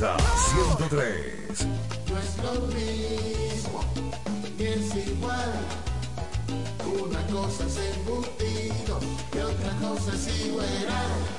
Z 0.00 0.16
103. 0.16 1.66
No 2.08 2.18
es 2.18 2.36
lo 2.42 2.52
mismo, 2.68 3.84
ni 4.56 4.64
es 4.64 4.96
igual. 5.06 5.52
Una 7.04 7.26
cosa 7.26 7.66
es 7.66 7.76
embutido 7.76 8.98
y 9.34 9.38
otra 9.38 9.72
cosa 9.78 10.14
es 10.14 10.46
igual. 10.46 10.66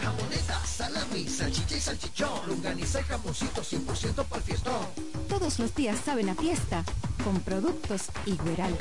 Jamoneta, 0.04 0.64
salami, 0.64 1.28
salchicha 1.28 1.76
y 1.76 1.80
salchichón, 1.80 2.48
longaniza 2.48 3.00
y 3.00 3.04
jamoncito 3.06 3.64
100% 3.64 4.26
para 4.26 4.36
el 4.36 4.44
fiestón. 4.44 4.86
Todos 5.28 5.58
los 5.58 5.74
días 5.74 5.98
saben 6.06 6.30
a 6.30 6.36
fiesta 6.36 6.84
con 7.24 7.40
productos 7.40 8.10
Igueral. 8.28 8.76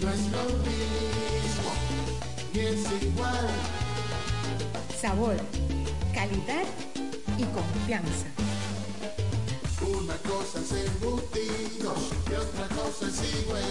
No 0.00 0.08
es 0.08 0.20
lo 0.32 0.44
mismo, 0.64 1.72
ni 2.54 2.60
es 2.60 3.02
igual. 3.02 3.50
Sabor, 4.98 5.36
calidad 6.14 6.64
y 7.36 7.44
confianza. 7.44 8.28
Una 9.86 10.16
cosa 10.16 10.60
es 10.60 10.72
embutido 10.72 11.94
y 12.30 12.34
otra 12.34 12.68
cosa 12.74 13.06
es 13.06 13.42
igual. 13.42 13.62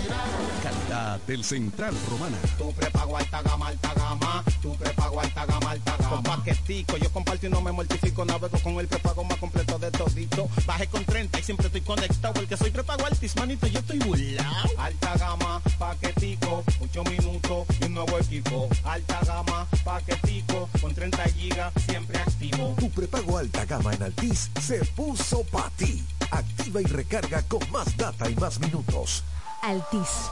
Calidad 0.62 1.20
del 1.22 1.44
Central 1.44 1.96
Romana. 2.10 2.38
Tu 2.58 2.72
prepago 2.74 3.18
alta 3.18 3.42
gama, 3.42 3.68
alta 3.68 3.94
gama. 3.96 4.44
Tu 4.62 4.76
prepago 4.76 5.20
alta 5.20 5.46
gama, 5.46 5.72
alta 5.72 5.98
gama. 5.98 6.10
Con 6.10 6.24
paquetico, 6.24 6.98
yo 6.98 7.12
comparto 7.12 7.48
y 7.48 7.50
no 7.50 7.62
me 7.62 7.72
mortifico. 7.72 8.26
Navego 8.26 8.60
con 8.60 8.74
el 8.80 8.88
prepago 8.88 9.24
más 9.24 9.38
completo 9.40 9.80
de 9.80 9.90
todito. 9.92 10.48
Bajé 10.68 10.88
con 10.88 11.04
30 11.04 11.40
y 11.40 11.44
siempre 11.44 11.68
estoy 11.68 11.82
conectado. 11.82 12.40
El 12.40 12.48
que 12.48 12.58
soy 12.58 12.70
prepago 12.70 13.06
altis, 13.06 13.36
manito, 13.36 13.66
yo 13.68 13.80
estoy 13.80 14.00
burlao. 14.00 14.70
Alta 14.78 15.18
gama, 15.18 15.62
paquetico, 15.80 16.64
8 16.80 17.04
minutos 17.06 17.66
y 17.80 17.86
un 17.86 17.94
nuevo 17.96 18.20
equipo. 18.20 18.70
Alta 18.84 19.20
gama, 19.26 19.68
paquetico, 19.84 20.70
con 20.80 20.94
30 20.94 21.24
gigas, 21.30 21.74
siempre 21.88 22.20
activo. 22.20 22.76
Tu 22.80 22.90
prepago 22.92 23.38
alta 23.38 23.66
gama 23.66 23.94
en 23.94 24.04
Altis 24.04 24.50
se 24.62 24.84
puso 24.86 25.44
para 25.46 25.70
ti. 25.72 26.03
Activa 26.34 26.82
y 26.82 26.86
recarga 26.86 27.44
con 27.44 27.60
más 27.72 27.96
data 27.96 28.28
y 28.28 28.36
más 28.36 28.60
minutos. 28.60 29.24
Altis. 29.62 30.32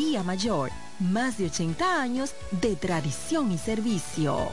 Mayor, 0.23 0.71
más 0.99 1.37
de 1.37 1.45
80 1.45 2.01
años 2.01 2.33
de 2.51 2.75
tradición 2.75 3.51
y 3.51 3.57
servicio. 3.57 4.49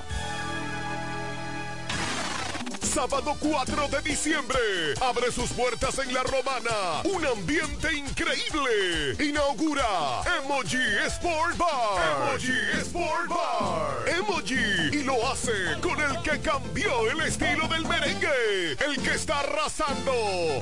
Sábado 2.82 3.34
4 3.38 3.88
de 3.88 4.02
diciembre. 4.02 4.58
Abre 5.00 5.32
sus 5.32 5.50
puertas 5.50 5.98
en 6.00 6.12
La 6.12 6.22
Romana. 6.22 7.02
Un 7.04 7.24
ambiente 7.26 7.94
increíble. 7.94 9.16
Inaugura 9.18 10.20
Emoji 10.38 10.76
Sport 11.06 11.56
Bar. 11.56 12.30
Emoji 12.30 12.80
Sport 12.82 13.28
Bar. 13.28 14.08
Emoji. 14.18 14.98
Y 14.98 15.02
lo 15.02 15.14
hace 15.30 15.52
con 15.80 15.98
el 15.98 16.20
que 16.22 16.40
cambió 16.40 17.10
el 17.10 17.20
estilo 17.20 17.66
del 17.68 17.86
merengue. 17.86 18.72
El 18.86 19.00
que 19.02 19.14
está 19.14 19.40
arrasando 19.40 20.12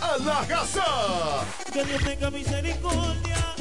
a 0.00 0.16
la 0.18 0.46
casa. 0.46 1.44
Que 1.72 1.84
Dios 1.84 2.04
tenga 2.04 2.30
misericordia. 2.30 3.55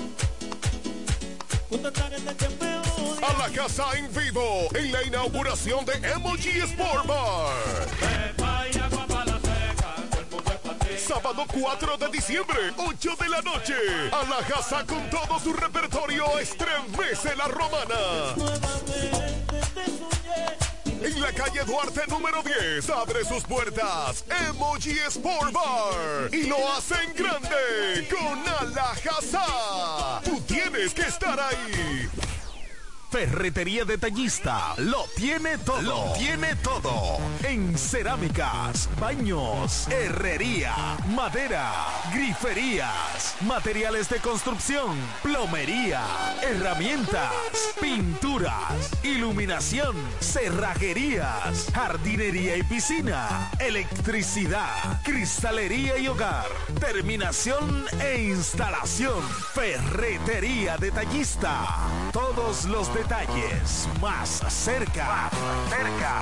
A 1.72 3.34
la 3.40 3.50
casa 3.56 3.86
en 3.98 4.14
vivo 4.14 4.68
en 4.76 4.92
la 4.92 5.04
inauguración 5.04 5.84
de 5.86 5.94
Emoji 6.12 6.60
Sport 6.60 7.08
Bar. 7.08 7.54
Sábado 10.98 11.46
4 11.52 11.98
de 11.98 12.10
diciembre, 12.10 12.60
8 12.78 13.10
de 13.20 13.30
la 13.30 13.42
noche. 13.42 13.74
A 14.12 14.24
la 14.30 14.46
casa 14.48 14.86
con 14.86 15.10
todo 15.10 15.40
su 15.40 15.54
repertorio 15.54 16.38
estremece 16.40 17.36
la 17.36 17.48
romana. 17.48 17.96
En 21.02 21.22
la 21.22 21.32
calle 21.32 21.64
Duarte 21.66 22.02
número 22.10 22.42
10 22.42 22.90
abre 22.90 23.24
sus 23.26 23.44
puertas 23.44 24.24
Emoji 24.48 24.98
Sport 25.08 25.52
Bar 25.52 26.34
y 26.34 26.44
lo 26.44 26.58
hacen 26.74 27.14
grande 27.16 28.08
con 28.10 28.70
Alajazá. 28.70 30.22
Tú 30.24 30.40
tienes 30.42 30.94
que 30.94 31.04
estar 31.04 31.40
ahí. 31.40 32.10
Ferretería 33.16 33.86
Detallista 33.86 34.74
lo 34.76 35.06
tiene 35.16 35.58
todo. 35.60 35.82
Lo 35.82 36.14
tiene 36.18 36.54
todo. 36.58 37.18
En 37.44 37.78
cerámicas, 37.78 38.90
baños, 39.00 39.88
herrería, 39.88 40.98
madera, 41.16 41.72
griferías, 42.14 43.38
materiales 43.40 44.10
de 44.10 44.18
construcción, 44.18 44.98
plomería, 45.24 46.02
herramientas, 46.44 47.32
pinturas, 47.80 48.92
iluminación, 49.02 49.96
cerrajerías, 50.20 51.68
jardinería 51.74 52.58
y 52.58 52.64
piscina, 52.64 53.50
electricidad, 53.60 55.02
cristalería 55.06 55.98
y 55.98 56.10
hogar, 56.10 56.48
terminación 56.82 57.86
e 58.02 58.24
instalación. 58.24 59.24
Ferretería 59.54 60.76
Detallista. 60.76 61.66
Todos 62.12 62.66
los 62.66 62.94
detalles 62.94 63.05
más 64.02 64.30
cerca. 64.50 65.30
cerca. 65.70 66.22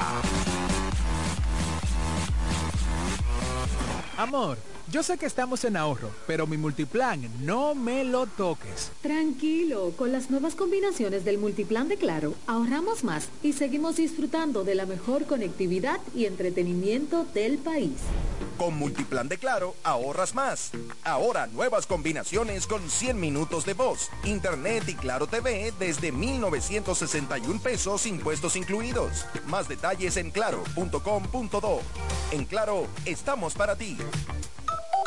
Amor, 4.17 4.57
yo 4.93 5.01
sé 5.01 5.17
que 5.17 5.25
estamos 5.25 5.63
en 5.63 5.75
ahorro, 5.75 6.11
pero 6.27 6.45
mi 6.45 6.55
multiplan 6.55 7.27
no 7.43 7.73
me 7.73 8.03
lo 8.03 8.27
toques. 8.27 8.91
Tranquilo, 9.01 9.91
con 9.97 10.11
las 10.11 10.29
nuevas 10.29 10.53
combinaciones 10.53 11.25
del 11.25 11.39
multiplan 11.39 11.87
de 11.87 11.97
Claro, 11.97 12.35
ahorramos 12.45 13.03
más 13.03 13.29
y 13.41 13.53
seguimos 13.53 13.95
disfrutando 13.95 14.63
de 14.63 14.75
la 14.75 14.85
mejor 14.85 15.25
conectividad 15.25 15.99
y 16.13 16.25
entretenimiento 16.25 17.25
del 17.33 17.57
país. 17.57 17.93
Con 18.59 18.77
Multiplan 18.77 19.29
de 19.29 19.39
Claro, 19.39 19.73
ahorras 19.83 20.35
más. 20.35 20.69
Ahora 21.03 21.47
nuevas 21.47 21.87
combinaciones 21.87 22.67
con 22.67 22.87
100 22.87 23.19
minutos 23.19 23.65
de 23.65 23.73
voz, 23.73 24.11
internet 24.25 24.83
y 24.87 24.93
Claro 24.93 25.25
TV 25.25 25.73
desde 25.79 26.11
1,961 26.11 27.59
pesos 27.63 28.05
impuestos 28.05 28.55
incluidos. 28.55 29.25
Más 29.47 29.67
detalles 29.67 30.17
en 30.17 30.29
claro.com.do. 30.29 31.81
En 32.29 32.45
Claro, 32.45 32.85
estamos 33.05 33.55
para 33.55 33.75
ti. 33.75 33.97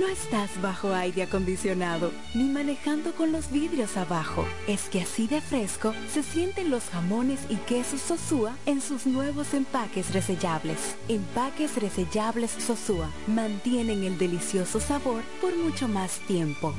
No, 0.00 0.08
estás 0.08 0.50
bajo 0.62 0.94
aire 0.94 1.24
acondicionado 1.24 2.10
ni 2.32 2.44
manejando 2.44 3.12
con 3.12 3.32
los 3.32 3.50
vidrios 3.50 3.98
abajo. 3.98 4.46
Es 4.66 4.88
que 4.88 5.02
así 5.02 5.26
de 5.26 5.42
fresco 5.42 5.92
se 6.10 6.22
sienten 6.22 6.70
los 6.70 6.84
jamones 6.84 7.38
y 7.50 7.56
quesos 7.56 8.00
Sosúa 8.00 8.56
en 8.64 8.80
sus 8.80 9.04
nuevos 9.04 9.52
empaques 9.52 10.14
resellables. 10.14 10.96
Empaques 11.08 11.76
resellables 11.76 12.50
Sosúa 12.50 13.10
mantienen 13.26 14.02
el 14.02 14.16
delicioso 14.16 14.80
sabor 14.80 15.22
por 15.42 15.54
mucho 15.54 15.86
más 15.86 16.20
tiempo. 16.20 16.72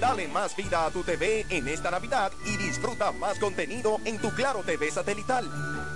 Dale 0.00 0.28
más 0.28 0.54
vida 0.54 0.86
a 0.86 0.90
tu 0.90 1.02
TV 1.02 1.44
en 1.50 1.66
esta 1.66 1.90
Navidad 1.90 2.30
y 2.44 2.56
disfruta 2.56 3.10
más 3.10 3.38
contenido 3.38 3.98
en 4.04 4.18
tu 4.18 4.30
Claro 4.30 4.62
TV 4.62 4.90
satelital. 4.92 5.50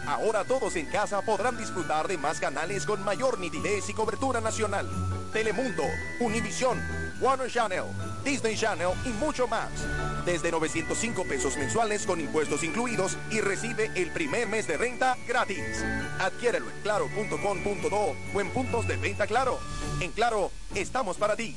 Ahora 0.06 0.43
todos 0.44 0.75
en 0.75 0.87
casa 0.87 1.22
podrán 1.22 1.56
disfrutar 1.56 2.08
de 2.08 2.19
más 2.19 2.40
canales 2.40 2.84
con 2.84 3.02
mayor 3.04 3.38
nitidez 3.38 3.88
y 3.88 3.94
cobertura 3.94 4.40
nacional. 4.40 4.88
Telemundo, 5.32 5.84
Univisión, 6.19 6.82
Warner 7.20 7.49
Channel, 7.49 7.84
Disney 8.25 8.56
Channel 8.56 8.90
y 9.04 9.10
mucho 9.10 9.46
más. 9.46 9.70
Desde 10.26 10.50
905 10.50 11.25
pesos 11.25 11.56
mensuales 11.56 12.04
con 12.04 12.20
impuestos 12.20 12.64
incluidos 12.64 13.16
y 13.31 13.40
recibe 13.40 13.93
el 13.94 14.10
primer 14.10 14.49
mes 14.49 14.66
de 14.66 14.78
renta 14.78 15.16
gratis. 15.28 15.84
Adquiérelo 16.19 16.69
en 16.69 16.81
claro.com.do 16.82 18.16
o 18.34 18.40
en 18.40 18.50
puntos 18.50 18.88
de 18.88 18.96
venta 18.96 19.28
Claro. 19.28 19.60
En 20.00 20.10
Claro, 20.10 20.50
estamos 20.75 21.16
para 21.16 21.37
ti. 21.37 21.56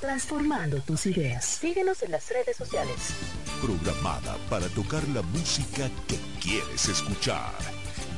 Transformando 0.00 0.80
tus 0.80 1.06
ideas. 1.06 1.44
Síguenos 1.44 2.02
en 2.02 2.12
las 2.12 2.28
redes 2.30 2.56
sociales. 2.56 2.94
Programada 3.60 4.36
para 4.48 4.68
tocar 4.68 5.06
la 5.08 5.22
música 5.22 5.90
que 6.06 6.18
quieres 6.40 6.88
escuchar. 6.88 7.52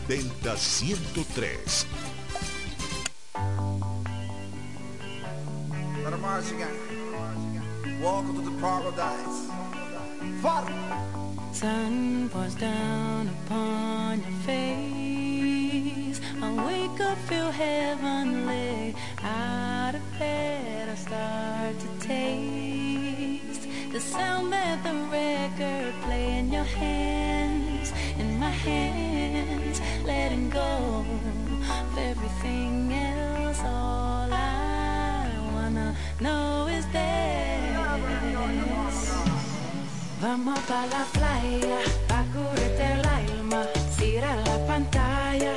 Delta 0.06 0.56
103. 0.56 1.86
Welcome 8.02 8.36
to 8.36 8.50
the 8.50 8.60
paradise. 8.62 9.50
Father. 10.40 10.74
Sun 11.52 12.30
pours 12.30 12.54
down 12.54 13.28
upon 13.28 14.20
your 14.22 14.38
face. 14.46 15.29
I 16.42 16.50
wake 16.66 17.00
up, 17.00 17.18
feel 17.28 17.50
heavenly. 17.50 18.94
Out 19.22 19.94
of 19.94 20.18
bed, 20.18 20.88
I 20.88 20.94
start 20.94 21.74
to 21.78 21.88
taste 22.06 23.68
the 23.92 24.00
sound 24.00 24.52
that 24.52 24.82
the 24.82 24.94
record 25.10 25.94
play 26.02 26.38
in 26.38 26.50
your 26.52 26.64
hands, 26.64 27.92
in 28.18 28.38
my 28.38 28.50
hands, 28.50 29.80
letting 30.04 30.48
go 30.50 31.04
of 31.78 31.98
everything 31.98 32.92
else. 32.92 33.60
All 33.60 34.32
I 34.32 35.28
wanna 35.54 35.94
know 36.20 36.68
is 36.68 36.86
this. 36.86 37.00
Vamos 40.20 40.58
pa 40.68 40.84
la 40.92 41.04
playa, 41.14 41.78
pa 42.06 42.24
curarte 42.32 42.84
el 42.94 43.04
alma, 43.06 43.64
cierra 43.96 44.36
la 44.36 44.56
pantalla, 44.66 45.54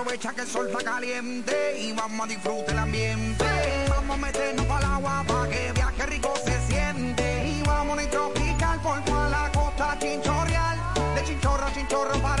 aprovecha 0.00 0.32
que 0.32 0.40
el 0.40 0.46
sol 0.46 0.66
está 0.68 0.82
caliente 0.82 1.78
y 1.78 1.92
vamos 1.92 2.26
a 2.26 2.28
disfrutar 2.28 2.70
el 2.70 2.78
ambiente. 2.78 3.44
Vamos 3.88 4.16
a 4.16 4.20
meternos 4.20 4.66
para 4.66 4.86
el 4.86 4.92
agua 4.92 5.24
para 5.26 5.48
que 5.48 5.72
viaje 5.72 6.06
rico 6.06 6.34
se 6.42 6.58
siente. 6.68 7.48
Y 7.48 7.62
vamos 7.66 7.98
a 7.98 8.10
tropical 8.10 8.80
por 8.80 9.04
toda 9.04 9.28
la 9.28 9.52
costa 9.52 9.98
chinchorreal. 10.00 10.78
De 11.14 11.24
chinchorro 11.24 11.66
a 11.66 11.72
chinchorro 11.74 12.22
paramos 12.22 12.39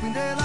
pa' 0.00 0.12
que 0.12 0.39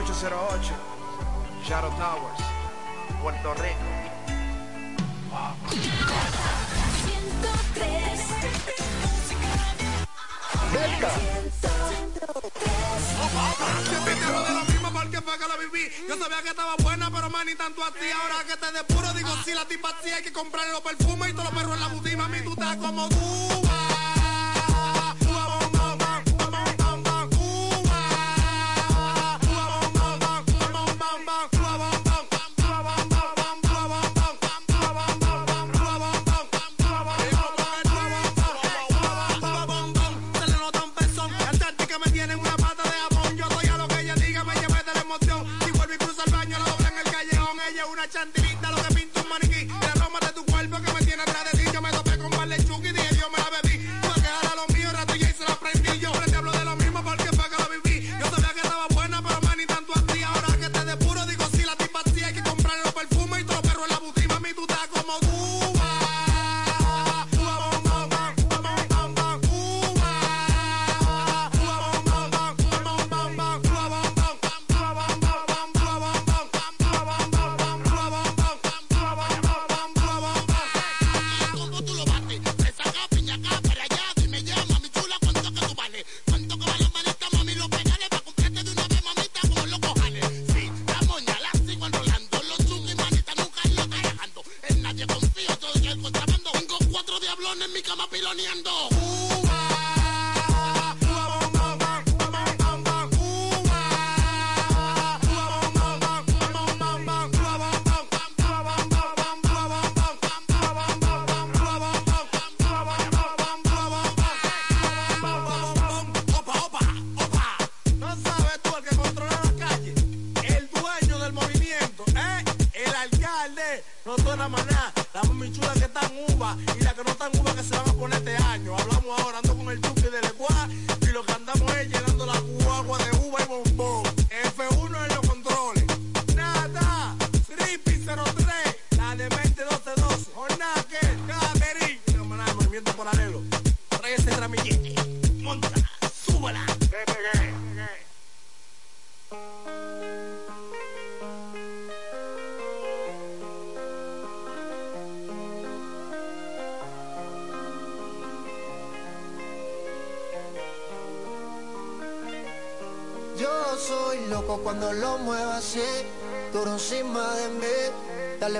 808, 0.00 0.72
Shadow 1.62 1.90
Towers, 1.90 2.40
Puerto 3.20 3.54
Rico. 3.54 4.00
Yo 16.08 16.16
sabía 16.16 16.42
que 16.42 16.48
estaba 16.48 16.76
buena, 16.82 17.10
pero 17.10 17.30
más 17.30 17.44
ni 17.44 17.54
tanto 17.54 17.84
así. 17.84 18.10
Ahora 18.10 18.44
que 18.46 18.56
te 18.56 18.72
depuro, 18.72 19.12
digo, 19.12 19.28
si 19.44 19.52
la 19.52 19.66
tipa 19.66 19.94
sí 20.02 20.10
hay 20.10 20.22
que 20.22 20.32
comprarle 20.32 20.72
los 20.72 20.80
perfumes 20.80 21.28
y 21.28 21.32
todos 21.32 21.44
los 21.44 21.54
perros 21.54 21.74
en 21.74 21.80
la 21.80 21.88
budima. 21.88 22.22
Mami, 22.28 22.42
tú 22.42 22.52
estás 22.52 22.76
como 22.76 23.08
tú. 23.08 23.69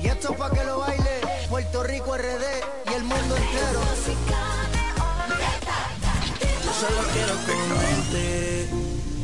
Y 0.00 0.06
esto 0.06 0.34
pa' 0.34 0.50
que 0.50 0.64
lo 0.64 0.78
baile 0.78 1.20
Puerto 1.48 1.82
Rico 1.82 2.16
RD 2.16 2.90
y 2.90 2.94
el 2.94 3.02
mundo 3.02 3.36
entero. 3.36 3.80
Yo 6.64 6.72
solo 6.72 7.02
quiero 7.12 7.34
comerte, 7.46 8.68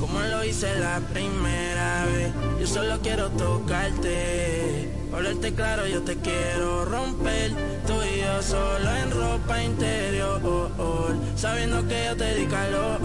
como 0.01 0.21
lo 0.21 0.45
hice 0.45 0.75
la 0.81 1.01
primera 1.13 2.07
vez. 2.07 2.33
Yo 2.61 2.67
solo 2.67 2.99
quiero 3.03 3.31
tocarte, 3.31 4.91
hablarte 5.13 5.55
claro, 5.55 5.87
yo 5.87 6.03
te 6.03 6.17
quiero 6.17 6.85
romper. 6.87 7.53
Tú 7.87 7.95
y 8.03 8.21
yo 8.21 8.43
solo 8.43 8.97
en 8.97 9.11
ropa 9.11 9.63
interior, 9.63 10.41
sabiendo 11.37 11.87
que 11.87 12.07
yo 12.07 12.17
te 12.17 12.35
di 12.35 12.47
calor. 12.47 13.01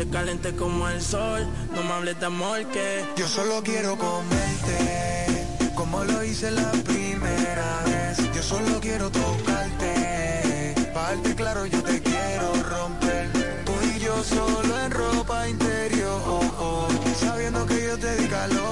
Te 0.00 0.08
calenté 0.08 0.56
como 0.56 0.88
el 0.88 1.02
sol, 1.02 1.46
no 1.74 1.82
me 1.82 1.92
hables 1.92 2.18
de 2.18 2.24
amor 2.24 2.64
que 2.68 3.04
Yo 3.18 3.28
solo 3.28 3.62
quiero 3.62 3.98
comerte, 3.98 5.46
como 5.74 6.02
lo 6.04 6.24
hice 6.24 6.50
la 6.50 6.72
primera 6.72 7.82
vez. 7.84 8.16
Yo 8.34 8.42
solo 8.42 8.80
quiero 8.80 9.10
tocarte, 9.10 10.74
pa' 10.94 11.02
darte 11.02 11.34
claro 11.34 11.66
yo 11.66 11.82
te 11.82 12.00
quiero 12.00 12.50
romper. 12.62 13.28
Tú 13.66 13.72
y 13.94 13.98
yo 13.98 14.24
solo 14.24 14.80
en 14.86 14.90
ropa 14.90 15.46
interior, 15.46 16.40
sabiendo 17.20 17.66
que 17.66 17.84
yo 17.88 17.98
te 17.98 18.16
di 18.16 18.26
calor. 18.26 18.70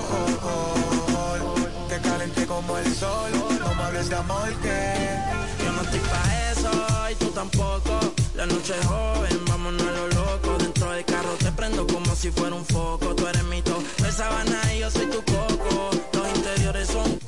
Te 1.90 1.98
calenté 1.98 2.46
como 2.46 2.78
el 2.78 2.94
sol, 2.94 3.30
no 3.60 3.74
me 3.74 3.82
hables 3.82 4.08
de 4.08 4.16
amor 4.16 4.48
que 4.62 5.18
Yo 5.62 5.72
no 5.72 5.82
estoy 5.82 6.00
pa' 6.00 6.50
eso 6.52 6.70
y 7.12 7.14
tú 7.16 7.26
tampoco. 7.32 8.14
La 8.38 8.46
noche 8.46 8.72
es 8.72 8.87
joven, 8.87 9.44
vámonos 9.48 9.83
a 9.83 9.90
lo 9.90 10.07
loco. 10.07 10.59
Dentro 10.59 10.92
del 10.92 11.05
carro 11.05 11.35
te 11.40 11.51
prendo 11.51 11.85
como 11.88 12.14
si 12.14 12.31
fuera 12.31 12.55
un 12.55 12.64
foco. 12.64 13.12
Tú 13.16 13.27
eres 13.27 13.42
mi 13.46 13.61
top, 13.62 13.83
de 13.96 14.12
sabana 14.12 14.61
y 14.77 14.79
yo 14.79 14.88
soy 14.92 15.07
tu 15.07 15.20
coco. 15.24 15.90
Los 16.12 16.37
interiores 16.37 16.87
son 16.87 17.18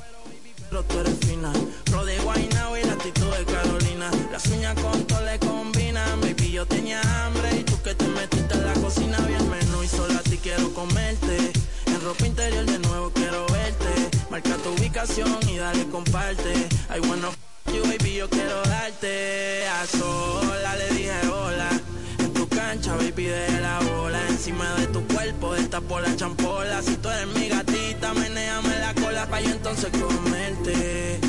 pero 0.71 0.85
tú 0.85 1.01
eres 1.01 1.19
fina. 1.27 1.53
Pro 1.87 2.05
de 2.05 2.17
Guaynabo 2.21 2.77
y 2.77 2.85
la 2.85 2.93
actitud 2.93 3.29
de 3.37 3.45
Carolina. 3.45 4.09
Las 4.31 4.47
uñas 4.47 4.77
con 4.81 5.05
todo 5.09 5.21
le 5.25 5.37
combinan. 5.41 6.21
Baby, 6.21 6.53
yo 6.53 6.65
tenía 6.67 7.01
hambre 7.27 7.57
y 7.59 7.65
tú 7.65 7.83
que 7.83 7.93
te 7.93 8.07
metiste 8.07 8.55
en 8.55 8.67
la 8.67 8.75
cocina 8.75 9.19
bien 9.27 9.51
menú. 9.51 9.83
Y 9.83 9.89
solo 9.89 10.15
a 10.15 10.23
ti 10.23 10.39
quiero 10.41 10.73
comerte. 10.75 11.51
En 11.87 12.01
ropa 12.05 12.25
interior 12.25 12.65
de 12.67 12.79
nuevo 12.79 13.11
quiero 13.11 13.47
verte. 13.49 14.17
Marca 14.31 14.55
tu 14.59 14.71
ubicación 14.79 15.41
y 15.49 15.57
dale 15.57 15.89
comparte. 15.89 16.69
I 16.95 17.01
wanna 17.01 17.31
you, 17.75 17.83
baby, 17.83 18.15
yo 18.15 18.29
quiero 18.29 18.63
darte 18.63 19.67
a 19.67 19.87
sola. 19.87 20.77
Le 20.77 20.89
dije 20.95 21.29
hola. 21.29 21.71
En 22.19 22.33
tu 22.33 22.49
cancha, 22.49 22.95
baby, 22.97 23.25
de 23.25 23.61
la 23.61 23.79
bola. 23.81 24.21
Encima 24.29 24.75
de 24.75 24.87
tu 24.89 25.07
cuerpo, 25.07 25.55
por 25.89 26.03
la 26.03 26.15
champola. 26.17 26.83
Si 26.83 26.97
tú 26.97 27.09
eres 27.09 27.29
mi 27.29 27.49
gatita, 27.49 28.13
menéame 28.15 28.79
la 28.79 28.95
cola 28.95 29.27
pa' 29.27 29.41
yo 29.41 29.51
entonces 29.51 29.91
comerte. 29.91 31.21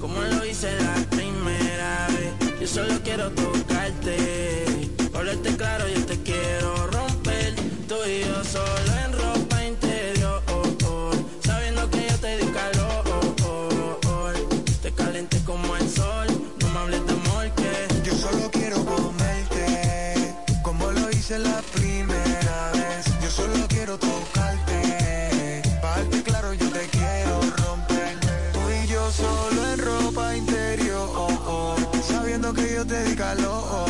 Como 0.00 0.20
lo 0.22 0.44
hice 0.44 0.70
la 0.80 0.94
primera 1.10 2.06
vez. 2.08 2.60
Yo 2.60 2.66
solo 2.66 3.00
quiero 3.02 3.30
tocarte. 3.30 4.64
Hablarte 5.14 5.56
claro, 5.56 5.88
yo 5.88 6.06
te 6.06 6.22
quiero 6.22 6.86
romper. 6.88 7.54
Tú 7.88 7.96
y 8.06 8.20
yo 8.20 8.44
solo 8.44 8.92
en 9.04 9.17
la 21.38 21.62
primera 21.74 22.70
vez. 22.72 23.06
Yo 23.22 23.30
solo 23.30 23.66
quiero 23.68 23.98
tocarte, 23.98 25.62
pa' 25.80 25.96
darte 25.96 26.22
claro 26.22 26.52
yo 26.52 26.68
te 26.70 26.86
quiero 26.88 27.40
romper. 27.62 28.18
Tú 28.52 28.60
y 28.70 28.86
yo 28.86 29.10
solo 29.10 29.72
en 29.72 29.78
ropa 29.78 30.36
interior, 30.36 31.78
sabiendo 32.06 32.52
que 32.52 32.74
yo 32.74 32.86
te 32.86 33.02
di 33.04 33.16
calor. 33.16 33.88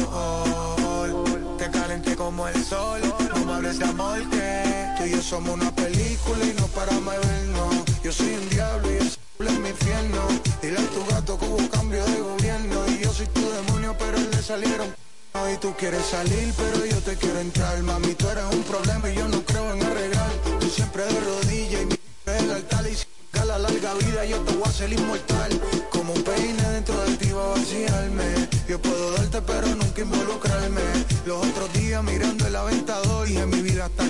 Te 1.59 1.71
calenté 1.71 2.17
como 2.17 2.49
el 2.49 2.65
sol, 2.65 3.01
no 3.35 3.45
me 3.45 3.53
hables 3.53 3.79
de 3.79 3.85
amor 3.85 4.19
que 4.31 4.87
tú 4.99 5.05
y 5.05 5.11
yo 5.11 5.23
somos 5.23 5.55
una 5.55 5.71
película 5.75 6.45
y 6.45 6.55
no 6.61 6.67
paramos 6.69 7.15
de 7.15 7.21
vernos. 7.27 7.75
Yo 8.03 8.13
soy 8.13 8.35
un 8.35 8.49
diablo 8.49 8.91
y 8.93 8.97
es 8.99 9.19
mi 9.61 9.69
infierno. 9.69 10.21
Dile 10.63 10.79
a 10.79 10.87
tu 10.91 11.05
gato 11.07 11.39
que 11.39 11.47
hubo 11.47 11.69
cambio 11.71 12.05
de 12.05 12.21
gobierno 12.21 12.85
y 12.89 12.99
yo 13.05 13.13
soy 13.13 13.27
tu 13.27 13.49
demonio, 13.51 13.95
pero 13.99 14.19
le 14.19 14.43
salieron. 14.43 15.08
Y 15.53 15.57
tú 15.59 15.75
quieres 15.79 16.05
salir, 16.05 16.53
pero 16.57 16.85
yo 16.85 16.99
te 16.99 17.17
quiero 17.17 17.39
entrar. 17.41 17.83
Mami, 17.83 18.15
tú 18.15 18.29
eres 18.29 18.45
un 18.53 18.63
problema 18.63 19.09
y 19.11 19.15
yo 19.17 19.29
no 19.29 19.43
creo 19.43 19.73
en 19.73 19.83
arreglar. 19.83 20.31
Tú 20.61 20.69
siempre 20.69 21.05
de 21.05 21.21
rodillas 21.21 21.83
y 21.83 21.87
mi 21.87 21.95
es 21.95 22.43
el 22.43 22.51
altar. 22.51 22.87
Y 22.87 22.95
si 22.95 23.07
la 23.47 23.59
larga 23.59 23.95
vida 23.95 24.25
yo 24.25 24.39
te 24.41 24.53
voy 24.53 24.63
a 24.65 24.69
hacer 24.69 24.93
inmortal. 24.93 25.61
Como 25.91 26.13
un 26.13 26.23
peine 26.23 26.63
dentro 26.71 26.97
de 27.05 27.17
ti 27.17 27.33
va 27.33 27.45
a 27.45 27.49
vaciarme. 27.49 28.49
Yo 28.69 28.81
puedo 28.81 29.13
darte, 29.13 29.41
pero 29.43 29.69
nunca 29.69 30.01
involucrarme. 30.03 30.83
Los 31.27 31.47
otros 31.47 31.73
días 31.73 32.03
mirando 32.05 32.47
el 32.47 32.57
aventador 32.57 33.29
en 33.29 33.51
mi 33.51 33.63
vida 33.63 33.87
está. 33.87 34.05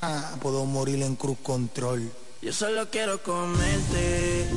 Ah, 0.00 0.34
puedo 0.40 0.64
morir 0.64 1.02
en 1.02 1.14
cruz 1.16 1.38
control. 1.42 2.10
Yo 2.42 2.52
solo 2.52 2.90
quiero 2.90 3.22
comerte, 3.22 4.48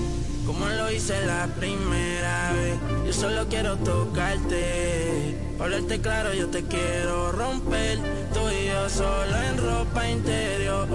como 0.48 0.68
lo 0.68 0.92
hice 0.92 1.24
la 1.28 1.48
primera 1.60 2.52
vez. 2.54 2.80
Yo 3.06 3.14
solo 3.14 3.48
quiero 3.48 3.78
tocarte, 3.78 5.38
hablarte 5.60 6.00
claro, 6.02 6.34
yo 6.34 6.48
te 6.50 6.64
quiero 6.64 7.32
romper. 7.32 8.00
Tú 8.34 8.40
y 8.50 8.68
yo 8.68 8.90
solo 8.90 9.42
en 9.50 9.58
ropa 9.58 10.10
interior, 10.10 10.88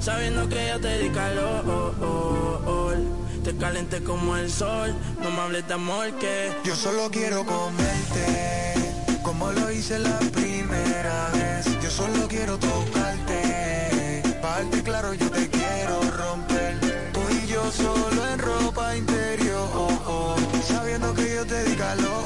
sabiendo 0.00 0.48
que 0.48 0.68
yo 0.68 0.80
te 0.80 0.98
di 0.98 1.08
calor. 1.10 1.62
Te 3.44 3.56
calenté 3.56 4.04
como 4.04 4.36
el 4.36 4.48
sol, 4.50 4.94
no 5.20 5.30
me 5.32 5.40
hables 5.40 5.66
de 5.66 5.74
amor 5.74 6.12
que 6.20 6.52
Yo 6.62 6.76
solo 6.76 7.10
quiero 7.10 7.44
comerte, 7.44 8.74
como 9.24 9.50
lo 9.50 9.68
hice 9.72 9.98
la 9.98 10.16
primera 10.30 11.28
vez. 11.32 11.66
Yo 11.82 11.90
solo 11.90 12.28
quiero 12.28 12.56
tocarte, 12.58 14.22
pa' 14.40 14.60
darte 14.60 14.82
claro 14.84 15.12
yo 15.14 15.28
te 15.28 15.48
quiero 15.48 16.00
romper. 16.02 16.81
Solo 17.70 18.26
en 18.32 18.38
ropa 18.38 18.96
interior, 18.96 19.68
sabiendo 20.66 21.14
que 21.14 21.34
yo 21.36 21.46
te 21.46 21.64
di 21.64 21.76
calor. 21.76 22.22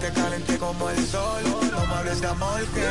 Te 0.00 0.12
calenté 0.12 0.58
como 0.58 0.90
el 0.90 1.06
sol, 1.06 1.42
no 1.70 1.86
me 1.86 1.94
hables 1.94 2.20
de 2.20 2.26
amor 2.26 2.60
que... 2.74 2.84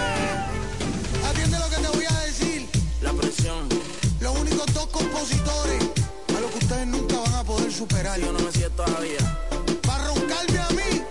Atiende 1.27 1.59
lo 1.59 1.69
que 1.69 1.75
te 1.75 1.87
voy 1.87 2.05
a 2.09 2.19
decir. 2.25 2.67
la 3.01 3.13
presión. 3.13 3.67
Los 4.19 4.39
únicos 4.39 4.65
dos 4.73 4.87
compositores 4.87 5.83
a 6.35 6.39
los 6.39 6.51
que 6.51 6.57
ustedes 6.59 6.87
nunca 6.87 7.19
van 7.19 7.33
a 7.33 7.43
poder 7.43 7.71
superar. 7.71 8.19
Yo 8.19 8.31
no 8.31 8.39
me 8.39 8.51
siento 8.51 8.83
todavía. 8.83 9.39
Para 9.85 10.07
roncarme 10.07 10.59
a 10.59 10.69
mí 10.69 11.03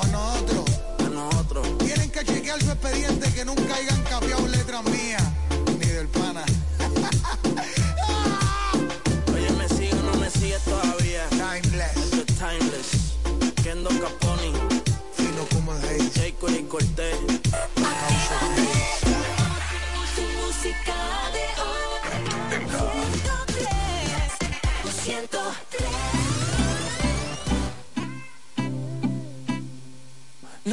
o 0.00 0.04
a 0.04 0.06
nosotros. 0.08 0.64
A 0.98 1.08
nosotros. 1.08 1.78
Tienen 1.78 2.10
que 2.10 2.24
chequear 2.24 2.60
su 2.60 2.70
expediente 2.70 3.32
que 3.32 3.44
nunca 3.44 3.74
hayan 3.76 4.02
capeado 4.04 4.46
letras 4.48 4.84
mías. 4.84 5.22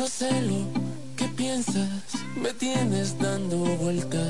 Yo 0.06 0.12
sé 0.12 0.39
lo 0.41 0.60
que 1.18 1.28
piensas, 1.30 1.89
me 2.39 2.54
tienes 2.54 3.18
dando 3.18 3.58
vuelta. 3.58 4.22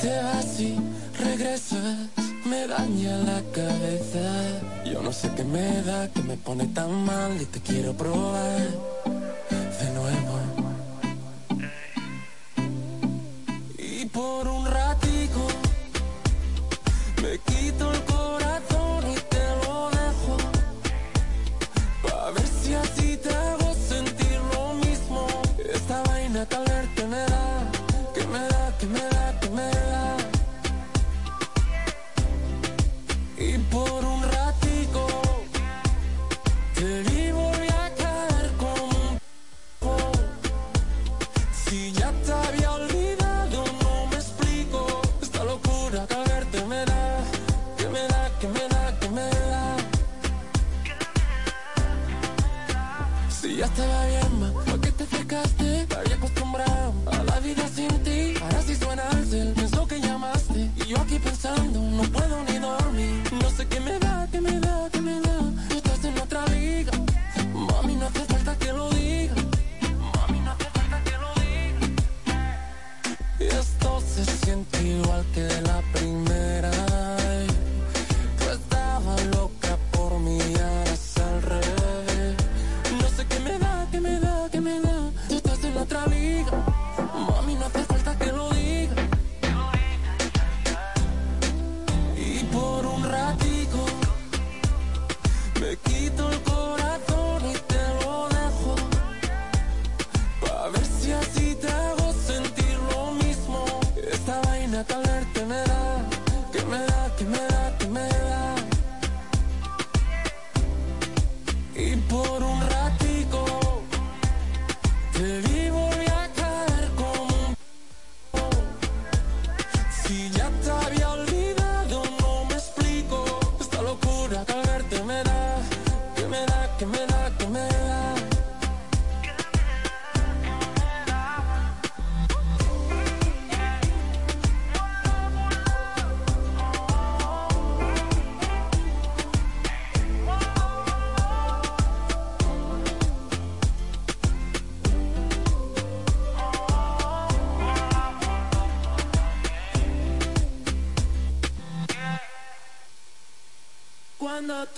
Te 0.00 0.16
vas 0.22 0.60
y 0.60 0.76
regresas, 1.18 1.96
me 2.44 2.68
daña 2.68 3.16
la 3.30 3.42
cabeza. 3.50 4.22
Yo 4.84 5.02
no 5.02 5.12
sé 5.12 5.28
qué 5.34 5.42
me 5.42 5.82
da, 5.82 6.06
que 6.12 6.22
me 6.22 6.36
pone 6.36 6.68
tan 6.68 7.04
mal 7.04 7.32
y 7.42 7.46
te 7.46 7.60
quiero 7.60 7.94
probar 7.94 8.60
de 9.80 9.90
nuevo. 9.98 10.38
Y 13.76 14.06
por 14.06 14.46
un 14.46 14.66
ratico 14.66 15.48
me 17.20 17.40
quito 17.40 17.92
el 17.92 18.00
corazón. 18.04 18.47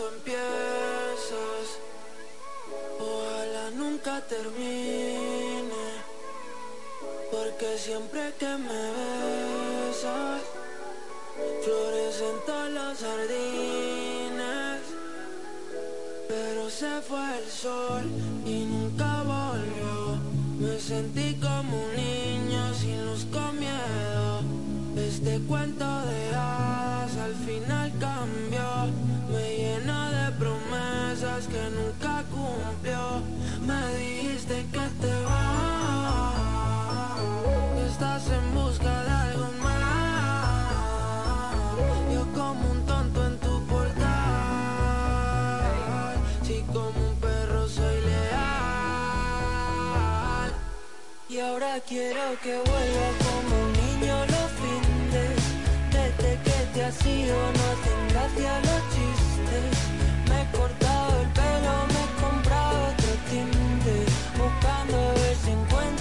empiezas, 0.08 1.66
ojalá 2.98 3.70
nunca 3.70 4.20
termine, 4.26 5.86
porque 7.30 7.78
siempre 7.78 8.32
que 8.38 8.48
me 8.66 8.82
besas, 8.96 10.42
florecen 11.64 12.36
todas 12.46 12.70
las 12.72 12.98
jardines, 12.98 14.80
pero 16.28 16.70
se 16.70 17.00
fue 17.02 17.38
el 17.38 17.50
sol 17.50 18.04
y 18.46 18.64
nunca 18.64 19.22
volvió, 19.22 20.18
me 20.58 20.80
sentí 20.80 21.34
como 21.40 21.84
un 21.84 21.96
niño 21.96 22.74
sin 22.74 23.04
luz 23.06 23.26
con 23.32 23.58
miedo, 23.58 24.42
este 24.96 25.40
cuento 25.46 25.84
de 26.06 26.30
quiero 51.78 52.36
que 52.42 52.56
vuelva 52.56 53.08
como 53.22 53.62
un 53.62 53.72
niño 53.72 54.16
los 54.26 54.50
findes. 54.58 55.38
Desde 55.92 56.38
que 56.42 56.58
te 56.74 56.84
has 56.84 57.06
ido 57.06 57.36
no 57.36 57.62
hacen 57.70 58.08
gracia 58.08 58.58
los 58.60 58.82
chistes. 58.92 59.70
Me 60.28 60.42
he 60.42 60.46
cortado 60.50 61.20
el 61.20 61.28
pelo, 61.28 61.74
me 61.92 62.00
he 62.02 62.10
comprado 62.20 62.88
otro 62.90 63.12
tinte. 63.30 63.94
Buscando 64.36 64.96
a 64.98 65.12
ver 65.12 65.36
si 65.36 65.50
encuentro. 65.52 65.99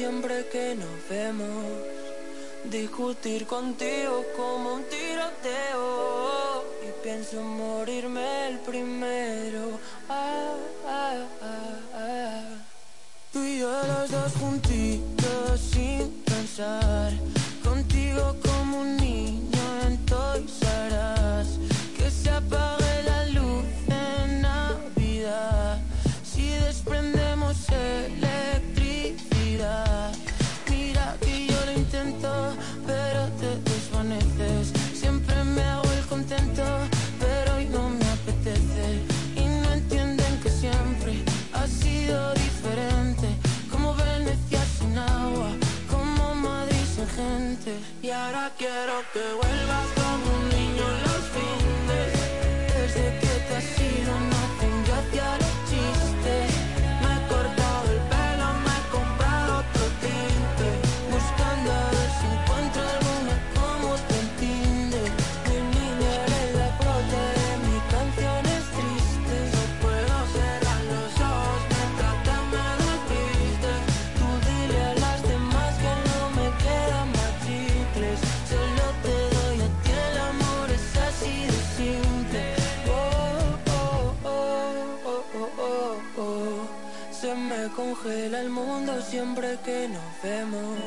Siempre 0.00 0.46
que 0.50 0.74
nos 0.74 0.96
vemos. 1.10 1.66
Discutir 2.64 3.46
contigo 3.46 4.24
como 4.34 4.76
un 4.76 4.84
tiroteo. 4.84 6.64
Y 6.86 6.88
pienso 7.04 7.42
morirme 7.42 8.48
el 8.48 8.58
primero. 8.60 9.78
Ah, 10.08 10.54
ah, 10.86 11.26
ah, 11.42 11.78
ah. 11.94 12.44
Tú 13.30 13.44
y 13.44 13.58
yo 13.58 13.70
los 13.70 14.10
dos 14.10 14.32
juntitos 14.40 15.60
sin 15.70 16.08
pensar. 16.24 17.29
Congela 87.94 88.40
el 88.40 88.50
mundo 88.50 89.00
siempre 89.02 89.58
que 89.64 89.88
nos 89.88 90.22
vemos. 90.22 90.78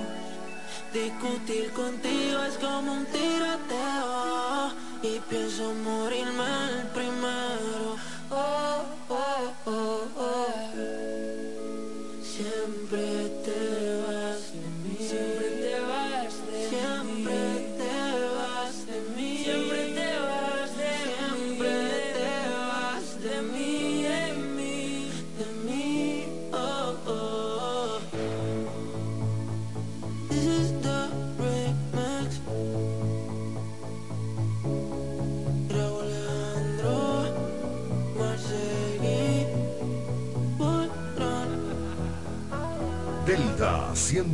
Discutir 0.94 1.72
contigo 1.74 2.44
es 2.48 2.58
como 2.58 2.94
un 2.94 3.06
tiroteo 3.06 4.72
y 5.02 5.20
pienso 5.30 5.74
morirme 5.84 6.46
el 6.70 6.88
primero. 6.94 7.98
Oh, 8.32 8.62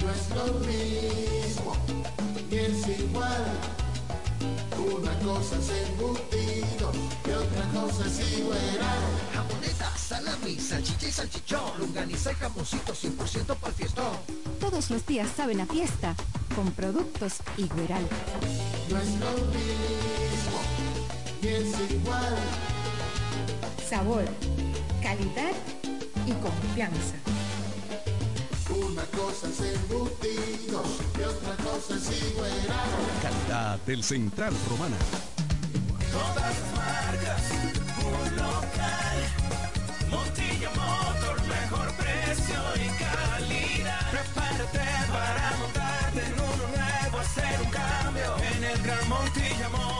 No 0.00 0.10
es 0.10 0.30
lo 0.30 0.54
mismo, 0.60 1.76
ni 2.50 2.56
es 2.56 3.00
igual. 3.00 3.44
Una 4.78 5.18
cosa 5.20 5.56
es 5.58 5.88
embutido 5.88 6.92
y 7.26 7.30
otra 7.30 7.64
cosa 7.74 8.06
es 8.06 8.38
igual. 8.38 8.58
Jamoneta, 9.34 9.96
salami, 9.96 10.58
salchicha 10.58 11.06
y 11.08 11.12
salchichón, 11.12 11.78
longaniza 11.78 12.32
y 12.32 12.34
jamoncito 12.36 12.94
100% 12.94 13.56
para 13.56 13.68
el 13.68 13.74
fiestón. 13.74 14.16
Todos 14.58 14.90
los 14.90 15.06
días 15.06 15.28
saben 15.36 15.60
a 15.60 15.66
fiesta 15.66 16.14
con 16.56 16.70
productos 16.72 17.34
Igueral. 17.58 18.06
No 18.88 18.98
es 18.98 19.10
lo 19.20 19.32
mismo, 19.52 20.60
ni 21.42 21.48
es 21.48 21.90
igual. 21.90 22.36
Sabor, 23.88 24.24
calidad 25.02 25.52
y 26.26 26.32
confianza. 26.32 27.16
Una 28.82 29.04
cosa 29.06 29.46
es 29.48 29.60
embutido 29.60 30.82
y 31.18 31.22
otra 31.22 31.56
cosa 31.64 31.94
es 31.96 32.22
igual. 32.32 32.50
Calidad 33.22 33.78
del 33.80 34.02
Central 34.02 34.54
Romana. 34.68 34.96
Todas 36.10 36.36
las 36.36 36.58
marcas, 36.74 37.42
un 37.98 38.36
local. 38.36 39.18
Montilla 40.10 40.70
Motor, 40.70 41.46
mejor 41.46 41.92
precio 41.94 42.60
y 42.76 42.88
calidad. 43.04 44.10
Prepárate 44.10 44.78
para 45.12 45.56
montarte 45.58 46.20
en 46.26 46.34
uno 46.34 46.64
nuevo, 46.76 47.18
hacer 47.18 47.60
un 47.62 47.70
cambio. 47.70 48.36
En 48.56 48.64
el 48.64 48.82
Gran 48.82 49.08
Montilla 49.08 49.68
Motor, 49.68 49.99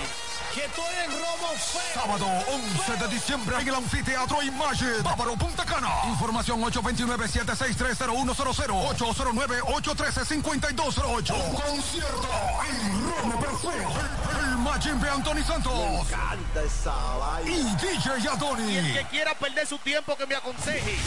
que 0.54 0.64
estoy 0.64 0.94
en 1.04 1.10
robo 1.12 1.48
feo. 1.56 1.80
Sábado 1.94 2.26
11 2.26 2.96
de 2.96 3.08
diciembre 3.08 3.56
en 3.60 3.68
el 3.68 3.74
Anfiteatro 3.74 4.42
Imagine, 4.42 5.02
Bávaro 5.02 5.36
Punta 5.36 5.64
Cana. 5.64 5.90
Información 6.08 6.60
829-7630100, 6.62 8.96
809-813-5208. 8.96 11.34
Un 11.34 11.54
concierto 11.54 12.28
en 12.68 13.10
Roma 13.10 13.40
Perfecto. 13.40 13.70
El, 13.70 14.38
el 14.48 14.56
Majimbe 14.58 15.08
Anthony 15.08 15.42
Santos. 15.46 16.06
Canta 16.08 16.62
esa 16.64 16.94
vaina. 17.16 17.50
Y 17.50 17.62
DJ 17.76 18.20
Yadoni. 18.22 18.72
Y 18.72 18.76
el 18.78 18.92
que 18.94 19.04
quiera 19.06 19.34
perder 19.34 19.66
su 19.66 19.78
tiempo 19.78 20.16
que 20.16 20.26
me 20.26 20.34
aconseje. 20.34 20.98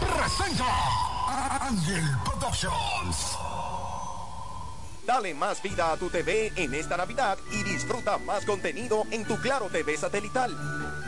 Presenta 0.00 0.64
Ángel 1.60 2.04
Productions. 2.24 3.36
Dale 5.06 5.34
más 5.34 5.62
vida 5.62 5.92
a 5.92 5.96
tu 5.96 6.10
TV 6.10 6.52
en 6.56 6.74
esta 6.74 6.96
Navidad 6.96 7.38
y 7.52 7.62
disfruta 7.62 8.18
más 8.18 8.44
contenido 8.44 9.04
en 9.12 9.24
tu 9.24 9.40
Claro 9.40 9.68
TV 9.70 9.96
satelital. 9.96 10.52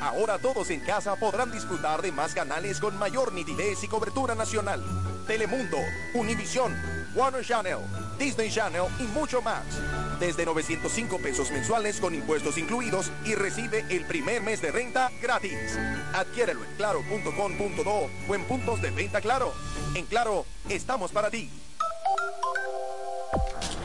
Ahora 0.00 0.38
todos 0.38 0.70
en 0.70 0.78
casa 0.80 1.16
podrán 1.16 1.50
disfrutar 1.50 2.00
de 2.00 2.12
más 2.12 2.32
canales 2.32 2.78
con 2.78 2.96
mayor 2.96 3.32
nitidez 3.32 3.82
y 3.82 3.88
cobertura 3.88 4.37
nacional. 4.37 4.84
Telemundo, 5.26 5.78
Univisión, 6.14 6.76
Warner 7.16 7.44
Channel, 7.44 7.78
Disney 8.20 8.52
Channel 8.52 8.84
y 9.00 9.02
mucho 9.02 9.42
más. 9.42 9.64
Desde 10.20 10.46
905 10.46 11.18
pesos 11.18 11.50
mensuales 11.50 11.98
con 12.00 12.14
impuestos 12.14 12.56
incluidos 12.56 13.11
y 13.24 13.34
recibe 13.34 13.84
el 13.90 14.04
primer 14.04 14.42
mes 14.42 14.62
de 14.62 14.70
renta 14.70 15.11
gratis. 15.20 15.76
Adquiérelo 16.14 16.62
en 16.62 16.76
claro.com.do 16.76 18.11
o 18.28 18.34
en 18.34 18.44
puntos 18.44 18.80
de 18.80 18.92
venta 18.92 19.20
Claro. 19.20 19.52
En 19.96 20.06
Claro, 20.06 20.46
estamos 20.68 21.11
para 21.11 21.30
ti. 21.30 21.50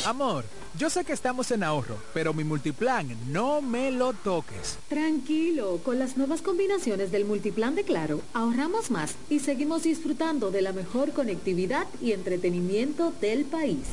Amor, 0.06 0.46
yo 0.76 0.90
sé 0.90 1.06
que 1.06 1.14
estamos 1.14 1.52
en 1.52 1.64
ahorro, 1.64 1.98
pero 2.14 2.34
mi 2.34 2.44
multiplan 2.44 3.16
no 3.32 3.62
me 3.62 3.92
lo 3.92 4.14
toques. 4.14 4.78
Tranquilo, 4.90 5.80
con 5.84 6.00
las 6.00 6.18
nuevas 6.18 6.42
combinaciones 6.42 7.12
del 7.12 7.26
multiplan 7.26 7.76
de 7.76 7.84
Claro, 7.84 8.22
ahorramos 8.34 8.90
más 8.90 9.16
y 9.30 9.40
seguimos 9.40 9.84
disfrutando 9.84 10.50
de 10.50 10.62
la 10.62 10.74
mejor 10.74 11.12
conectividad 11.12 11.88
y 12.02 12.12
entretenimiento 12.12 13.14
del 13.22 13.46
país. 13.46 13.86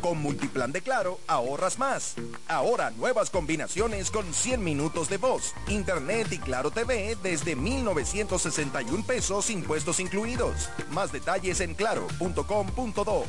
Con 0.00 0.22
Multiplan 0.22 0.72
de 0.72 0.80
Claro, 0.80 1.18
ahorras 1.26 1.78
más. 1.78 2.14
Ahora 2.46 2.90
nuevas 2.90 3.28
combinaciones 3.28 4.10
con 4.10 4.32
100 4.32 4.62
minutos 4.62 5.08
de 5.08 5.18
voz, 5.18 5.52
internet 5.68 6.28
y 6.30 6.38
Claro 6.38 6.70
TV 6.70 7.16
desde 7.22 7.56
1,961 7.56 9.04
pesos 9.04 9.50
impuestos 9.50 10.00
incluidos. 10.00 10.70
Más 10.90 11.12
detalles 11.12 11.60
en 11.60 11.74
claro.com.do. 11.74 13.24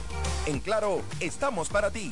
En 0.45 0.59
Claro, 0.59 1.01
estamos 1.19 1.69
para 1.69 1.91
ti. 1.91 2.11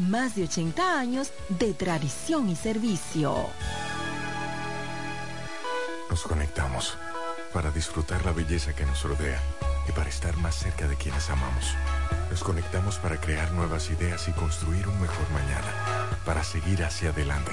más 0.00 0.34
de 0.34 0.44
80 0.44 0.98
años 0.98 1.32
de 1.48 1.74
tradición 1.74 2.48
y 2.48 2.56
servicio. 2.56 3.34
Nos 6.08 6.22
conectamos 6.22 6.96
para 7.52 7.70
disfrutar 7.70 8.24
la 8.24 8.32
belleza 8.32 8.74
que 8.74 8.86
nos 8.86 9.02
rodea 9.04 9.40
y 9.88 9.92
para 9.92 10.08
estar 10.08 10.36
más 10.38 10.54
cerca 10.54 10.88
de 10.88 10.96
quienes 10.96 11.28
amamos. 11.30 11.74
Nos 12.30 12.42
conectamos 12.42 12.98
para 12.98 13.20
crear 13.20 13.52
nuevas 13.52 13.90
ideas 13.90 14.26
y 14.28 14.32
construir 14.32 14.86
un 14.88 15.00
mejor 15.00 15.30
mañana, 15.30 16.08
para 16.24 16.44
seguir 16.44 16.84
hacia 16.84 17.10
adelante. 17.10 17.52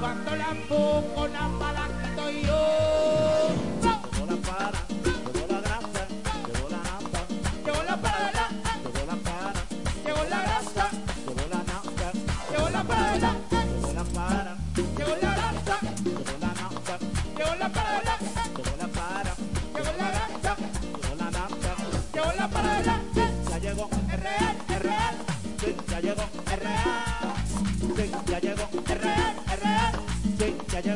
cuando 0.00 0.36
la 0.36 0.56
pongo 0.68 1.28
la 1.28 1.48
pala 1.58 1.88
quito 2.02 2.30
yo. 2.30 2.60
Cuando 3.80 4.34
la 4.34 4.42
para. 4.42 4.89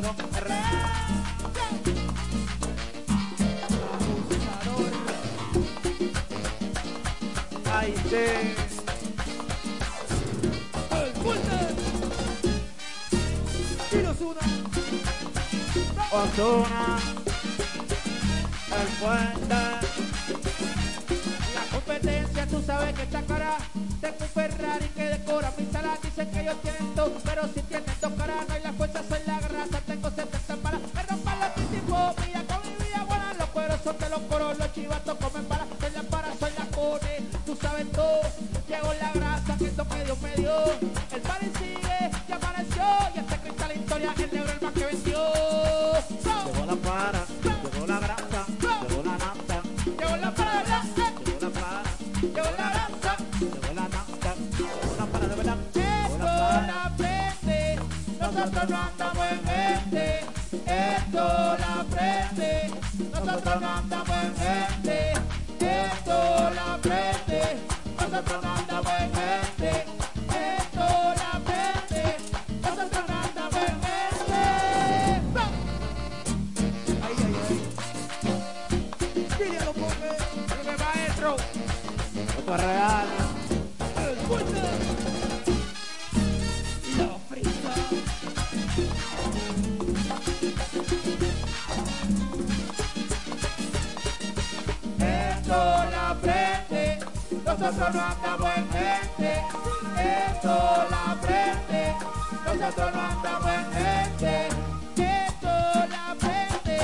Llegó 0.05 0.17
Ay, 7.73 7.95
sí. 8.11 8.27
El 10.91 11.13
fuerte. 11.23 11.59
Y 13.93 14.07
Ozuna. 14.07 14.41
Ozuna. 16.13 16.99
El 18.73 18.89
fuerte. 18.99 19.55
La 21.55 21.65
competencia, 21.73 22.47
tú 22.47 22.63
sabes 22.67 22.95
que 22.95 23.03
está 23.03 23.23
cara. 23.23 23.57
Tengo 24.03 24.17
un 24.21 24.29
Ferrari 24.29 24.89
que 24.89 25.05
decora 25.05 25.53
mi 25.57 25.67
sala. 25.73 25.99
Dicen 26.03 26.31
que 26.31 26.41
ellos 26.43 26.61
tienen 26.63 26.85
pero 27.25 27.49
si 27.53 27.61
tienen 27.63 27.87
dos 28.01 28.13
caras, 28.13 28.47
no 28.49 28.55
hay 28.55 28.63
la 28.63 28.73
fuerza, 28.73 28.94
chivatos 34.75 35.17
comen. 35.19 35.47
Soy 35.81 35.91
la 35.93 36.03
para, 36.03 36.35
soy 36.37 36.53
la 36.59 36.67
cone. 36.77 37.21
Tú 37.47 37.57
sabes 37.61 37.91
todo. 37.93 38.21
Llegó 38.69 38.93
la 39.01 39.13
grasa 39.13 39.57
que 39.59 39.67
esto 39.67 39.85
medio 39.85 40.17
medio. 40.17 40.51
El 41.13 41.21
party 41.21 41.47
sigue, 41.59 42.11
ya 42.29 42.37
amaneció. 42.37 42.85
Y 43.15 43.19
este 43.21 43.37
cristal 43.39 43.69
la 43.69 43.75
historia, 43.75 44.15
el 44.17 44.33
negro 44.33 44.53
el 44.53 44.61
más 44.61 44.73
que 44.73 44.87
vendió. 44.87 45.21
Llegó 46.25 46.67
la 46.67 46.77
para, 46.77 47.25
llegó 47.43 47.87
la 47.87 47.99
grasa, 48.01 48.47
llegó 48.89 49.03
la 49.03 49.19
nafta. 49.19 49.63
Llegó 49.85 50.17
la 50.17 50.35
para, 50.35 50.83
llegó 51.25 51.41
la 51.41 51.51
para, 51.51 51.83
llegó 52.21 52.51
la 52.59 52.71
grasa, 52.75 53.17
llegó 53.41 53.75
la 53.75 53.89
nafta. 53.89 54.35
Llegó 54.59 54.97
la 54.99 55.07
para 55.07 55.29
de 55.29 55.35
verdad. 55.37 55.59
Esto 55.75 56.27
la 56.67 56.93
prende, 56.97 57.79
nosotros 58.21 58.71
no 58.71 58.77
andamos 58.77 59.27
en 59.33 59.49
este. 59.49 60.05
Esto 60.67 61.25
la 61.59 61.85
prende, 61.91 62.71
nosotros 63.25 63.61
no 63.61 63.69
andamos 63.69 64.17
en 64.17 64.35
este. 64.43 65.13
Esto 65.61 66.51
la 66.55 66.79
prende, 66.83 67.59
nosotros 67.99 68.43
no 68.43 68.55
andamos 68.55 68.93
en 69.01 69.11
este. 69.11 69.54
Nosotros 97.77 97.95
no 97.95 98.03
andamos 98.03 98.51
en 98.57 98.71
gente. 98.71 99.43
La 100.91 101.19
prende, 101.21 101.83
nosotros 102.45 102.95
no 102.95 103.01
andamos 103.01 103.51
en 103.51 103.65
gente. 103.73 104.49
La 105.91 106.15
prende, 106.21 106.79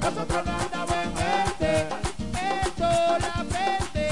nosotros 0.00 0.44
no 0.46 0.52
andamos 0.52 0.96
en 0.96 1.16
gente. 1.16 1.70
La 3.20 3.34
prende, 3.50 4.06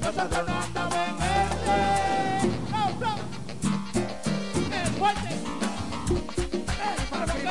nosotros 0.00 0.42
no 0.46 0.54
andamos 0.62 0.94
en 0.94 1.14
gente. 1.18 1.76
¡Oh, 2.72 2.90
no! 3.00 3.12
¡El 4.76 4.90
fuerte! 4.94 5.30
¡El 6.84 7.00
fuerte! 7.08 7.40
¡El 7.40 7.40
fuerte! 7.40 7.42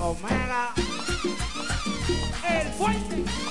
Omega. 0.00 0.77
El 2.78 3.47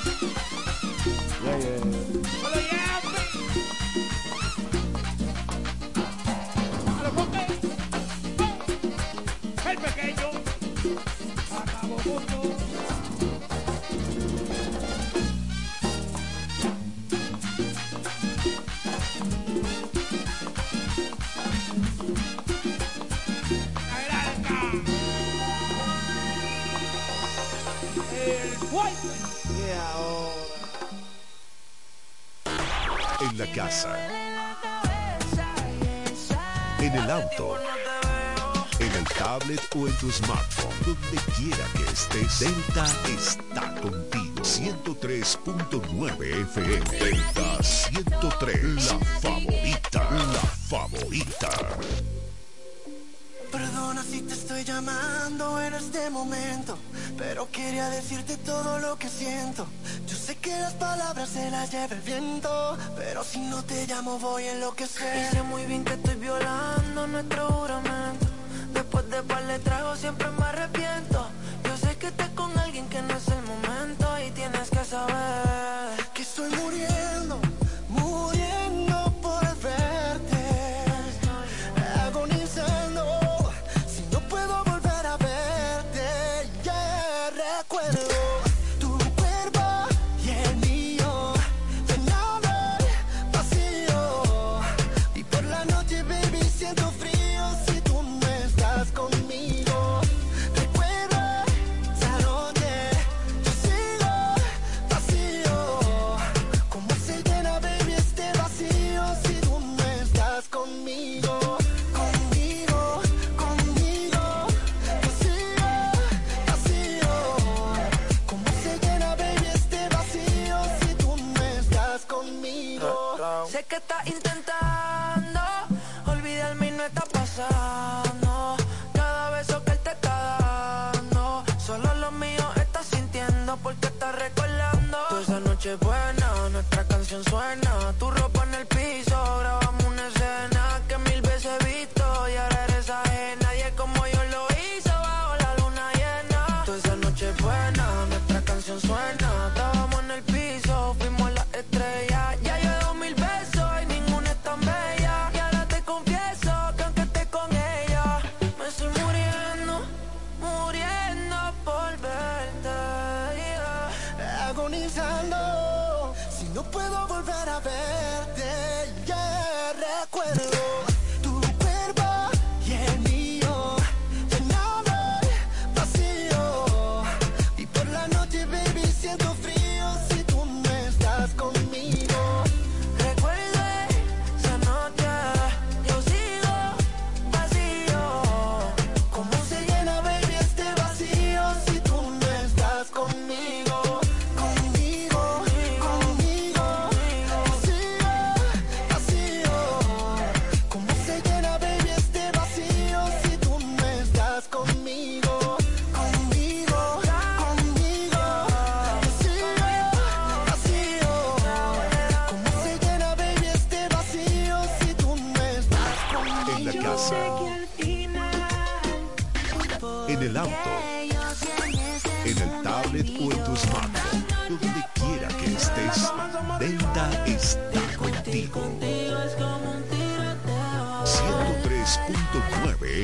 En 36.79 36.95
el 36.95 37.11
auto. 37.11 37.57
En 38.79 38.91
el 38.93 39.03
tablet 39.09 39.59
o 39.75 39.87
en 39.87 39.97
tu 39.97 40.09
smartphone. 40.09 40.73
Donde 40.85 41.17
quiera 41.35 41.65
que 41.75 41.83
estés. 41.91 42.39
Delta 42.39 42.85
está 43.09 43.75
contigo. 43.81 44.41
103.9 44.41 46.41
FM. 46.43 46.97
Delta 46.97 47.61
103. 47.61 48.73
La 48.73 48.99
favorita. 49.19 50.11
La 50.11 50.39
favorita. 50.69 51.49
Perdona 53.51 54.01
si 54.03 54.21
te 54.21 54.33
estoy 54.33 54.63
llamando 54.63 55.61
en 55.61 55.73
este 55.73 56.09
momento, 56.09 56.77
pero 57.17 57.51
quería 57.51 57.89
decirte 57.89 58.37
todo 58.37 58.79
lo 58.79 58.97
que 58.97 59.09
siento. 59.09 59.67
Que 60.47 60.55
las 60.61 60.75
palabras 60.75 61.27
se 61.27 61.51
las 61.51 61.69
lleva 61.69 61.93
el 61.93 61.99
viento, 61.99 62.77
pero 62.95 63.21
si 63.21 63.39
no 63.39 63.61
te 63.63 63.85
llamo 63.85 64.17
voy 64.17 64.43
a 64.43 64.53
enloquecer. 64.53 65.17
Y 65.17 65.35
sé 65.35 65.43
muy 65.43 65.65
bien 65.65 65.83
que 65.83 65.95
estoy 65.95 66.15
violando 66.15 67.05
nuestro 67.05 67.47
juramento. 67.49 68.27
Después 68.73 69.09
de 69.09 69.23
par 69.23 69.45
de 69.45 69.59
tragos 69.59 69.99
siempre 69.99 70.29
me 70.29 70.36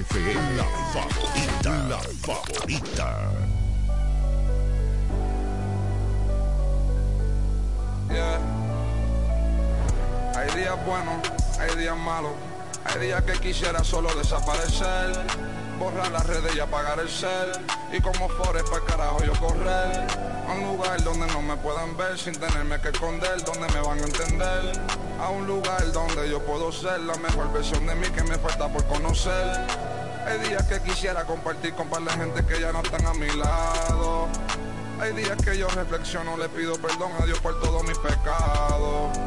La 0.04 0.66
favorita, 0.92 1.88
la 1.88 2.00
favorita. 2.22 3.32
Yeah. 8.10 8.40
Hay 10.36 10.60
días 10.60 10.86
buenos, 10.86 11.16
hay 11.58 11.76
días 11.78 11.98
malos, 11.98 12.34
hay 12.84 13.00
días 13.00 13.24
que 13.24 13.34
quisiera 13.40 13.82
solo 13.84 14.14
desaparecer, 14.16 15.14
borrar 15.80 16.12
las 16.12 16.28
redes 16.28 16.54
y 16.54 16.60
apagar 16.60 17.00
el 17.00 17.08
cel, 17.08 17.52
y 17.94 18.02
como 18.02 18.28
Forest 18.28 18.70
para 18.70 18.86
carajo 18.86 19.24
yo 19.24 19.34
correr, 19.40 20.06
a 20.48 20.52
un 20.52 20.68
lugar 20.68 21.02
donde 21.04 21.28
no 21.28 21.42
me 21.42 21.56
puedan 21.56 21.96
ver 21.96 22.20
sin 22.20 22.34
tenerme 22.34 22.80
que 22.82 22.90
esconder, 22.90 23.42
donde 23.46 23.72
me 23.74 23.80
van 23.80 24.00
a 24.00 24.04
entender, 24.04 24.74
a 25.22 25.30
un 25.30 25.48
lugar 25.48 25.92
donde 25.94 26.30
yo 26.30 26.44
puedo 26.44 26.74
ser 26.74 27.00
la 27.00 27.16
mejor 27.16 27.54
versión 27.54 27.88
de 27.88 27.96
mí 27.96 28.08
que 28.10 28.24
me 28.24 28.38
falta 28.38 28.68
por 28.68 28.86
conocer. 28.88 29.93
Hay 30.26 30.40
días 30.48 30.64
que 30.68 30.80
quisiera 30.82 31.26
compartir 31.26 31.74
con 31.74 31.90
par 31.90 32.02
de 32.02 32.12
gente 32.12 32.46
que 32.46 32.60
ya 32.60 32.72
no 32.72 32.82
están 32.82 33.06
a 33.06 33.14
mi 33.14 33.28
lado. 33.32 34.28
Hay 35.00 35.12
días 35.14 35.38
que 35.44 35.58
yo 35.58 35.68
reflexiono, 35.68 36.38
le 36.38 36.48
pido 36.50 36.76
perdón 36.78 37.12
a 37.20 37.26
Dios 37.26 37.40
por 37.40 37.60
todos 37.60 37.84
mis 37.84 37.98
pecados. 37.98 39.18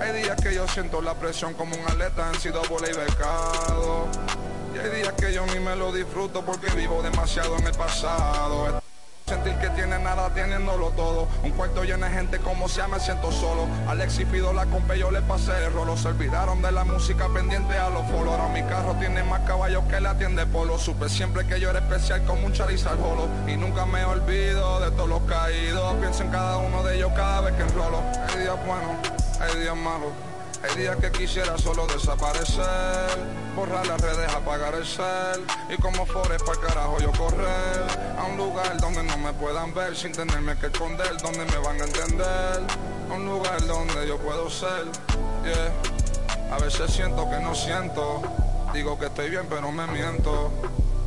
Hay 0.00 0.20
días 0.20 0.36
que 0.42 0.54
yo 0.54 0.66
siento 0.66 1.00
la 1.00 1.14
presión 1.14 1.54
como 1.54 1.76
un 1.76 1.86
atleta 1.86 2.28
han 2.28 2.34
sido 2.40 2.60
bola 2.68 2.88
y 2.90 2.94
becado. 2.94 4.08
Y 4.74 4.78
hay 4.78 5.02
días 5.02 5.12
que 5.12 5.32
yo 5.32 5.46
ni 5.46 5.60
me 5.60 5.76
lo 5.76 5.92
disfruto 5.92 6.44
porque 6.44 6.70
vivo 6.72 7.02
demasiado 7.02 7.56
en 7.58 7.66
el 7.66 7.74
pasado. 7.74 8.81
Sentir 9.26 9.54
que 9.56 9.70
tiene 9.70 9.98
nada 9.98 10.28
teniéndolo 10.34 10.90
todo. 10.90 11.28
Un 11.42 11.50
cuarto 11.52 11.84
lleno 11.84 12.06
de 12.06 12.12
gente 12.12 12.38
como 12.38 12.68
sea 12.68 12.88
me 12.88 12.98
siento 13.00 13.30
solo. 13.30 13.66
Alexis 13.88 14.26
pido 14.26 14.52
la 14.52 14.66
compa 14.66 14.94
yo 14.96 15.10
le 15.10 15.22
pasé 15.22 15.52
el 15.64 15.72
rolo. 15.72 15.96
Se 15.96 16.08
olvidaron 16.08 16.60
de 16.62 16.72
la 16.72 16.84
música 16.84 17.28
pendiente 17.28 17.76
a 17.78 17.88
los 17.90 18.06
folos. 18.10 18.34
Ahora 18.34 18.48
mi 18.52 18.62
carro 18.62 18.94
tiene 18.98 19.22
más 19.22 19.40
caballos 19.40 19.84
que 19.84 20.00
la 20.00 20.16
tienda 20.18 20.44
de 20.44 20.50
polo. 20.50 20.78
Supe 20.78 21.08
siempre 21.08 21.46
que 21.46 21.60
yo 21.60 21.70
era 21.70 21.78
especial 21.78 22.24
como 22.24 22.46
un 22.46 22.52
Charizard 22.52 23.00
Holo. 23.00 23.28
Y 23.46 23.56
nunca 23.56 23.86
me 23.86 24.04
olvido 24.04 24.80
de 24.80 24.90
todos 24.92 25.08
los 25.08 25.22
caídos. 25.22 25.94
Pienso 26.00 26.22
en 26.22 26.30
cada 26.30 26.58
uno 26.58 26.82
de 26.82 26.96
ellos 26.96 27.12
cada 27.14 27.42
vez 27.42 27.54
que 27.54 27.62
enrolo. 27.62 28.02
Hay 28.28 28.40
días 28.40 28.66
buenos, 28.66 28.96
hay 29.40 29.60
días 29.60 29.76
malos. 29.76 30.31
Hay 30.62 30.76
días 30.76 30.96
que 30.96 31.10
quisiera 31.10 31.58
solo 31.58 31.86
desaparecer, 31.88 33.18
borrar 33.56 33.84
las 33.86 34.00
redes, 34.00 34.32
apagar 34.32 34.74
el 34.74 34.86
cel. 34.86 35.44
Y 35.68 35.80
como 35.80 36.06
Forest 36.06 36.44
para 36.46 36.60
carajo 36.60 36.98
yo 37.00 37.10
correr 37.12 37.84
a 38.16 38.24
un 38.24 38.36
lugar 38.36 38.80
donde 38.80 39.02
no 39.02 39.18
me 39.18 39.32
puedan 39.32 39.74
ver 39.74 39.96
sin 39.96 40.12
tenerme 40.12 40.56
que 40.56 40.66
esconder, 40.66 41.16
donde 41.20 41.44
me 41.46 41.58
van 41.58 41.80
a 41.80 41.84
entender, 41.84 42.60
a 43.10 43.12
un 43.12 43.26
lugar 43.26 43.66
donde 43.66 44.06
yo 44.06 44.18
puedo 44.18 44.48
ser, 44.48 44.86
yeah. 45.44 46.54
A 46.54 46.58
veces 46.58 46.92
siento 46.92 47.28
que 47.28 47.40
no 47.40 47.54
siento, 47.54 48.22
digo 48.72 48.98
que 48.98 49.06
estoy 49.06 49.30
bien 49.30 49.46
pero 49.48 49.72
me 49.72 49.86
miento, 49.86 50.52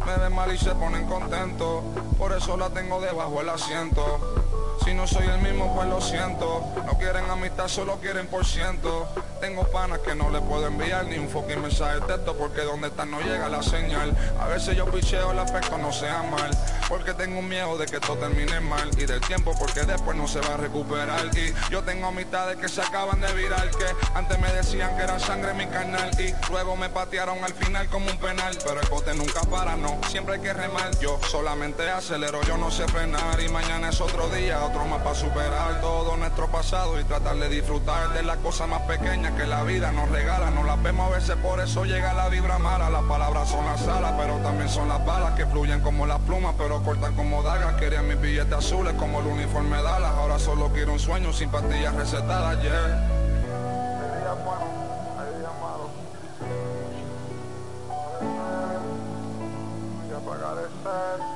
me 0.06 0.18
ven 0.18 0.34
mal 0.34 0.54
y 0.54 0.58
se 0.58 0.72
ponen 0.76 1.06
contentos, 1.08 1.84
por 2.18 2.34
eso 2.34 2.58
la 2.58 2.70
tengo 2.72 3.00
debajo 3.00 3.38
del 3.38 3.50
asiento. 3.50 4.45
Si 4.84 4.94
no 4.94 5.08
soy 5.08 5.28
el 5.28 5.40
mismo, 5.40 5.74
pues 5.76 5.88
lo 5.88 6.02
siento. 6.02 6.64
No 6.86 6.98
quieren 6.98 7.30
amistad, 7.30 7.68
solo 7.68 7.98
quieren 7.98 8.28
por 8.28 8.46
ciento. 8.46 9.08
Tengo 9.40 9.64
panas 9.72 10.00
que 10.00 10.16
no 10.16 10.30
le 10.30 10.42
puedo 10.42 10.68
enviar 10.68 11.06
ni 11.06 11.18
un 11.18 11.30
fucking 11.30 11.62
mensaje 11.62 12.00
texto 12.02 12.36
porque 12.36 12.62
donde 12.62 12.88
están 12.88 13.12
no 13.12 13.20
llega 13.22 13.50
la 13.50 13.62
señal. 13.64 14.16
A 14.40 14.48
veces 14.48 14.76
yo 14.76 14.86
picheo 14.86 15.32
el 15.32 15.40
aspecto 15.40 15.78
no 15.78 15.92
sea 15.92 16.24
mal. 16.24 16.52
Porque 16.90 17.14
tengo 17.14 17.42
miedo 17.42 17.78
de 17.78 17.86
que 17.86 17.96
esto 17.96 18.16
termine 18.18 18.60
mal. 18.60 18.90
Y 18.98 19.06
del 19.06 19.22
tiempo 19.22 19.56
porque 19.58 19.84
después 19.84 20.16
no 20.18 20.28
se 20.28 20.40
va 20.42 20.54
a 20.54 20.58
recuperar. 20.58 21.26
Y 21.38 21.54
yo 21.72 21.84
tengo 21.84 22.08
amistades 22.08 22.58
que 22.58 22.70
se 22.70 22.82
acaban 22.82 23.22
de 23.22 23.34
virar. 23.34 23.70
Que 23.72 23.86
antes 24.14 24.40
me 24.40 24.52
decían 24.54 24.96
que 24.98 25.04
era 25.04 25.20
sangre 25.20 25.54
mi 25.54 25.66
canal. 25.68 26.12
Y 26.20 26.34
luego 26.52 26.76
me 26.76 26.90
patearon 26.90 27.44
al 27.44 27.54
final 27.54 27.88
como 27.88 28.10
un 28.10 28.18
penal. 28.18 28.58
Pero 28.64 28.82
el 28.82 28.88
bote 28.90 29.14
nunca 29.14 29.42
para, 29.42 29.76
no. 29.76 30.00
Siempre 30.10 30.36
hay 30.36 30.42
que 30.42 30.54
remar. 30.54 30.98
Yo 31.00 31.20
solamente 31.30 31.90
acelero, 31.90 32.42
yo 32.44 32.58
no 32.58 32.72
sé 32.72 32.88
frenar. 32.88 33.40
Y 33.42 33.50
mañana 33.50 33.90
es 33.90 34.02
otro 34.02 34.30
día, 34.30 34.60
otro 34.66 34.86
más 34.86 35.02
para 35.02 35.16
superar 35.16 35.82
todo 35.82 36.18
nuestro 36.18 36.48
pasado. 36.48 37.00
Y 37.00 37.04
tratar 37.04 37.36
de 37.38 37.50
disfrutar 37.50 38.14
de 38.14 38.24
las 38.24 38.38
cosas 38.38 38.68
más 38.68 38.82
pequeñas 38.82 39.34
que 39.34 39.46
la 39.46 39.64
vida 39.64 39.92
nos 39.92 40.10
regala. 40.10 40.50
No 40.52 40.64
las 40.64 40.82
vemos 40.82 41.12
a 41.12 41.16
veces, 41.16 41.36
por 41.38 41.60
eso 41.60 41.86
llega 41.86 42.14
la 42.14 42.30
vibra 42.30 42.58
mala. 42.58 42.90
Las 42.90 43.04
palabras 43.04 43.50
son 43.50 43.66
las 43.66 43.88
alas, 43.88 44.14
pero 44.18 44.38
también 44.38 44.70
son 44.70 44.90
las 44.90 45.06
balas 45.06 45.34
que 45.36 45.46
fluyen 45.46 45.82
como 45.82 46.06
las 46.06 46.20
plumas, 46.22 46.56
pero 46.58 46.82
cortan 46.84 47.16
como 47.16 47.44
dagas. 47.44 47.76
Querían 47.76 48.08
mis 48.08 48.20
billetes 48.20 48.54
azules 48.54 48.94
como 48.94 49.20
el 49.20 49.28
uniforme 49.28 49.82
Dallas. 49.82 50.12
Ahora 50.12 50.40
solo 50.40 50.72
quiero 50.74 50.94
un 50.94 51.00
sueño 51.00 51.32
sin 51.34 51.50
pastillas 51.50 51.94
recetadas, 51.96 52.62
yeah. 52.62 53.10
Mira, 53.42 54.36
y 61.32 61.35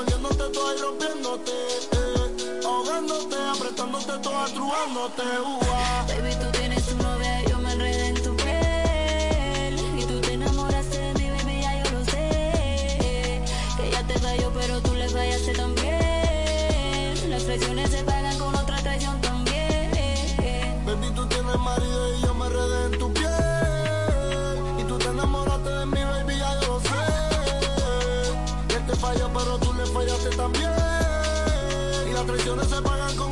mordiéndote 0.00 0.44
toda 0.54 0.74
y 0.74 0.78
rompiéndote. 0.78 1.52
eh. 1.92 2.60
Ahogándote, 2.64 3.36
apretándote 3.36 4.12
toda, 4.22 4.44
trubándote. 4.46 5.22
uah. 5.44 6.06
Baby, 6.08 6.34
tú 6.40 6.46
tienes 6.58 6.86
tu 6.86 6.96
novia 7.02 7.42
yo 7.48 7.58
me 7.58 7.72
enredé 7.72 8.06
en 8.08 8.22
tu 8.22 8.34
piel. 8.36 9.74
Y 9.98 10.04
tú 10.04 10.20
te 10.22 10.32
enamoraste 10.32 10.98
de 10.98 11.14
mi 11.20 11.30
baby, 11.30 11.60
ya 11.60 11.82
yo 11.84 11.90
lo 11.98 12.04
sé. 12.06 13.42
Que 13.76 13.88
ella 13.88 14.02
te 14.06 14.18
falló, 14.18 14.50
pero 14.58 14.80
tú 14.80 14.94
le 14.94 15.06
fallaste 15.08 15.52
también. 15.52 17.30
Las 17.30 17.44
traiciones 17.44 17.90
se 17.90 18.02
Y 30.02 30.06
las 32.12 32.26
traiciones 32.26 32.68
se 32.68 32.80
pagan 32.80 33.14
con 33.16 33.29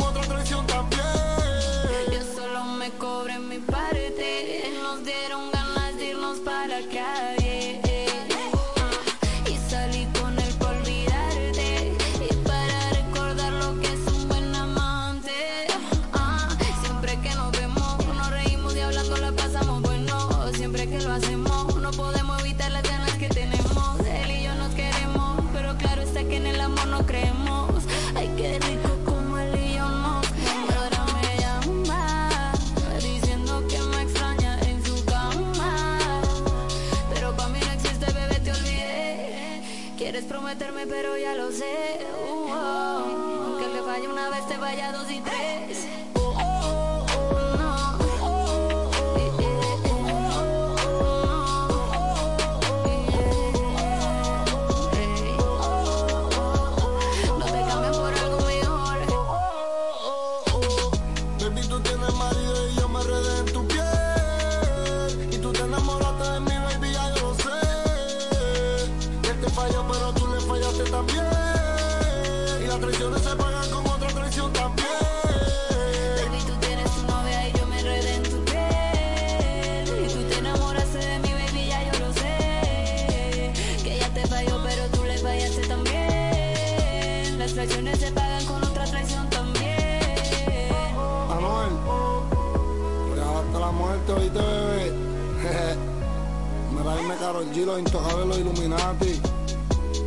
dime 97.58 97.66
Karol 97.66 97.66
G, 97.66 97.66
los 97.66 97.78
intocables, 97.78 98.26
los 98.26 98.38
Illuminati. 98.38 99.20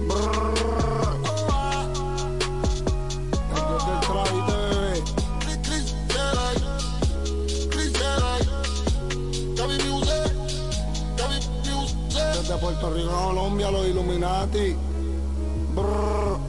Brrr. 0.08 0.72
El 11.18 12.34
dios 12.34 12.48
del 12.48 12.60
Puerto 12.60 12.94
Rico 12.94 13.10
a 13.10 13.24
Colombia, 13.26 13.72
los 13.72 13.88
Illuminati. 13.88 14.76
Brrr. 15.76 16.40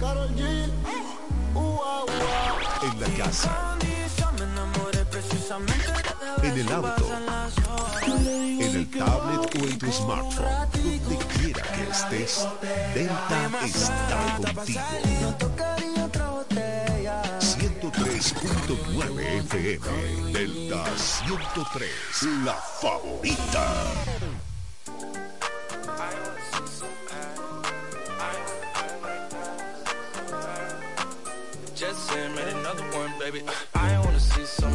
Karol 0.00 0.28
G. 0.36 0.68
En 2.82 3.00
la 3.00 3.06
casa, 3.24 3.78
en 6.42 6.58
el 6.58 6.72
auto, 6.72 7.11
smartphone, 10.02 10.46
donde 11.04 11.26
quiera 11.26 11.62
que 11.62 11.82
estés, 11.90 12.46
Delta 12.94 13.38
está 13.64 14.38
contigo. 14.54 14.80
103.9 17.40 19.20
FM, 19.50 20.32
Delta 20.32 20.84
103, 20.96 21.90
la 22.44 22.54
favorita. 22.80 23.64
Baby. 33.18 33.42
I 33.74 33.98
wanna 34.00 34.18
see 34.18 34.44
some 34.44 34.74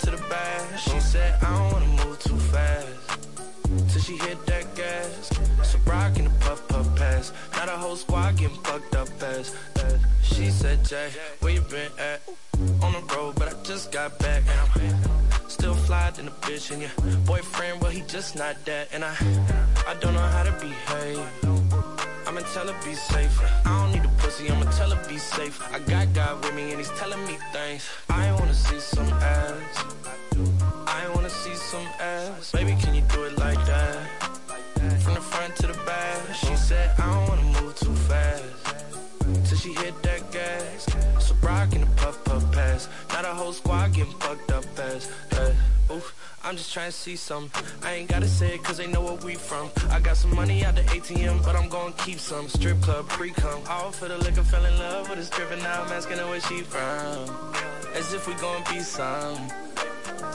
to 0.00 0.10
the 0.10 0.22
back. 0.28 0.78
She 0.78 0.98
said, 1.00 1.42
I 1.42 1.56
don't 1.56 1.72
wanna 1.72 2.04
move 2.04 2.18
too 2.18 2.36
fast. 2.36 2.86
Till 3.88 4.02
she 4.02 4.16
hit 4.16 4.44
that 4.46 4.74
gas. 4.74 5.30
So 5.62 5.78
rock 5.86 6.18
in 6.18 6.24
the 6.24 6.30
puff 6.40 6.66
puff 6.68 6.94
pass. 6.96 7.32
Now 7.52 7.66
the 7.66 7.72
whole 7.72 7.96
squad 7.96 8.36
getting 8.36 8.56
fucked 8.62 8.94
up 8.96 9.08
fast. 9.20 9.56
She 10.22 10.50
said, 10.50 10.84
Jay, 10.84 11.10
where 11.40 11.52
you 11.52 11.60
been 11.62 11.90
at? 11.98 12.20
On 12.82 12.92
the 12.92 13.14
road, 13.14 13.34
but 13.36 13.48
I 13.48 13.62
just 13.62 13.92
got 13.92 14.18
back. 14.18 14.42
And 14.48 14.60
I'm 14.60 15.48
still 15.48 15.74
fly 15.74 16.10
than 16.10 16.28
a 16.28 16.30
bitch. 16.30 16.70
And 16.70 16.82
your 16.82 16.90
boyfriend, 17.26 17.80
well, 17.80 17.90
he 17.90 18.02
just 18.02 18.36
not 18.36 18.56
that. 18.64 18.88
And 18.92 19.04
I, 19.04 19.14
I 19.86 19.94
don't 20.00 20.14
know 20.14 20.20
how 20.20 20.42
to 20.44 20.52
behave. 20.52 21.20
I'ma 22.30 22.42
tell 22.54 22.68
her 22.68 22.84
be 22.84 22.94
safe. 22.94 23.40
I 23.66 23.82
don't 23.82 23.90
need 23.90 24.04
a 24.04 24.12
pussy, 24.22 24.48
I'ma 24.48 24.70
tell 24.70 24.90
her 24.90 25.08
be 25.08 25.18
safe. 25.18 25.60
I 25.74 25.80
got 25.80 26.14
God 26.14 26.44
with 26.44 26.54
me 26.54 26.70
and 26.70 26.78
he's 26.78 26.90
telling 26.90 27.18
me 27.26 27.36
things. 27.52 27.90
I 28.08 28.30
wanna 28.38 28.54
see 28.54 28.78
some 28.78 29.08
ass. 29.14 29.84
I 30.86 31.10
wanna 31.12 31.28
see 31.28 31.56
some 31.56 31.88
ass. 31.98 32.52
Baby, 32.52 32.76
can 32.80 32.94
you 32.94 33.02
do 33.12 33.24
it 33.24 33.36
like 33.36 33.58
that? 33.66 33.96
From 35.02 35.14
the 35.14 35.20
front 35.20 35.56
to 35.56 35.66
the 35.66 35.78
back. 35.84 36.22
She 36.32 36.54
said, 36.54 36.94
I 37.00 37.12
don't 37.12 37.28
wanna 37.30 37.62
move 37.62 37.74
too 37.74 37.96
fast. 38.06 38.44
Till 39.46 39.58
she 39.58 39.72
hit 39.74 40.00
that 40.04 40.30
gas. 40.30 40.86
So 41.18 41.34
rock 41.42 41.72
in 41.74 41.80
the 41.80 41.90
puff 41.96 42.22
puff 42.22 42.44
pass. 42.52 42.88
Now 43.08 43.22
the 43.22 43.34
whole 43.34 43.52
squad 43.52 43.92
getting 43.92 44.12
fucked 44.20 44.52
up 44.52 44.64
fast. 44.76 45.10
I'm 46.50 46.56
just 46.56 46.72
trying 46.72 46.90
to 46.90 46.96
see 46.96 47.14
some. 47.14 47.48
I 47.84 47.92
ain't 47.92 48.08
gotta 48.08 48.26
say 48.26 48.56
it 48.56 48.64
cause 48.64 48.78
they 48.78 48.88
know 48.88 49.02
where 49.02 49.14
we 49.14 49.36
from. 49.36 49.70
I 49.88 50.00
got 50.00 50.16
some 50.16 50.34
money 50.34 50.64
out 50.64 50.74
the 50.74 50.82
ATM, 50.82 51.44
but 51.44 51.54
I'm 51.54 51.68
gonna 51.68 51.92
keep 51.92 52.18
some. 52.18 52.48
Strip 52.48 52.80
club, 52.80 53.08
pre-cum. 53.08 53.60
All 53.68 53.92
for 53.92 54.08
the 54.08 54.18
liquor, 54.18 54.42
fell 54.42 54.64
in 54.64 54.76
love 54.76 55.08
with 55.08 55.20
a 55.20 55.24
stripper. 55.24 55.54
Now 55.58 55.84
I'm 55.84 55.92
asking 55.92 56.18
her 56.18 56.26
where 56.26 56.40
she 56.40 56.62
from. 56.62 57.30
As 57.94 58.12
if 58.12 58.26
we 58.26 58.34
gonna 58.34 58.64
be 58.68 58.80
some. 58.80 59.38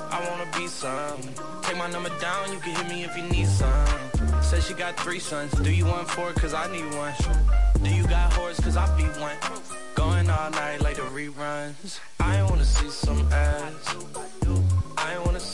I 0.09 0.25
wanna 0.29 0.49
be 0.57 0.67
some. 0.67 1.19
Take 1.63 1.75
my 1.75 1.91
number 1.91 2.17
down, 2.21 2.49
you 2.53 2.59
can 2.59 2.73
hit 2.77 2.87
me 2.87 3.03
if 3.03 3.17
you 3.17 3.23
need 3.23 3.47
some. 3.47 4.41
Said 4.41 4.63
she 4.63 4.73
got 4.73 4.97
three 4.97 5.19
sons. 5.19 5.51
Do 5.51 5.69
you 5.69 5.85
want 5.85 6.09
four? 6.09 6.31
Cause 6.31 6.53
I 6.53 6.71
need 6.71 6.85
one. 6.95 7.13
Do 7.83 7.93
you 7.93 8.07
got 8.07 8.31
whores? 8.31 8.63
Cause 8.63 8.77
I 8.77 8.87
be 8.95 9.03
one. 9.19 9.35
Going 9.95 10.29
all 10.29 10.49
night 10.51 10.79
like 10.79 10.95
the 10.95 11.01
reruns. 11.01 11.99
I 12.21 12.41
wanna 12.43 12.63
see 12.63 12.89
some 12.89 13.29
ass. 13.33 14.24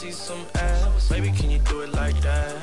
See 0.02 0.10
some 0.10 0.48
ass. 0.56 1.10
Baby, 1.10 1.32
can 1.32 1.52
you 1.52 1.60
do 1.60 1.82
it 1.82 1.94
like 1.94 2.20
that? 2.22 2.56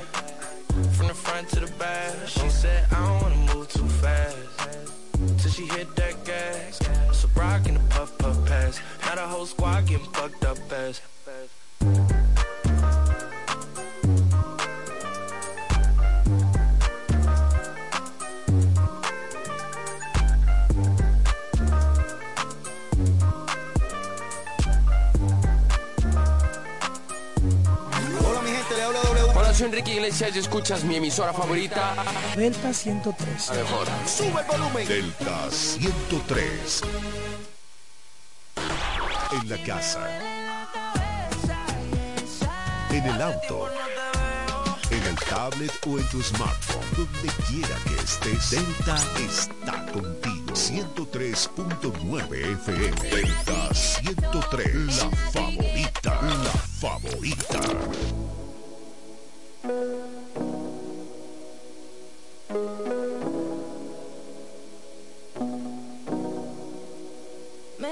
From 0.97 1.07
the 1.07 1.15
front 1.15 1.49
to 1.51 1.61
the 1.61 1.71
back. 1.79 2.13
She 2.27 2.49
said, 2.49 2.85
I 2.91 3.07
don't 3.07 3.23
wanna 3.23 3.55
move 3.55 3.69
too 3.69 3.87
fast. 3.87 4.37
Till 5.39 5.53
she 5.53 5.67
hit 5.67 5.95
that 5.95 6.25
gas. 6.25 6.81
So 7.13 7.29
rock 7.37 7.69
in 7.69 7.75
the 7.75 7.81
puff 7.91 8.19
puff 8.19 8.45
pass. 8.45 8.81
Now 9.07 9.15
the 9.15 9.21
whole 9.21 9.47
squad 9.47 9.87
getting 9.87 10.05
fucked 10.07 10.45
up 10.45 10.59
fast. 10.69 11.01
Soy 29.59 29.67
Enrique 29.67 29.95
Iglesias 29.95 30.37
y 30.37 30.39
escuchas 30.39 30.85
mi 30.85 30.95
emisora 30.95 31.33
favorita. 31.33 31.97
Delta 32.37 32.73
103. 32.73 33.49
La 33.49 33.55
mejor. 33.55 33.89
Sube 34.07 34.41
el 34.41 34.47
volumen. 34.47 34.87
Delta 34.87 35.51
103. 35.51 36.83
En 39.33 39.49
la 39.49 39.63
casa. 39.65 40.09
En 42.91 43.05
el 43.05 43.21
auto. 43.21 43.69
En 44.93 45.03
el 45.03 45.17
tablet 45.29 45.73
o 45.89 45.99
en 45.99 46.09
tu 46.09 46.23
smartphone. 46.23 46.87
Donde 46.97 47.29
quiera 47.49 47.77
que 47.89 47.97
estés. 47.97 48.51
Delta 48.51 48.97
está 49.19 49.87
contigo. 49.93 50.55
103.9 50.55 52.53
FM. 52.63 53.11
Delta 53.11 53.75
103. 53.75 54.99
La 54.99 55.11
favorita. 55.33 56.21
La 56.23 56.53
favorita. 56.81 58.28
Me 59.63 59.73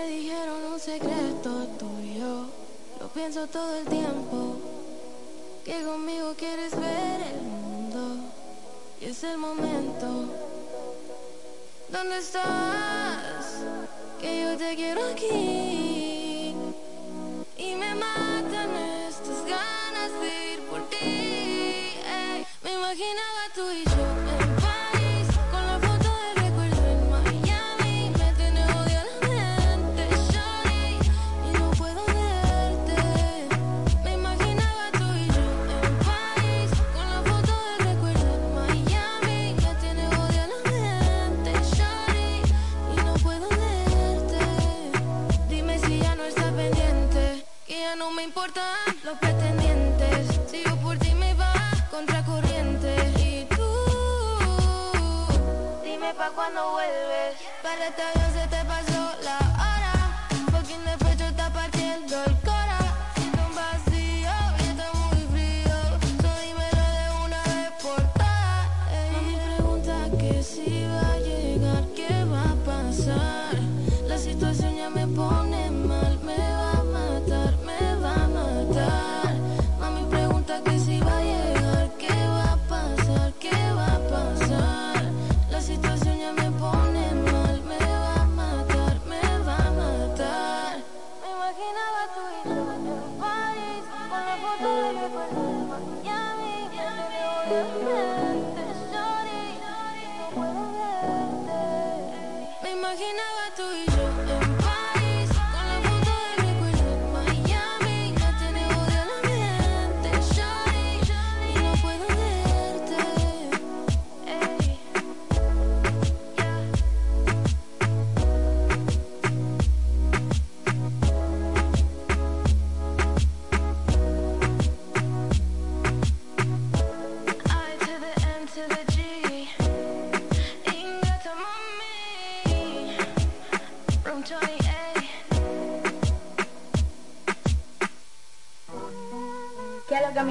dijeron 0.09 0.65
un 0.73 0.79
secreto 0.79 1.67
tuyo, 1.79 2.47
lo 3.01 3.09
pienso 3.09 3.47
todo 3.49 3.79
el 3.79 3.87
tiempo, 3.87 4.57
que 5.65 5.83
conmigo 5.83 6.35
quieres 6.37 6.71
ver 6.79 7.21
el 7.35 7.43
mundo. 7.43 8.17
Y 9.01 9.07
es 9.07 9.25
el 9.25 9.39
momento. 9.39 10.07
¿Dónde 11.89 12.19
estás? 12.19 13.65
Que 14.21 14.43
yo 14.43 14.57
te 14.57 14.77
quiero 14.77 15.05
aquí. 15.05 16.55
Y 17.59 17.75
me 17.75 17.95
matan 17.95 18.36
imaginaba 22.87 23.49
tú 23.53 23.69
y 23.73 23.85
yo 23.85 24.16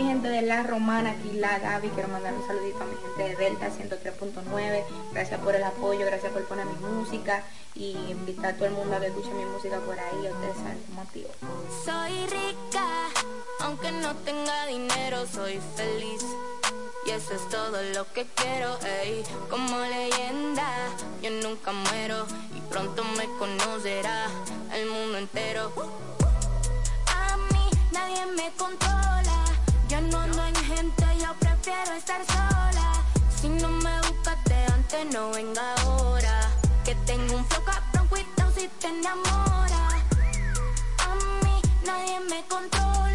gente 0.05 0.27
de 0.29 0.41
La 0.41 0.63
Romana, 0.63 1.11
aquí 1.11 1.31
la 1.33 1.59
Gaby? 1.59 1.89
Quiero 1.89 2.09
mandar 2.09 2.33
un 2.33 2.45
saludito 2.47 2.79
a 2.81 2.85
mi 2.85 2.95
gente 2.95 3.23
de 3.23 3.35
Delta 3.35 3.69
103.9. 3.69 4.83
Gracias 5.11 5.39
por 5.41 5.55
el 5.55 5.63
apoyo, 5.63 6.05
gracias 6.05 6.31
por 6.31 6.43
poner 6.45 6.65
mi 6.65 6.75
música 6.87 7.43
y 7.75 7.91
invitar 8.09 8.53
a 8.53 8.55
todo 8.55 8.65
el 8.65 8.73
mundo 8.73 8.95
a 8.95 8.99
que 8.99 9.07
escuche 9.07 9.31
mi 9.33 9.45
música 9.45 9.79
por 9.79 9.99
ahí. 9.99 10.29
Ustedes 10.31 10.55
saben 10.57 10.83
cómo 10.87 11.01
activo. 11.01 11.29
Soy 11.83 12.25
rica, 12.27 12.87
aunque 13.61 13.91
no 13.91 14.15
tenga 14.17 14.65
dinero, 14.67 15.25
soy 15.27 15.59
feliz. 15.75 16.23
Y 17.05 17.11
eso 17.11 17.33
es 17.33 17.49
todo 17.49 17.81
lo 17.93 18.11
que 18.13 18.25
quiero, 18.35 18.77
ey. 19.03 19.23
Como 19.49 19.77
leyenda, 19.79 20.67
yo 21.21 21.29
nunca 21.29 21.71
muero 21.71 22.25
y 22.55 22.61
pronto 22.71 23.03
me 23.03 23.25
conocerá 23.37 24.27
el 24.73 24.89
mundo 24.89 25.17
entero. 25.19 25.71
A 27.07 27.37
mí 27.37 27.69
nadie 27.91 28.25
me 28.35 28.51
controla, 28.57 29.34
yo 29.87 30.01
no 30.01 30.19
ando 30.19 30.43
en 30.45 30.55
gente, 30.55 31.05
yo 31.19 31.33
prefiero 31.39 31.93
estar 31.93 32.25
sola. 32.25 33.03
Si 33.39 33.49
no 33.49 33.69
me 33.69 33.97
buscaste 34.01 34.55
antes, 34.73 35.05
no 35.13 35.31
venga 35.31 35.75
ahora. 35.81 36.49
Que 36.83 36.95
tengo 37.05 37.35
un 37.35 37.45
flow 37.45 37.63
cabrón, 37.63 38.07
cuidado 38.07 38.51
si 38.55 38.67
te 38.79 38.87
enamora. 38.87 39.89
A 40.99 41.15
mí 41.43 41.61
nadie 41.85 42.19
me 42.29 42.43
controla. 42.47 43.14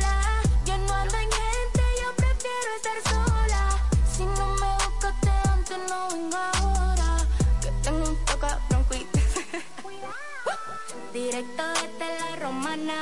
Directo 11.20 11.62
desde 11.74 12.18
la 12.18 12.36
romana, 12.36 12.94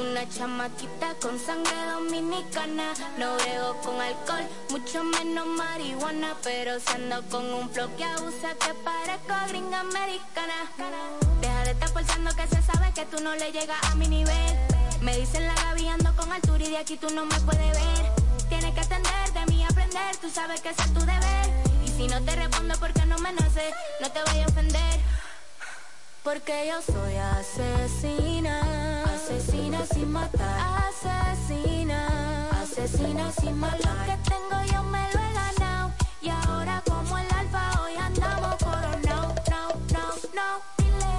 una 0.00 0.28
chamaquita 0.28 1.14
con 1.22 1.38
sangre 1.38 1.76
dominicana. 1.92 2.92
No 3.18 3.36
brego 3.36 3.76
con 3.82 4.00
alcohol, 4.00 4.48
mucho 4.70 5.04
menos 5.04 5.46
marihuana, 5.46 6.34
pero 6.42 6.80
si 6.80 6.92
ando 6.92 7.22
con 7.30 7.44
un 7.54 7.70
flow 7.70 7.88
que 7.96 8.02
abusa 8.02 8.56
que 8.58 8.74
parezco 8.82 9.34
gringa 9.46 9.78
americana. 9.78 10.58
Deja 11.40 11.64
de 11.64 11.70
estar 11.70 11.92
pensando 11.92 12.34
que 12.34 12.48
se 12.48 12.62
sabe 12.62 12.92
que 12.96 13.06
tú 13.06 13.22
no 13.22 13.32
le 13.36 13.52
llegas 13.52 13.78
a 13.84 13.94
mi 13.94 14.08
nivel. 14.08 14.58
Me 15.00 15.16
dicen 15.16 15.46
la 15.46 15.54
Gaby 15.54 15.86
con 16.16 16.32
altura 16.32 16.64
y 16.64 16.70
de 16.70 16.78
aquí 16.78 16.96
tú 16.96 17.10
no 17.10 17.24
me 17.26 17.38
puedes 17.42 17.70
ver. 17.70 18.12
Tienes 18.48 18.74
que 18.74 18.80
atender 18.80 19.32
de 19.34 19.46
mí 19.46 19.64
aprender, 19.64 20.16
tú 20.16 20.28
sabes 20.30 20.60
que 20.62 20.70
ese 20.70 20.82
es 20.82 20.94
tu 20.94 21.00
deber. 21.00 21.46
Y 21.86 21.88
si 21.90 22.08
no 22.08 22.20
te 22.24 22.34
respondo 22.34 22.74
porque 22.80 23.06
no 23.06 23.18
me 23.18 23.32
nace, 23.32 23.72
no 24.00 24.10
te 24.10 24.18
voy 24.20 24.40
a 24.40 24.46
ofender. 24.48 25.00
Porque 26.24 26.68
yo 26.68 26.80
soy 26.80 27.16
asesina, 27.16 28.60
asesina 29.04 29.84
sin 29.84 30.12
matar, 30.12 30.84
asesina, 30.88 32.48
asesina 32.62 33.32
sin 33.32 33.58
matar. 33.58 33.80
Lo 33.80 34.04
que 34.04 34.30
tengo 34.30 34.72
yo 34.72 34.84
me 34.84 35.00
lo 35.12 35.20
he 35.20 35.32
ganado 35.32 35.92
y 36.20 36.28
ahora 36.28 36.80
como 36.86 37.18
el 37.18 37.26
alfa 37.34 37.82
hoy 37.82 37.96
andamos 37.96 38.54
coronado, 38.62 39.34
no, 39.50 39.68
no, 39.92 40.06
no. 40.38 40.62
Dile 40.78 41.14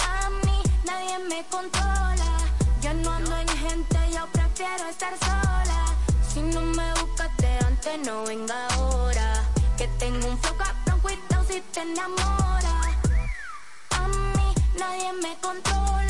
a 0.00 0.30
mí 0.46 0.62
nadie 0.86 1.18
me 1.28 1.44
controla, 1.50 2.38
yo 2.80 2.94
no 2.94 3.12
ando 3.12 3.36
en 3.36 3.48
gente, 3.48 3.98
yo 4.10 4.26
prefiero 4.32 4.88
estar 4.88 5.18
sola. 5.18 5.84
Si 6.32 6.40
no 6.40 6.62
me 6.62 6.94
buscaste 6.94 7.58
antes, 7.66 7.98
no 8.06 8.24
venga 8.24 8.68
ahora. 8.68 9.44
Que 9.76 9.86
tengo 9.98 10.28
un 10.28 10.38
flow 10.38 10.56
cabrón, 10.56 11.00
cuidado 11.00 11.44
si 11.46 11.60
te 11.60 11.80
enamoras. 11.82 12.45
Nadie 14.78 15.12
me 15.22 15.34
controla. 15.40 16.05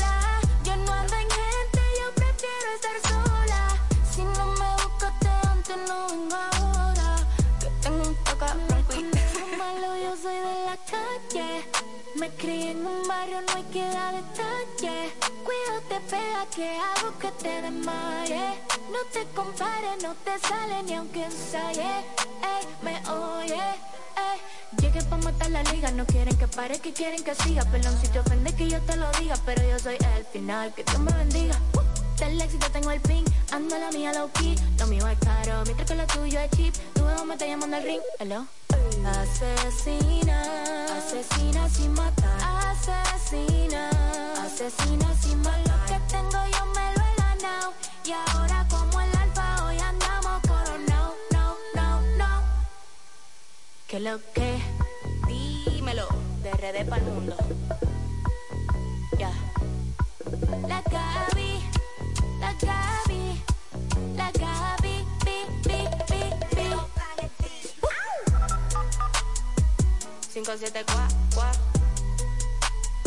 Me 12.19 12.29
crié 12.31 12.71
en 12.71 12.85
un 12.85 13.07
barrio, 13.07 13.41
no 13.41 13.53
hay 13.55 13.63
que 13.65 13.83
dar 13.83 14.15
detalle. 14.15 15.13
Cuidado, 15.45 15.81
te 15.87 15.99
pega, 16.09 16.45
que 16.55 16.67
hago 16.77 17.19
que 17.19 17.31
te 17.43 17.61
desmaye. 17.61 18.59
No 18.91 18.99
te 19.13 19.23
compares, 19.35 20.01
no 20.01 20.15
te 20.23 20.39
sale 20.47 20.81
ni 20.83 20.93
aunque 20.95 21.25
ensaye. 21.25 21.83
Ey, 21.83 22.67
me 22.81 22.95
oye, 23.09 23.53
ey. 23.53 24.39
Llegué 24.81 25.03
pa' 25.03 25.17
matar 25.17 25.51
la 25.51 25.61
liga, 25.63 25.91
no 25.91 26.05
quieren 26.07 26.35
que 26.37 26.47
pare, 26.47 26.79
que 26.79 26.91
quieren 26.91 27.23
que 27.23 27.35
siga. 27.35 27.63
Pelón, 27.65 27.95
si 28.01 28.07
te 28.07 28.19
ofende 28.19 28.51
que 28.55 28.67
yo 28.67 28.81
te 28.81 28.95
lo 28.95 29.11
diga, 29.19 29.35
pero 29.45 29.61
yo 29.69 29.77
soy 29.77 29.97
el 30.15 30.25
final, 30.25 30.73
que 30.73 30.83
Dios 30.83 30.99
me 30.99 31.11
bendiga. 31.11 31.59
Este 32.17 32.31
Del 32.31 32.41
éxito 32.41 32.65
tengo 32.71 32.89
el 32.89 32.99
pin, 32.99 33.23
ando 33.51 33.77
la 33.77 33.91
mía 33.91 34.11
low 34.11 34.31
key. 34.33 34.55
Lo 34.79 34.87
mío 34.87 35.07
es 35.07 35.19
caro, 35.19 35.61
mientras 35.65 35.87
que 35.87 35.95
lo 35.95 36.07
tuyo 36.07 36.39
es 36.39 36.49
cheap. 36.49 36.73
Tu 36.95 37.07
ego 37.07 37.25
me 37.25 37.35
está 37.35 37.45
llamando 37.45 37.77
al 37.77 37.83
ring, 37.83 38.01
hello. 38.17 38.47
Asesina, 39.05 40.85
asesina 40.97 41.69
sin 41.69 41.93
matar. 41.93 42.71
Asesina, 42.71 43.91
asesina 44.41 45.13
sin 45.21 45.39
mal. 45.43 45.61
Lo 45.67 45.85
que 45.85 45.99
tengo 46.09 46.39
yo 46.55 46.65
me 46.73 46.85
lo 46.95 47.03
he 47.05 47.15
ganado. 47.21 47.73
Y 48.03 48.11
ahora 48.11 48.65
como 48.67 48.99
el 48.99 49.15
alfa 49.15 49.65
hoy 49.65 49.77
andamos 49.77 50.41
coronao. 50.47 51.13
No, 51.33 51.55
no, 51.75 52.01
no. 52.01 52.17
no. 52.17 52.43
Que 53.87 53.99
lo 53.99 54.19
que, 54.33 54.59
dímelo, 55.27 56.07
de 56.41 56.51
RD 56.51 56.89
para 56.89 57.03
el 57.03 57.11
mundo. 57.11 57.35
Ya. 59.19 59.31
La 60.67 60.81
cara. 60.81 61.36
5, 70.47 70.57
7, 70.59 70.83
4, 70.85 71.07
4. 71.31 71.51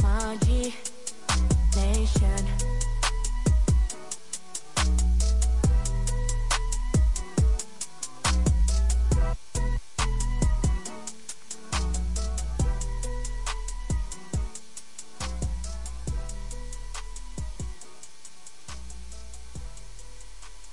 Magi 0.03 0.75
Nation. 1.75 2.60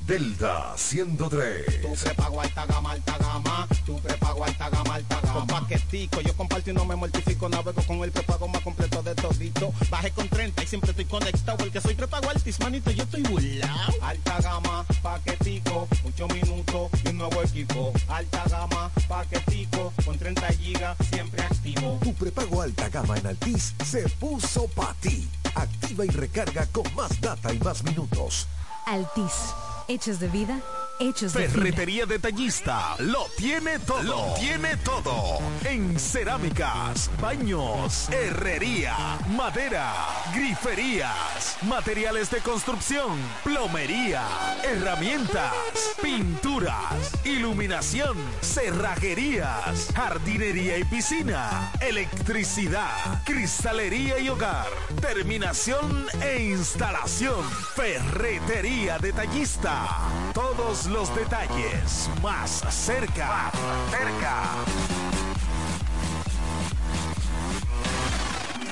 Delta 0.07 0.71
103. 0.77 1.81
Tu 1.81 1.93
prepago 1.93 2.39
alta 2.39 2.65
gama, 2.65 2.91
alta 2.91 3.17
gama. 3.17 3.67
Tu 3.85 3.99
prepago 3.99 4.45
alta 4.45 4.69
gama, 4.69 4.95
alta 4.95 5.19
gama. 5.19 5.33
Con 5.33 5.47
paquetico, 5.47 6.21
yo 6.21 6.33
comparto 6.33 6.69
y 6.69 6.73
no 6.73 6.85
me 6.85 6.95
mortifico. 6.95 7.49
Navego 7.49 7.81
con 7.81 7.97
el 7.97 8.11
prepago 8.13 8.47
más 8.47 8.61
completo 8.61 9.03
de 9.03 9.13
todito. 9.15 9.73
Bajé 9.89 10.11
con 10.11 10.29
30 10.29 10.63
y 10.63 10.67
siempre 10.67 10.91
estoy 10.91 11.03
conectado. 11.03 11.57
Porque 11.57 11.81
soy 11.81 11.93
prepago 11.93 12.29
altis, 12.29 12.57
manito, 12.61 12.89
yo 12.91 13.03
estoy 13.03 13.21
burlao. 13.23 13.93
Alta 14.01 14.39
gama, 14.39 14.85
paquetico, 15.01 15.89
muchos 16.05 16.33
minutos 16.33 16.89
y 17.03 17.09
un 17.09 17.17
nuevo 17.17 17.43
equipo. 17.43 17.91
Alta 18.07 18.45
gama, 18.49 18.89
paquetico, 19.09 19.91
con 20.05 20.17
30 20.17 20.47
gigas, 20.53 20.97
siempre 21.11 21.41
activo. 21.41 21.99
Tu 22.01 22.13
prepago 22.13 22.61
alta 22.61 22.87
gama 22.87 23.17
en 23.17 23.27
Altis 23.27 23.73
se 23.83 24.07
puso 24.07 24.67
para 24.69 24.93
ti. 24.93 25.27
Activa 25.53 26.05
y 26.05 26.09
recarga 26.09 26.65
con 26.67 26.95
más 26.95 27.19
data 27.19 27.53
y 27.53 27.59
más 27.59 27.83
minutos. 27.83 28.47
Altis. 28.85 29.51
Hechos 29.89 30.19
de 30.19 30.27
vida, 30.27 30.59
hechos 30.99 31.33
de. 31.33 31.47
Ferretería 31.47 32.05
Detallista 32.05 32.95
lo 32.99 33.25
tiene 33.37 33.79
todo. 33.79 34.03
Lo 34.03 34.33
tiene 34.39 34.77
todo. 34.77 35.39
En 35.65 35.99
cerámicas, 35.99 37.09
baños, 37.21 38.09
herrería, 38.09 38.95
madera, 39.35 39.93
griferías, 40.33 41.57
materiales 41.63 42.29
de 42.31 42.39
construcción, 42.39 43.17
plomería, 43.43 44.23
herramientas, 44.63 45.53
pinturas, 46.01 47.11
iluminación, 47.25 48.17
cerrajerías, 48.41 49.89
jardinería 49.95 50.77
y 50.77 50.83
piscina, 50.83 51.71
electricidad, 51.81 53.23
cristalería 53.25 54.19
y 54.19 54.29
hogar, 54.29 54.67
terminación 55.01 56.07
e 56.21 56.41
instalación. 56.43 57.43
Ferretería 57.75 58.97
Detallista. 58.99 59.87
Todos 60.33 60.86
los 60.89 61.13
detalles 61.15 62.09
más 62.21 62.63
cerca. 62.69 63.51
cerca. 63.91 64.43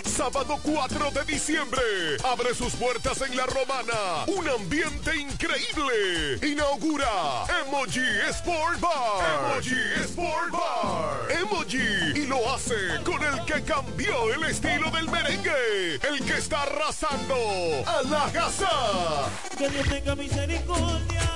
Sábado 0.06 0.58
4 0.64 1.12
de 1.12 1.26
diciembre. 1.26 1.82
Abre 2.24 2.54
sus 2.54 2.74
puertas 2.74 3.22
en 3.22 3.36
La 3.36 3.46
Romana. 3.46 4.26
Un 4.28 4.48
ambiente 4.48 5.16
increíble. 5.16 6.40
Inaugura 6.42 7.46
Emoji 7.66 8.00
Sport 8.30 8.80
Bar. 8.80 9.52
Emoji 9.52 9.76
Sport 10.06 10.52
Bar. 10.52 11.32
Emoji. 11.32 12.22
Y 12.22 12.28
lo 12.28 12.54
hace 12.54 12.76
con 13.04 13.22
el 13.24 13.44
que 13.46 13.62
cambió 13.64 14.34
el 14.34 14.44
estilo 14.44 14.90
del 14.92 15.10
merengue. 15.10 15.96
El 15.96 16.24
que 16.24 16.38
está 16.38 16.64
arrasando 16.64 17.36
a 17.86 18.02
la 18.04 18.32
casa. 18.32 18.70
Que 19.58 19.70
Dios 19.70 19.88
tenga 19.90 20.16
misericordia. 20.16 21.35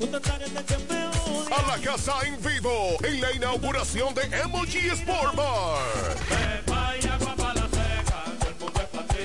A 0.00 1.62
la 1.66 1.78
casa 1.82 2.14
en 2.24 2.40
vivo 2.40 2.96
en 3.02 3.20
la 3.20 3.32
inauguración 3.32 4.14
de 4.14 4.22
Emoji 4.42 4.90
Sport 4.90 5.34
Bar. 5.34 5.82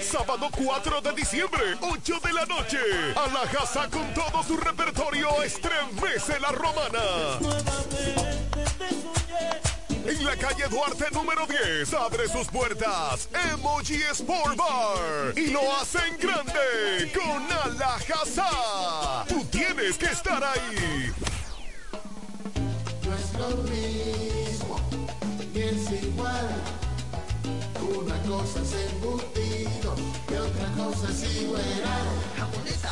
Sábado 0.01 0.49
4 0.51 1.01
de 1.01 1.11
diciembre, 1.13 1.61
8 1.81 2.19
de 2.23 2.33
la 2.33 2.45
noche. 2.45 2.79
A 3.15 3.27
la 3.27 3.49
casa 3.51 3.87
con 3.89 4.11
todo 4.15 4.43
su 4.43 4.57
repertorio 4.57 5.43
estremece 5.43 6.39
la 6.39 6.51
romana. 6.51 6.99
En 10.05 10.25
la 10.25 10.35
calle 10.35 10.67
Duarte 10.69 11.05
número 11.13 11.47
10 11.47 11.93
abre 11.93 12.27
sus 12.27 12.47
puertas 12.47 13.29
Emoji 13.51 14.01
Sport 14.11 14.57
Bar 14.57 15.33
y 15.37 15.47
lo 15.47 15.61
hacen 15.77 16.17
grande 16.19 17.11
con 17.13 17.71
Alajazá. 17.71 19.23
Tú 19.29 19.45
tienes 19.45 19.97
que 19.97 20.07
estar 20.07 20.43
ahí. 20.43 21.13
No 23.05 23.15
es 23.15 23.33
lo 23.33 23.63
mismo, 23.63 24.79
ni 25.53 25.61
es 25.61 26.03
igual. 26.03 26.49
Una 27.97 28.21
cosa 28.23 28.59
es 28.61 28.91
embutido 28.91 29.95
y 30.29 30.33
otra 30.33 30.67
cosa 30.75 31.09
es 31.11 31.41
igual. 31.41 31.61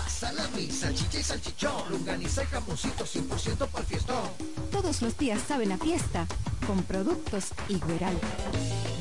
Salami, 0.07 0.69
salchicha 0.71 1.19
y 1.19 1.23
salchichón, 1.23 1.91
longaniza 1.91 2.43
y 2.43 2.45
jamoncito 2.47 3.05
100% 3.05 3.67
para 3.67 3.79
el 3.79 3.85
fiestón. 3.85 4.29
Todos 4.71 5.01
los 5.01 5.17
días 5.17 5.41
saben 5.47 5.71
a 5.71 5.77
fiesta 5.77 6.27
con 6.67 6.83
productos 6.83 7.51
Igueral. 7.69 8.17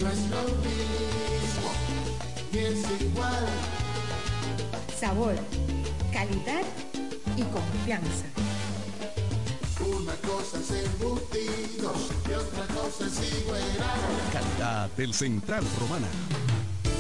No 0.01 0.09
es 0.09 0.19
lo 0.31 0.43
mismo, 0.43 1.71
ni 2.53 2.59
es 2.59 3.01
igual. 3.01 3.47
Sabor, 4.99 5.35
calidad 6.13 6.63
y 7.37 7.43
confianza. 7.43 8.27
Una 9.81 10.13
cosa 10.17 10.59
es 10.59 10.71
embutido 10.85 11.95
y 12.29 12.33
otra 12.33 12.67
cosa 12.75 13.07
es 13.07 13.41
igual. 13.43 13.63
Calidad 14.33 14.91
del 14.91 15.15
Central 15.15 15.65
Romana. 15.79 16.09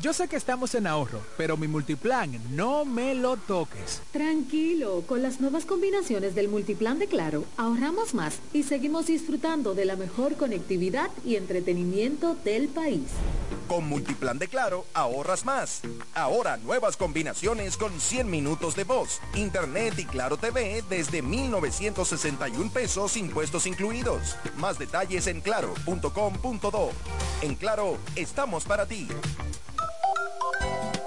yo 0.00 0.12
sé 0.14 0.28
que 0.28 0.36
estamos 0.36 0.74
en 0.74 0.86
ahorro, 0.86 1.20
pero 1.36 1.56
mi 1.56 1.68
multiplan 1.68 2.40
no 2.56 2.84
me 2.84 3.14
lo 3.14 3.36
toques. 3.36 4.00
Tranquilo, 4.12 5.02
con 5.06 5.22
las 5.22 5.40
nuevas 5.40 5.66
combinaciones 5.66 6.34
del 6.34 6.48
multiplan 6.48 6.98
de 6.98 7.06
Claro, 7.06 7.44
ahorramos 7.56 8.14
más 8.14 8.38
y 8.52 8.62
seguimos 8.62 9.06
disfrutando 9.06 9.74
de 9.74 9.84
la 9.84 9.96
mejor 9.96 10.36
conectividad 10.36 11.10
y 11.24 11.36
entretenimiento 11.36 12.34
del 12.44 12.68
país. 12.68 13.08
Con 13.68 13.88
Multiplan 13.88 14.38
de 14.38 14.48
Claro, 14.48 14.84
ahorras 14.94 15.44
más. 15.44 15.82
Ahora 16.14 16.56
nuevas 16.56 16.96
combinaciones 16.96 17.76
con 17.76 18.00
100 18.00 18.28
minutos 18.28 18.74
de 18.74 18.84
voz, 18.84 19.20
internet 19.34 19.94
y 19.98 20.06
Claro 20.06 20.36
TV 20.36 20.82
desde 20.88 21.22
1,961 21.22 22.70
pesos 22.72 23.16
impuestos 23.16 23.66
incluidos. 23.66 24.36
Más 24.56 24.78
detalles 24.78 25.26
en 25.26 25.40
claro.com.do. 25.40 26.90
En 27.42 27.54
Claro, 27.54 27.98
estamos 28.16 28.64
para 28.64 28.86
ti. 28.86 29.06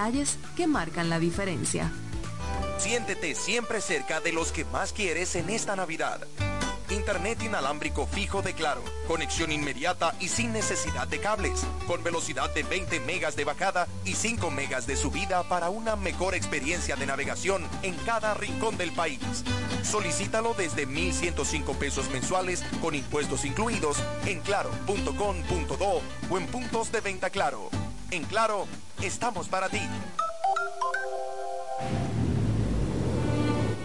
detalles 0.00 0.38
que 0.56 0.66
marcan 0.66 1.10
la 1.10 1.18
diferencia. 1.18 1.92
Siéntete 2.78 3.34
siempre 3.34 3.82
cerca 3.82 4.20
de 4.20 4.32
los 4.32 4.50
que 4.50 4.64
más 4.64 4.94
quieres 4.94 5.36
en 5.36 5.50
esta 5.50 5.76
Navidad. 5.76 6.26
Internet 6.88 7.42
inalámbrico 7.42 8.06
fijo 8.06 8.40
de 8.40 8.54
Claro, 8.54 8.82
conexión 9.06 9.52
inmediata 9.52 10.14
y 10.18 10.28
sin 10.28 10.54
necesidad 10.54 11.06
de 11.06 11.20
cables, 11.20 11.66
con 11.86 12.02
velocidad 12.02 12.52
de 12.54 12.62
20 12.62 12.98
megas 13.00 13.36
de 13.36 13.44
bajada 13.44 13.86
y 14.06 14.14
5 14.14 14.50
megas 14.50 14.86
de 14.86 14.96
subida 14.96 15.46
para 15.50 15.68
una 15.68 15.96
mejor 15.96 16.34
experiencia 16.34 16.96
de 16.96 17.04
navegación 17.04 17.68
en 17.82 17.94
cada 18.06 18.32
rincón 18.32 18.78
del 18.78 18.92
país. 18.92 19.20
Solicítalo 19.82 20.54
desde 20.54 20.88
1.105 20.88 21.76
pesos 21.76 22.10
mensuales 22.10 22.64
con 22.80 22.94
impuestos 22.94 23.44
incluidos 23.44 23.98
en 24.24 24.40
claro.com.do 24.40 26.02
o 26.30 26.38
en 26.38 26.46
puntos 26.46 26.90
de 26.90 27.00
venta 27.02 27.28
Claro. 27.28 27.68
En 28.10 28.24
Claro, 28.24 28.66
estamos 29.00 29.48
para 29.48 29.68
ti. 29.68 29.80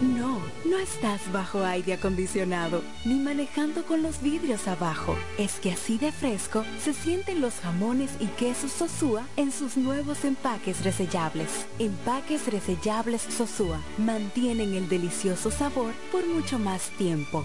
No, 0.00 0.40
no 0.64 0.78
estás 0.78 1.30
bajo 1.32 1.64
aire 1.64 1.92
acondicionado, 1.94 2.82
ni 3.04 3.20
manejando 3.20 3.84
con 3.84 4.02
los 4.02 4.20
vidrios 4.20 4.66
abajo. 4.66 5.16
Es 5.38 5.60
que 5.60 5.70
así 5.70 5.96
de 5.96 6.10
fresco 6.10 6.64
se 6.82 6.92
sienten 6.92 7.40
los 7.40 7.54
jamones 7.60 8.10
y 8.18 8.26
quesos 8.26 8.72
Sosúa 8.72 9.22
en 9.36 9.52
sus 9.52 9.76
nuevos 9.76 10.24
empaques 10.24 10.82
resellables. 10.84 11.66
Empaques 11.78 12.46
resellables 12.52 13.22
Sosúa 13.22 13.78
mantienen 13.96 14.74
el 14.74 14.88
delicioso 14.88 15.52
sabor 15.52 15.92
por 16.10 16.26
mucho 16.26 16.58
más 16.58 16.90
tiempo. 16.98 17.44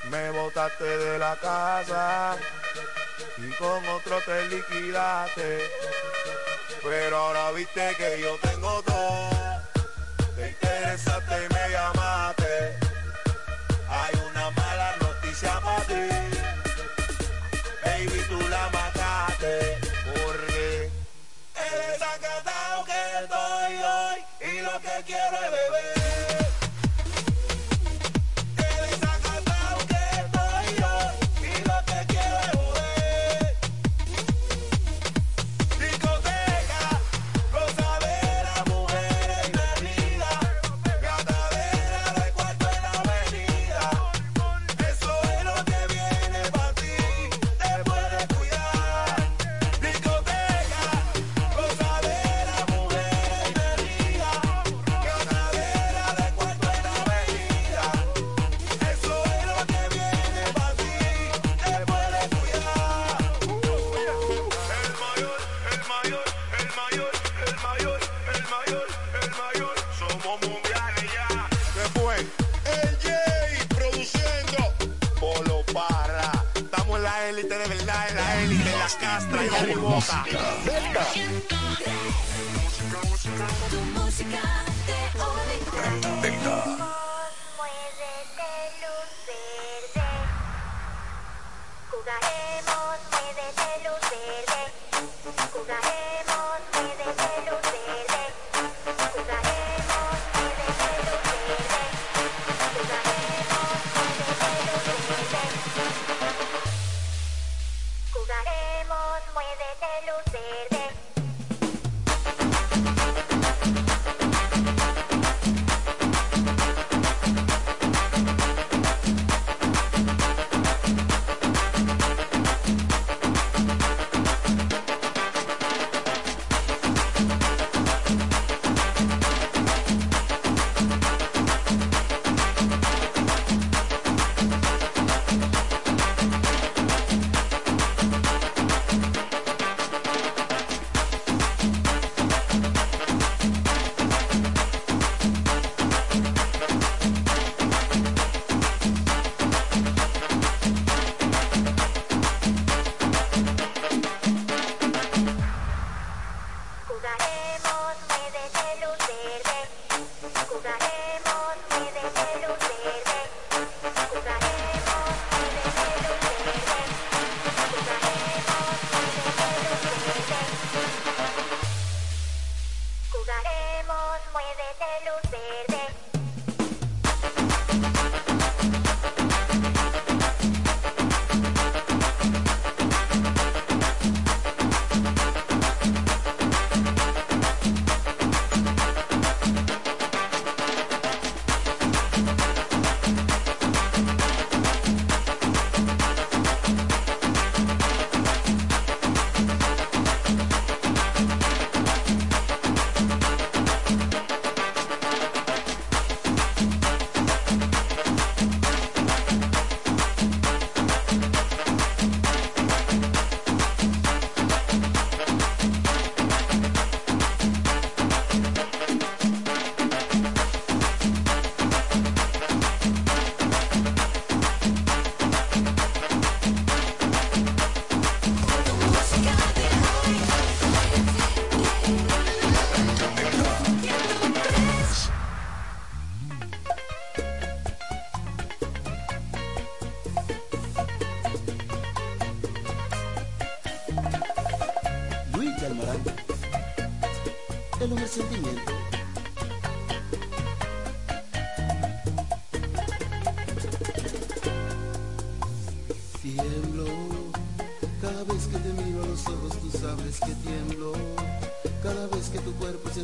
me 0.10 0.32
botaste 0.32 0.84
de 0.84 1.20
la 1.20 1.36
casa 1.38 2.38
y 3.38 3.52
con 3.56 3.88
otro 3.88 4.20
te 4.22 4.48
liquidaste. 4.48 5.70
Pero 6.84 7.18
ahora 7.18 7.52
viste 7.52 7.96
que 7.98 8.22
yo 8.22 8.38
tengo 8.42 8.82
todo. 8.84 9.35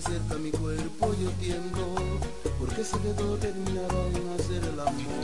cerca 0.02 0.36
mi 0.36 0.52
cuerpo 0.52 1.14
yo 1.22 1.30
tiendo, 1.40 1.96
porque 2.60 2.84
se 2.84 2.98
quedó 3.00 3.38
terminado 3.38 4.08
en 4.08 4.40
hacer 4.40 4.64
el 4.64 4.80
amor. 4.80 5.22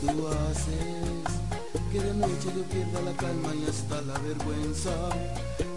Tú 0.00 0.28
haces 0.28 1.22
que 1.92 2.00
de 2.00 2.14
noche 2.14 2.48
yo 2.56 2.62
pierda 2.64 3.00
la 3.02 3.12
calma 3.16 3.54
y 3.54 3.70
hasta 3.70 4.00
la 4.02 4.18
vergüenza. 4.18 4.90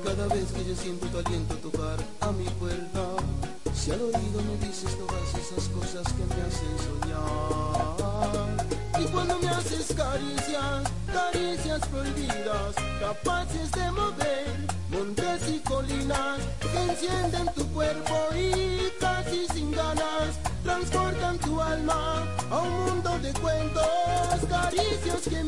Cada 0.03 0.27
vez 0.27 0.51
que 0.51 0.65
yo 0.65 0.75
siento 0.75 1.05
tu 1.07 1.19
aliento 1.19 1.55
tocar 1.57 1.97
a 2.21 2.31
mi 2.31 2.45
puerta, 2.45 3.05
si 3.73 3.91
al 3.91 4.01
oído 4.01 4.41
me 4.41 4.67
dices 4.67 4.97
todas 4.97 5.29
esas 5.35 5.69
cosas 5.69 6.11
que 6.13 6.25
me 6.25 6.41
hacen 6.41 6.54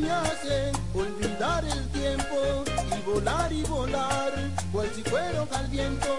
me 0.08 1.02
olvidar 1.02 1.66
el 1.66 1.88
tiempo 1.90 2.64
y 2.98 3.02
volar 3.10 3.52
y 3.52 3.64
volar, 3.64 4.32
cual 4.72 4.90
si 4.96 5.04
fuera 5.04 5.46
al 5.52 5.68
viento. 5.68 6.17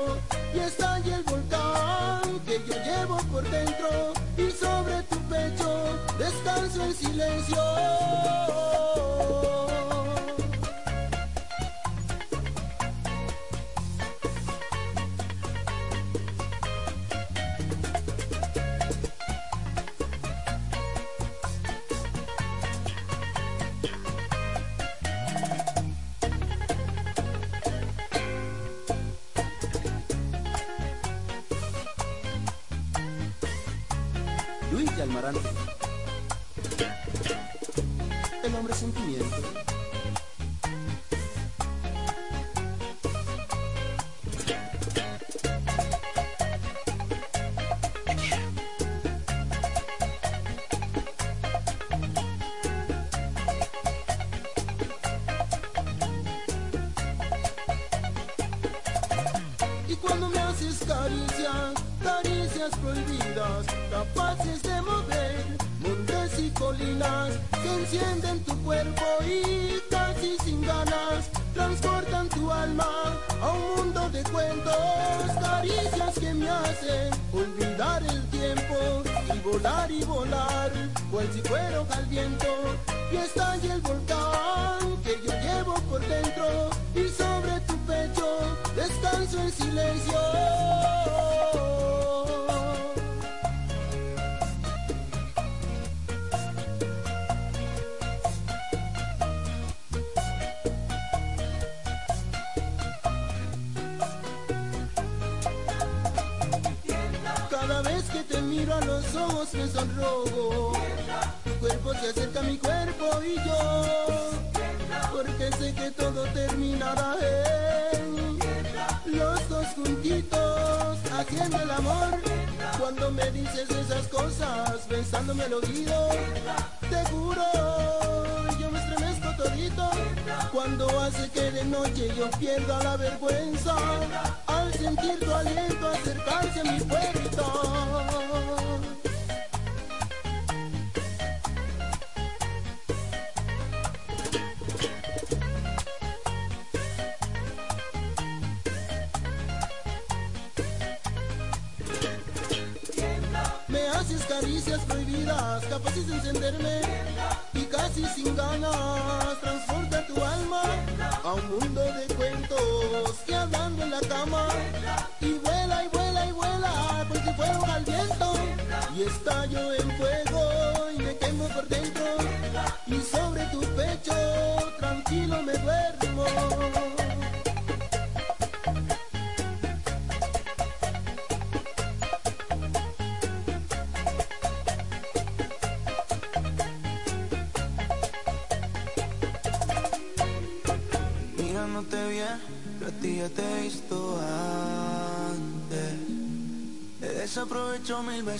them. 35.32 35.57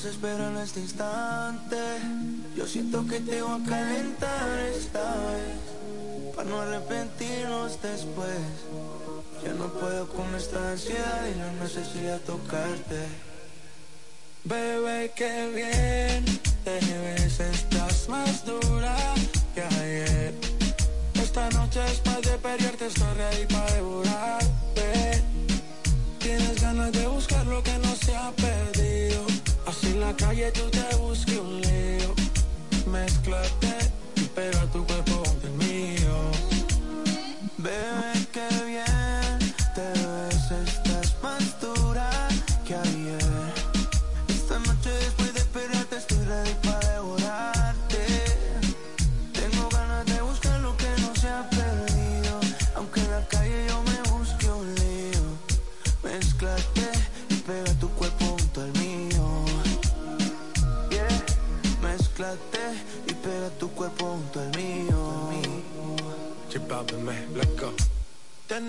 espero 0.09 0.49
en 0.49 0.57
este 0.57 0.81
instante. 0.81 1.77
Yo 2.57 2.67
siento 2.67 3.07
que 3.07 3.21
te 3.21 3.43
voy 3.43 3.61
a 3.61 3.65
calentar 3.65 4.59
esta 4.75 5.15
vez 5.29 6.35
Para 6.35 6.49
no 6.49 6.61
arrepentirnos 6.61 7.81
después. 7.83 8.39
Ya 9.45 9.53
no 9.53 9.67
puedo 9.75 10.09
con 10.09 10.35
esta 10.35 10.73
ansiedad 10.73 11.27
y 11.27 11.39
la 11.39 11.53
necesidad 11.53 12.15
de 12.15 12.27
tocarte. 12.27 13.07
Bebé, 14.45 15.13
que 15.15 15.51
bien. 15.55 15.88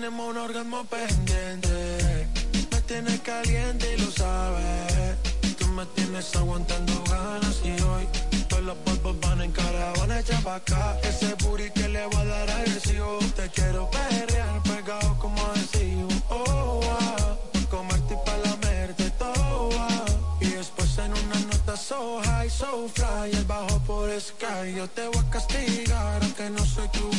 tenemos 0.00 0.30
un 0.30 0.38
orgasmo 0.38 0.82
pendiente. 0.84 2.26
Me 2.70 2.80
tienes 2.86 3.20
caliente 3.20 3.86
y 3.94 4.00
lo 4.00 4.10
sabes. 4.10 5.16
Tú 5.58 5.66
me 5.68 5.84
tienes 5.94 6.34
aguantando 6.36 7.04
ganas 7.04 7.60
y 7.62 7.82
hoy 7.82 8.08
todos 8.48 8.62
los 8.62 8.76
polvos 8.78 9.16
van 9.20 9.42
en 9.42 9.52
caravana 9.52 10.20
echa 10.20 10.40
pa' 10.40 10.54
acá. 10.54 10.98
Ese 11.02 11.34
booty 11.42 11.70
que 11.72 11.86
le 11.90 12.06
va 12.06 12.20
a 12.20 12.24
dar 12.24 12.50
agresivo. 12.50 13.18
Te 13.36 13.50
quiero 13.50 13.90
perrear 13.90 14.62
pegado 14.62 15.18
como 15.18 15.38
adhesivo. 15.48 16.08
Oh, 16.30 16.80
ah, 16.98 17.36
pa 17.52 17.60
comerte 17.68 18.14
y 18.14 18.16
pa' 18.24 18.36
lamerte 18.38 19.10
todo. 19.18 19.68
Oh, 19.68 19.70
ah, 19.78 20.04
y 20.40 20.46
después 20.46 20.96
en 20.96 21.12
una 21.12 21.40
nota 21.40 21.76
so 21.76 22.22
high, 22.24 22.48
so 22.48 22.88
fly. 22.88 23.36
El 23.36 23.44
bajo 23.44 23.78
por 23.80 24.08
sky. 24.18 24.72
Yo 24.74 24.88
te 24.88 25.06
voy 25.08 25.18
a 25.18 25.30
castigar 25.30 26.22
aunque 26.22 26.48
no 26.48 26.64
soy 26.64 26.88
tu 26.88 27.10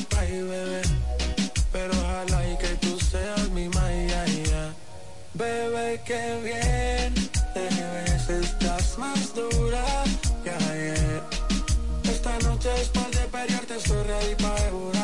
Bebé, 5.42 6.00
qué 6.06 6.40
bien 6.44 7.16
te 7.56 7.62
ves, 7.62 8.30
estás 8.30 8.96
más 9.00 9.34
dura 9.34 9.84
que 10.44 10.52
ayer. 10.52 11.24
Esta 12.04 12.38
noche 12.48 12.70
después 12.70 13.10
de 13.10 13.22
pelearte 13.22 13.76
estoy 13.76 14.04
ready 14.04 14.36
para 14.36 14.64
devorarte. 14.66 15.01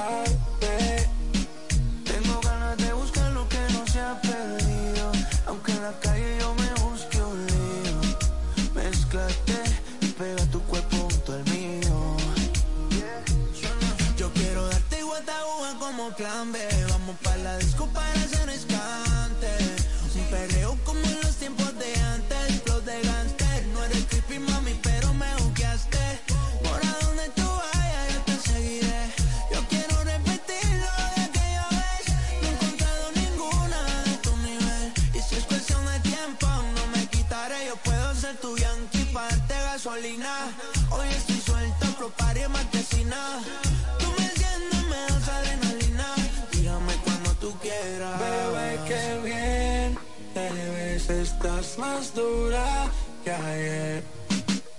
Dura. 52.13 52.91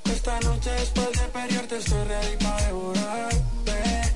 Esta 0.05 0.41
noche 0.41 0.71
después 0.71 1.11
de 1.13 1.29
pelearte 1.29 1.77
estoy 1.77 2.05
ready 2.05 2.37
para 2.37 2.67
devorarte. 2.67 4.15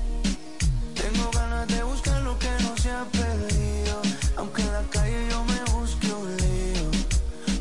Tengo 0.95 1.31
ganas 1.31 1.67
de 1.67 1.83
buscar 1.83 2.21
lo 2.21 2.37
que 2.39 2.49
no 2.61 2.77
se 2.77 2.89
ha 2.89 3.03
perdido, 3.05 4.01
aunque 4.37 4.61
en 4.61 4.71
la 4.71 4.83
calle 4.89 5.27
yo 5.29 5.43
me 5.43 5.63
busque 5.73 6.07
un 6.13 6.37
lío. 6.37 6.91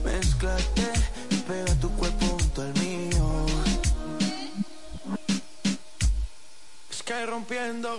Mézclate 0.05 0.93
y 1.31 1.37
pega 1.37 1.75
tu 1.81 1.91
cuerpo 1.97 2.27
junto 2.27 2.63
al 2.63 2.75
mío. 2.75 3.47
Que 7.05 7.27
rompiendo, 7.27 7.99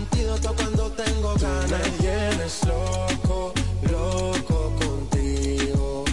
Antídoto 0.00 0.54
cuando 0.54 0.90
tengo 0.92 1.34
ganas. 1.34 1.70
Me 1.70 1.90
tienes 1.98 2.64
loco, 2.66 3.52
loco 3.90 4.72
contigo. 4.82 6.04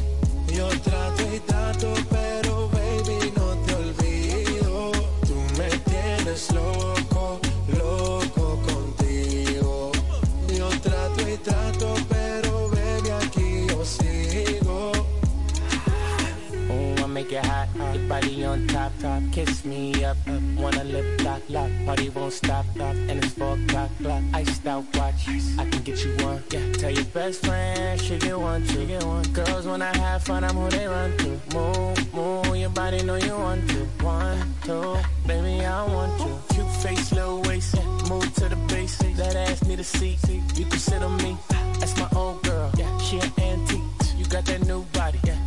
Yo 0.53 0.67
trato 0.81 1.23
y 1.33 1.39
trato, 1.39 1.93
pero 2.09 2.69
baby 2.69 3.31
no 3.35 3.47
te 3.65 3.73
olvido. 3.83 4.91
Tú 5.27 5.35
me 5.57 5.69
tienes 5.91 6.51
loco, 6.51 7.39
loco 7.77 8.59
contigo. 8.69 9.91
Yo 10.57 10.69
trato 10.81 11.21
y 11.21 11.37
trato, 11.37 11.93
pero 12.09 12.16
it 17.31 17.45
hot, 17.45 17.67
your 17.93 18.07
body 18.07 18.45
on 18.45 18.67
top, 18.67 18.91
top. 18.99 19.21
Kiss 19.31 19.65
me 19.65 20.03
up, 20.05 20.17
up. 20.27 20.41
Wanna 20.57 20.83
lip 20.83 21.21
lock, 21.23 21.41
lock. 21.49 21.71
Party 21.85 22.09
won't 22.09 22.33
stop, 22.33 22.65
stop. 22.75 22.95
And 22.95 23.23
it's 23.23 23.33
four 23.33 23.57
o'clock, 23.57 23.89
clock. 24.01 24.23
Iced 24.33 24.67
out 24.67 24.85
watch, 24.95 25.27
I 25.57 25.65
can 25.69 25.81
get 25.83 26.03
you 26.03 26.15
one. 26.25 26.43
Yeah, 26.51 26.71
tell 26.73 26.91
your 26.91 27.05
best 27.05 27.45
friend 27.45 27.99
she 27.99 28.17
get 28.17 28.39
one, 28.39 28.65
she 28.67 28.85
get 28.85 29.03
one. 29.03 29.23
Girls 29.33 29.65
when 29.65 29.81
I 29.81 29.95
have 29.97 30.23
fun, 30.23 30.43
I'm 30.43 30.55
who 30.55 30.69
they 30.69 30.87
run 30.87 31.17
to. 31.17 31.29
Move, 31.53 32.13
move, 32.13 32.57
your 32.57 32.69
body 32.69 33.03
know 33.03 33.15
you 33.15 33.35
want 33.35 33.69
to. 33.69 33.79
One, 34.03 34.53
two, 34.63 34.97
baby 35.25 35.65
I 35.65 35.83
want 35.85 36.19
you. 36.21 36.39
Cute 36.53 36.71
face, 36.83 37.11
little 37.11 37.41
waist, 37.43 37.75
move 38.09 38.33
to 38.35 38.49
the 38.49 38.57
basics. 38.67 39.17
That 39.17 39.35
ass 39.35 39.63
need 39.65 39.79
a 39.79 39.83
seat, 39.83 40.19
you 40.29 40.65
can 40.65 40.79
sit 40.79 41.01
on 41.01 41.17
me. 41.17 41.37
That's 41.79 41.97
my 41.97 42.07
old 42.15 42.43
girl, 42.43 42.71
yeah, 42.77 42.97
she 42.99 43.19
an 43.19 43.31
antique. 43.37 43.81
You 44.15 44.25
got 44.25 44.45
that 44.45 44.65
new. 44.65 44.85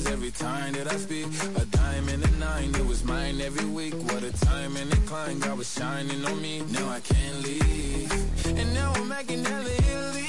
Of 0.00 0.12
every 0.12 0.30
time 0.30 0.72
that 0.74 0.86
I 0.92 0.96
speak. 0.96 1.26
A 1.56 1.64
diamond 1.66 2.24
and 2.24 2.34
a 2.34 2.38
nine, 2.38 2.74
it 2.74 2.86
was 2.86 3.04
mine 3.04 3.40
every 3.40 3.66
week. 3.66 3.94
What 3.94 4.22
a 4.22 4.32
time 4.44 4.76
and 4.76 4.92
a 4.92 4.96
climb, 5.08 5.38
God 5.40 5.58
was 5.58 5.72
shining 5.72 6.24
on 6.24 6.40
me. 6.40 6.62
Now 6.70 6.88
I 6.88 7.00
can't 7.00 7.38
leave. 7.42 8.10
And 8.46 8.74
now 8.74 8.92
I'm 8.94 9.08
making 9.08 9.44
hella 9.44 9.70
Italy. 9.70 10.26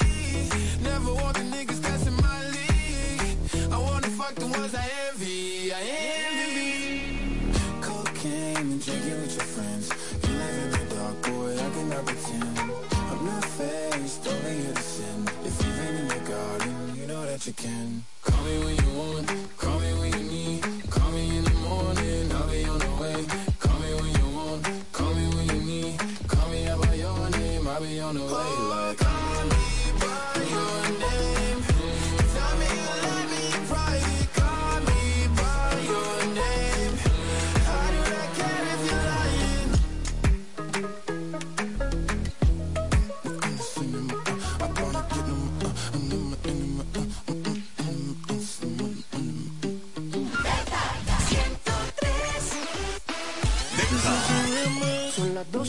Never 0.82 1.14
want 1.14 1.36
the 1.36 1.44
niggas 1.54 1.80
that's 1.80 2.06
my 2.26 2.38
league. 2.56 3.72
I 3.72 3.78
wanna 3.78 4.08
fuck 4.18 4.34
the 4.34 4.46
ones 4.46 4.74
I 4.74 4.86
envy. 5.08 5.72
I 5.72 5.80
envy. 6.32 7.52
Cocaine 7.80 8.56
and 8.56 8.84
drinking 8.84 9.20
with 9.22 9.34
your 9.36 9.48
friends. 9.54 9.86
You 10.24 10.34
live 10.42 10.56
in 10.64 10.70
the 10.88 10.94
dark, 10.94 11.16
boy, 11.22 11.52
I 11.54 11.68
cannot 11.74 12.04
pretend. 12.06 12.58
I'm 13.10 13.26
not 13.26 13.44
faced, 13.44 14.26
only 14.26 14.74
sin. 14.76 15.28
If 15.46 15.54
you've 15.62 15.76
been 15.80 15.94
in 16.02 16.06
your 16.14 16.24
garden, 16.28 16.96
you 16.96 17.06
know 17.06 17.24
that 17.26 17.46
you 17.46 17.52
can. 17.52 18.04
Call 18.22 18.44
me 18.44 18.58
when 18.64 18.76
you 18.76 18.90
want, 18.98 19.28
on 28.12 28.18
the 28.18 28.34
way. 28.34 28.61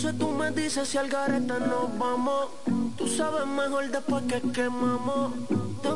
12, 0.04 0.18
tú 0.18 0.32
me 0.32 0.52
dices 0.52 0.90
si 0.90 0.98
al 0.98 1.08
gareta 1.08 1.60
nos 1.60 1.98
vamos. 1.98 2.50
Tú 2.98 3.08
sabes 3.08 3.48
mejor 3.48 3.90
después 3.90 4.24
que 4.24 4.42
quemamos. 4.52 5.32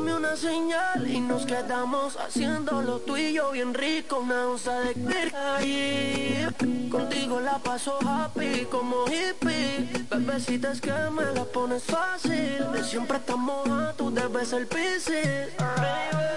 Dame 0.08 0.20
una 0.20 0.38
señal 0.38 1.06
y 1.06 1.20
nos 1.20 1.46
quedamos 1.46 2.16
haciéndolo 2.16 3.00
tú 3.00 3.18
y 3.18 3.34
yo 3.34 3.52
bien 3.52 3.74
rico. 3.74 4.20
Una 4.20 4.48
onza 4.48 4.80
de 4.80 5.34
ahí. 5.36 6.48
Contigo 6.90 7.42
la 7.42 7.60
paso 7.60 8.00
happy 8.08 8.68
como 8.72 9.06
hippie. 9.08 10.06
Bebecita 10.10 10.72
que 10.82 10.94
me 11.12 11.26
la 11.34 11.44
pones 11.44 11.84
fácil. 11.84 12.72
De 12.72 12.84
siempre 12.86 13.18
estamos 13.18 13.68
a 13.68 13.92
tú 13.98 14.10
debes 14.10 14.48
ser 14.48 14.66
piscis. 14.70 15.50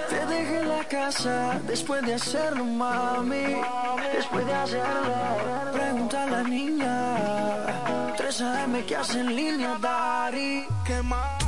Te 0.09 0.27
dejé 0.27 0.65
la 0.65 0.83
casa 0.89 1.61
después 1.69 2.03
de 2.03 2.15
hacerlo, 2.15 2.65
mami. 2.65 3.55
Después 4.13 4.47
de 4.47 4.53
hacerlo, 4.53 5.15
pregunta 5.73 6.25
a 6.25 6.27
la 6.27 6.43
niña. 6.43 8.17
3 8.17 8.41
AM 8.41 8.83
que 8.85 8.97
hace 8.97 9.21
en 9.21 9.37
línea, 9.37 9.79
Dari. 9.81 10.67
¿Qué 10.85 11.01
más 11.03 11.40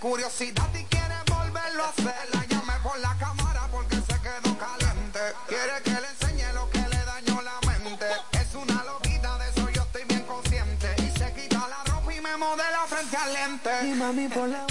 curiosidad 0.00 0.68
y 0.74 0.84
quiere 0.84 1.14
volverlo 1.28 1.84
a 1.84 1.88
hacer. 1.90 2.14
La 2.32 2.46
llamé 2.46 2.72
por 2.82 2.98
la 2.98 3.14
cámara 3.18 3.68
porque 3.70 3.96
se 3.96 4.18
quedó 4.20 4.58
caliente. 4.58 5.20
Quiere 5.46 5.82
que 5.84 5.90
le 5.90 6.08
enseñe 6.08 6.52
lo 6.54 6.68
que 6.70 6.78
le 6.78 7.04
dañó 7.04 7.42
la 7.42 7.60
mente. 7.68 8.06
Es 8.32 8.54
una 8.54 8.82
loquita, 8.84 9.38
de 9.38 9.50
eso 9.50 9.68
yo 9.70 9.82
estoy 9.82 10.04
bien 10.04 10.22
consciente. 10.22 10.94
Y 10.98 11.18
se 11.18 11.32
quita 11.34 11.68
la 11.68 11.84
ropa 11.84 12.14
y 12.14 12.20
me 12.20 12.36
modela 12.36 12.86
frente 12.88 13.16
al 13.16 13.32
lente. 13.32 13.70
Y 13.84 13.94
mami 13.94 14.28
por 14.28 14.48
la 14.48 14.66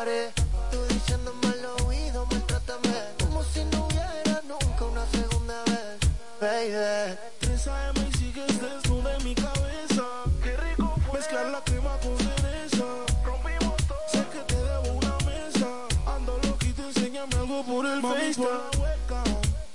pared. 0.00 0.30
Tú 0.70 0.78
diciéndome 0.88 1.46
al 1.48 1.84
oído, 1.86 2.24
maltrátame. 2.30 2.96
Como 3.22 3.44
si 3.44 3.64
no 3.64 3.86
hubiera 3.86 4.40
nunca 4.48 4.84
una 4.92 5.04
segunda 5.06 5.56
vez. 5.64 5.98
Baby. 6.40 7.18
3 7.40 7.66
AM 7.68 7.96
y 8.08 8.12
sigues 8.18 8.60
desnuda 8.62 9.16
en 9.16 9.24
mi 9.24 9.34
cabeza. 9.34 10.04
Qué 10.42 10.56
rico 10.56 10.94
fue 11.06 11.18
Mezclar 11.18 11.46
la 11.56 11.62
crema 11.64 11.98
con 12.04 12.16
cereza. 12.16 12.86
Rompimos 13.26 13.76
todo. 13.88 14.04
Sé 14.12 14.24
que 14.32 14.42
te 14.50 14.56
debo 14.68 14.88
una 15.02 15.16
mesa. 15.30 15.68
Ando 16.14 16.38
loquito, 16.44 16.82
enséñame 16.82 17.34
algo 17.36 17.62
por 17.64 17.84
el 17.84 18.00
Mami, 18.00 18.32
por 18.34 18.52
la 18.58 18.80
hueca. 18.80 19.22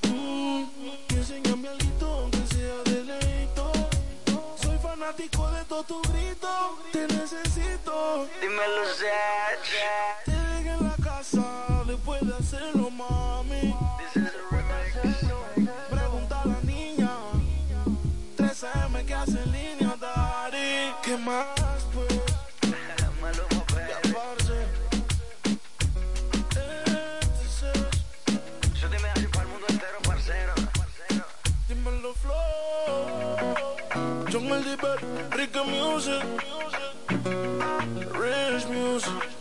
Mm, 0.09 0.63
y 0.85 1.15
Enséñame 1.19 1.67
algo 1.69 2.07
aunque 2.21 2.43
sea 2.53 2.77
de 2.85 2.99
leito. 3.11 3.71
Soy 4.63 4.77
fanático 4.79 5.51
de 5.51 5.63
todo 5.65 5.83
tu 5.83 6.01
grito. 6.09 6.49
Te 6.91 7.07
necesito. 7.13 8.27
Dímelo, 8.41 8.94
Music 35.67 36.23
Rich 38.13 38.67
Music 38.67 39.35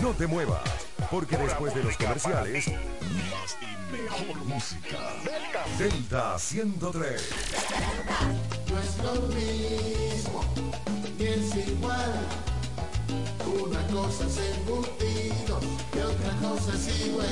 No 0.00 0.12
te 0.12 0.26
muevas, 0.26 0.62
porque 1.10 1.36
después 1.36 1.74
de 1.74 1.82
los 1.82 1.96
comerciales, 1.96 2.68
Más 2.68 3.56
y 3.60 3.92
mejor 3.92 4.36
música. 4.44 4.98
Delta 5.78 6.38
103. 6.38 7.30
No 8.70 8.78
es 8.78 8.98
lo 8.98 9.22
mismo, 9.34 10.44
ni 11.18 11.24
es 11.24 11.68
igual. 11.68 12.55
Una 13.46 13.86
cosa 13.88 14.26
es 14.26 14.38
embutido 14.56 15.60
y 15.94 15.98
otra 15.98 16.48
cosa 16.48 16.72
es 16.74 17.06
igual. 17.06 17.26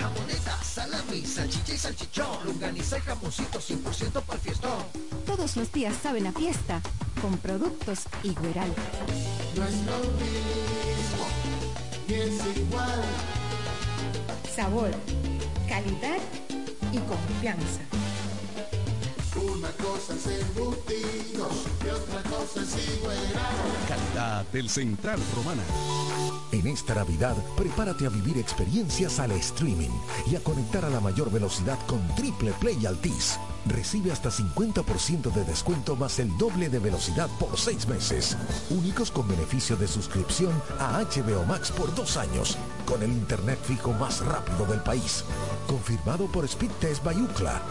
Jamoneta, 0.00 0.62
salami, 0.62 1.24
salchicha 1.24 1.74
y 1.74 1.78
salchichón, 1.78 2.44
longaniza 2.44 2.98
y 2.98 3.00
jamoncito 3.02 3.58
100% 3.58 4.22
para 4.22 4.34
el 4.34 4.40
fiestón. 4.40 4.84
Todos 5.26 5.56
los 5.56 5.72
días 5.72 5.94
saben 6.02 6.26
a 6.26 6.32
fiesta 6.32 6.80
con 7.20 7.36
productos 7.38 8.00
Igueral. 8.22 8.72
No 9.56 9.64
es 9.64 9.76
lo 9.86 9.98
mismo, 10.20 11.26
ni 12.08 12.14
es 12.14 12.56
igual. 12.56 13.02
Sabor, 14.54 14.90
calidad 15.68 16.18
y 16.92 16.98
confianza. 16.98 18.03
Una 19.44 19.70
cosa 19.72 20.14
es 20.14 20.26
embutido 20.26 21.48
y 21.84 21.88
otra 21.88 22.22
cosa 22.30 22.62
es 22.62 22.96
igual. 22.96 23.16
Calidad 23.86 24.46
del 24.52 24.70
Central 24.70 25.20
Romana. 25.36 25.62
En 26.52 26.66
esta 26.66 26.94
Navidad, 26.94 27.36
prepárate 27.56 28.06
a 28.06 28.10
vivir 28.10 28.38
experiencias 28.38 29.20
al 29.20 29.32
streaming 29.32 29.90
y 30.30 30.36
a 30.36 30.40
conectar 30.40 30.84
a 30.84 30.90
la 30.90 31.00
mayor 31.00 31.30
velocidad 31.30 31.78
con 31.86 32.00
Triple 32.14 32.52
Play 32.60 32.86
Altis. 32.86 33.38
Recibe 33.66 34.12
hasta 34.12 34.30
50% 34.30 35.32
de 35.32 35.44
descuento 35.44 35.96
más 35.96 36.18
el 36.18 36.36
doble 36.36 36.68
de 36.68 36.78
velocidad 36.78 37.28
por 37.38 37.58
seis 37.58 37.86
meses. 37.88 38.36
Únicos 38.70 39.10
con 39.10 39.26
beneficio 39.26 39.76
de 39.76 39.88
suscripción 39.88 40.52
a 40.78 41.02
HBO 41.02 41.44
Max 41.44 41.70
por 41.70 41.94
dos 41.94 42.16
años, 42.16 42.58
con 42.84 43.02
el 43.02 43.10
internet 43.10 43.58
fijo 43.62 43.92
más 43.92 44.24
rápido 44.24 44.66
del 44.66 44.80
país. 44.80 45.24
Confirmado 45.66 46.26
por 46.26 46.44
Speed 46.44 46.70
Test 46.80 47.02
by 47.02 47.16
Ucla. 47.20 47.62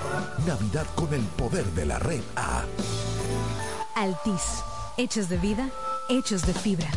Navidad 0.48 0.88
con 0.96 1.14
el 1.14 1.22
poder 1.22 1.66
de 1.74 1.86
la 1.86 2.00
red 2.00 2.22
A. 2.36 2.64
Altis, 3.96 4.64
hechos 4.98 5.30
de 5.30 5.38
vida, 5.38 5.70
hechos 6.10 6.46
de 6.46 6.54
fibra. 6.54 6.90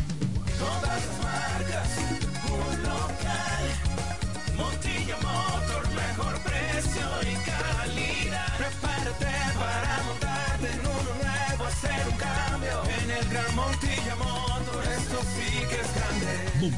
Montilla 13.79 14.15
Motor, 14.15 14.83
esto 14.85 15.21
sí 15.35 15.65
que 15.67 15.81
es 15.81 15.93
grande. 15.93 16.77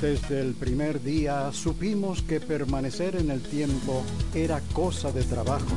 Desde 0.00 0.40
el 0.40 0.54
primer 0.54 1.00
día 1.02 1.52
supimos 1.52 2.22
que 2.22 2.40
permanecer 2.40 3.16
en 3.16 3.30
el 3.30 3.40
tiempo 3.40 4.02
era 4.34 4.60
cosa 4.72 5.12
de 5.12 5.22
trabajo. 5.22 5.76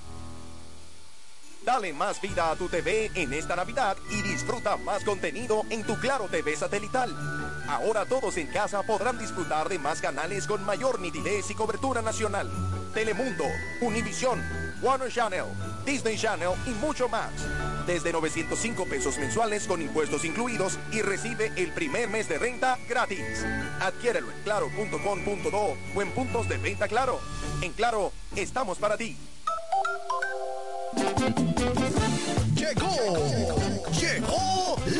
Dale 1.63 1.93
más 1.93 2.19
vida 2.19 2.49
a 2.49 2.55
tu 2.55 2.67
TV 2.69 3.11
en 3.13 3.33
esta 3.33 3.55
Navidad 3.55 3.95
y 4.09 4.21
disfruta 4.23 4.77
más 4.77 5.03
contenido 5.03 5.63
en 5.69 5.83
tu 5.83 5.95
Claro 5.99 6.27
TV 6.27 6.55
satelital. 6.55 7.15
Ahora 7.67 8.05
todos 8.05 8.35
en 8.37 8.47
casa 8.47 8.81
podrán 8.81 9.19
disfrutar 9.19 9.69
de 9.69 9.77
más 9.77 10.01
canales 10.01 10.47
con 10.47 10.63
mayor 10.65 10.99
nitidez 10.99 11.51
y 11.51 11.53
cobertura 11.53 12.01
nacional. 12.01 12.49
Telemundo, 12.95 13.45
Univisión, 13.79 14.41
Warner 14.81 15.11
Channel, 15.11 15.45
Disney 15.85 16.17
Channel 16.17 16.51
y 16.65 16.71
mucho 16.71 17.07
más. 17.07 17.29
Desde 17.85 18.11
905 18.11 18.85
pesos 18.85 19.19
mensuales 19.19 19.67
con 19.67 19.83
impuestos 19.83 20.25
incluidos 20.25 20.79
y 20.91 21.03
recibe 21.03 21.51
el 21.55 21.71
primer 21.73 22.09
mes 22.09 22.27
de 22.27 22.39
renta 22.39 22.79
gratis. 22.89 23.45
Adquiérelo 23.79 24.31
en 24.31 24.41
claro.com.do 24.43 25.77
o 25.95 26.01
en 26.01 26.11
puntos 26.11 26.49
de 26.49 26.57
venta 26.57 26.87
Claro. 26.87 27.19
En 27.61 27.71
Claro, 27.73 28.11
estamos 28.35 28.79
para 28.79 28.97
ti. 28.97 29.15
Llegó, 32.55 33.55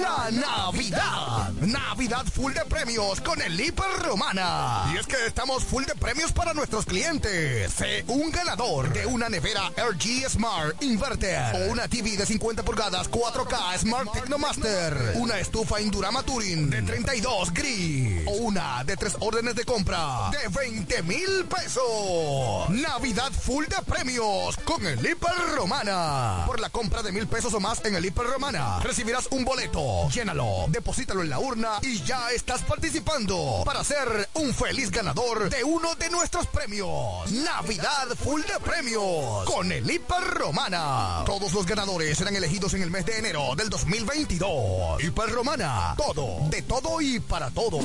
la 0.01 0.31
Navidad. 0.31 1.51
Navidad 1.61 2.25
full 2.25 2.53
de 2.53 2.65
premios 2.65 3.21
con 3.21 3.39
el 3.41 3.59
Hiper 3.59 3.85
Romana. 4.03 4.91
Y 4.93 4.97
es 4.97 5.05
que 5.05 5.27
estamos 5.27 5.63
full 5.63 5.83
de 5.85 5.93
premios 5.95 6.31
para 6.31 6.53
nuestros 6.53 6.85
clientes. 6.85 7.71
Sé 7.71 8.03
un 8.07 8.31
ganador 8.31 8.91
de 8.93 9.05
una 9.05 9.29
nevera 9.29 9.71
RG 9.77 10.27
Smart 10.27 10.81
Inverter 10.81 11.55
o 11.55 11.71
una 11.71 11.87
TV 11.87 12.17
de 12.17 12.25
50 12.25 12.63
pulgadas 12.63 13.11
4K 13.11 13.77
Smart 13.77 14.11
Technomaster, 14.11 15.13
una 15.15 15.37
estufa 15.37 15.79
Indurama 15.79 16.23
Turing 16.23 16.69
de 16.69 16.81
32 16.81 17.53
gris 17.53 18.23
o 18.27 18.31
una 18.31 18.83
de 18.83 18.97
tres 18.97 19.15
órdenes 19.19 19.55
de 19.55 19.65
compra 19.65 20.31
de 20.31 20.47
20 20.47 21.03
mil 21.03 21.45
pesos. 21.45 22.69
Navidad 22.69 23.31
full 23.31 23.65
de 23.65 23.81
premios 23.85 24.57
con 24.57 24.85
el 24.85 24.99
Hiper 24.99 25.55
Romana. 25.55 26.43
Por 26.47 26.59
la 26.59 26.69
compra 26.69 27.03
de 27.03 27.11
mil 27.11 27.27
pesos 27.27 27.53
o 27.53 27.59
más 27.59 27.85
en 27.85 27.95
el 27.95 28.05
Hiper 28.05 28.25
Romana, 28.25 28.79
recibirás 28.79 29.27
un 29.29 29.45
boleto. 29.45 29.90
Llénalo, 30.13 30.65
deposítalo 30.67 31.21
en 31.21 31.29
la 31.29 31.39
urna 31.39 31.79
y 31.81 32.01
ya 32.03 32.31
estás 32.31 32.61
participando 32.63 33.63
para 33.65 33.83
ser 33.83 34.29
un 34.33 34.53
feliz 34.53 34.91
ganador 34.91 35.49
de 35.49 35.63
uno 35.63 35.95
de 35.95 36.09
nuestros 36.09 36.47
premios. 36.47 37.31
Navidad 37.31 38.07
full 38.21 38.41
de 38.41 38.59
premios 38.59 39.45
con 39.45 39.71
el 39.71 39.89
Hiper 39.89 40.23
Romana. 40.23 41.23
Todos 41.25 41.53
los 41.53 41.65
ganadores 41.65 42.17
serán 42.17 42.35
elegidos 42.35 42.73
en 42.73 42.83
el 42.83 42.91
mes 42.91 43.05
de 43.05 43.19
enero 43.19 43.55
del 43.55 43.69
2022. 43.69 45.03
Hiper 45.03 45.29
Romana, 45.29 45.95
todo, 45.97 46.49
de 46.49 46.61
todo 46.63 47.01
y 47.01 47.19
para 47.19 47.49
todos. 47.51 47.83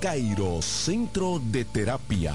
Cairo 0.00 0.60
Centro 0.60 1.40
de 1.42 1.64
Terapia. 1.64 2.34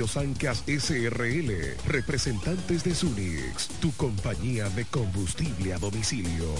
Sergio 0.00 0.08
Sancas 0.08 0.64
SRL, 0.66 1.76
representantes 1.86 2.84
de 2.84 2.94
Sunix, 2.94 3.68
tu 3.80 3.92
compañía 3.96 4.70
de 4.70 4.86
combustible 4.86 5.74
a 5.74 5.78
domicilio. 5.78 6.54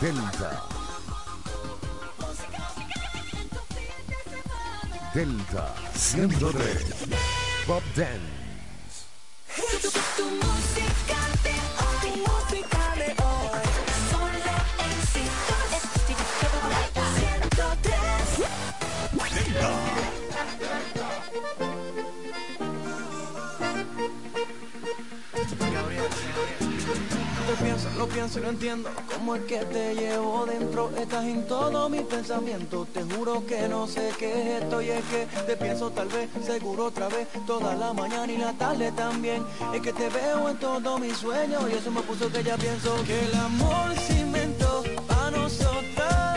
Delta. 0.00 0.64
Delta 5.12 5.74
103. 5.94 7.08
Bob 7.66 7.82
Dance. 7.94 8.44
Pienso 28.12 28.38
y 28.38 28.42
no 28.42 28.50
entiendo 28.50 28.90
cómo 29.12 29.34
es 29.34 29.42
que 29.44 29.58
te 29.58 29.94
llevo 29.94 30.44
dentro. 30.46 30.90
Estás 30.96 31.24
en 31.24 31.46
todo 31.46 31.88
mi 31.88 32.00
pensamiento. 32.00 32.86
Te 32.92 33.02
juro 33.02 33.44
que 33.46 33.66
no 33.66 33.86
sé 33.86 34.10
qué 34.18 34.30
es 34.30 34.62
esto 34.62 34.82
y 34.82 34.90
es 34.90 35.04
que 35.04 35.26
te 35.46 35.56
pienso 35.56 35.90
tal 35.90 36.08
vez, 36.08 36.28
seguro 36.44 36.86
otra 36.86 37.08
vez, 37.08 37.28
toda 37.46 37.74
la 37.74 37.92
mañana 37.92 38.30
y 38.30 38.36
la 38.36 38.52
tarde 38.52 38.92
también. 38.92 39.42
Es 39.72 39.80
que 39.80 39.92
te 39.92 40.08
veo 40.10 40.48
en 40.48 40.58
todo 40.58 40.98
mi 40.98 41.10
sueño 41.10 41.58
y 41.68 41.72
eso 41.72 41.90
me 41.90 42.02
puso 42.02 42.30
que 42.30 42.42
ya 42.42 42.56
pienso 42.56 42.94
que 43.04 43.24
el 43.24 43.34
amor 43.34 43.96
se 44.06 44.20
inventó 44.20 44.84
para 45.08 45.30
nosotros. 45.30 46.33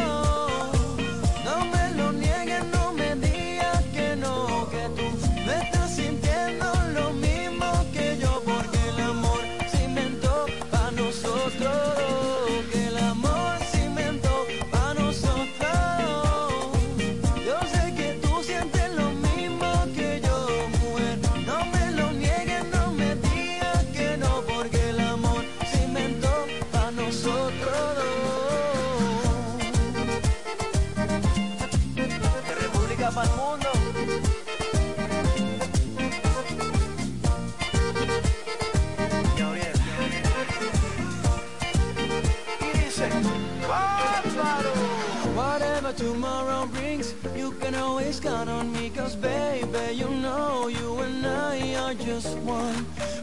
You 49.93 50.09
know 50.09 50.67
you 50.67 50.99
and 50.99 51.25
I 51.25 51.75
are 51.75 51.93
just 51.93 52.37
one. 52.39 52.75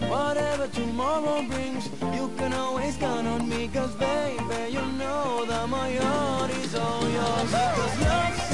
Whatever 0.09 0.67
tomorrow 0.69 1.43
brings, 1.49 1.87
you 2.17 2.31
can 2.37 2.53
always 2.53 2.97
count 2.97 3.27
on 3.27 3.49
me, 3.49 3.69
cause 3.69 3.95
baby, 3.97 4.73
you 4.73 4.85
know 4.99 5.45
that 5.47 5.69
my 5.69 5.93
heart 5.93 6.51
is 6.51 6.75
all 6.75 7.09
yours. 7.09 7.51
Cause 7.51 8.01
love 8.01 8.54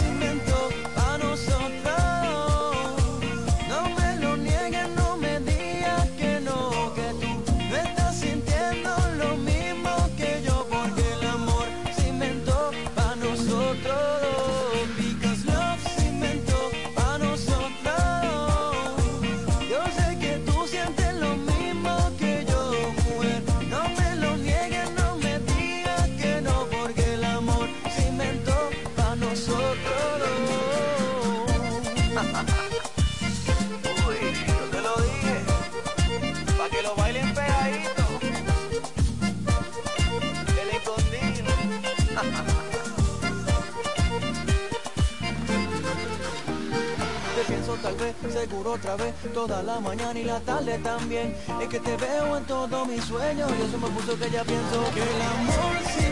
tal 47.83 47.95
vez, 47.97 48.15
seguro 48.33 48.73
otra 48.73 48.97
vez, 48.97 49.15
toda 49.33 49.63
la 49.63 49.81
mañana 49.81 50.19
y 50.19 50.25
la 50.25 50.41
tarde 50.41 50.79
también. 50.79 51.35
Es 51.61 51.69
que 51.69 51.81
te 51.81 51.97
veo 51.97 52.37
en 52.37 52.45
todos 52.45 52.87
mis 52.87 53.05
sueños 53.05 53.51
y 53.59 53.63
eso 53.63 53.79
me 53.79 53.89
puso 53.89 54.19
que 54.19 54.31
ya 54.31 54.45
pienso 54.45 54.85
que 54.95 55.03
el 55.03 55.23
amor 55.23 55.77
se 55.95 56.10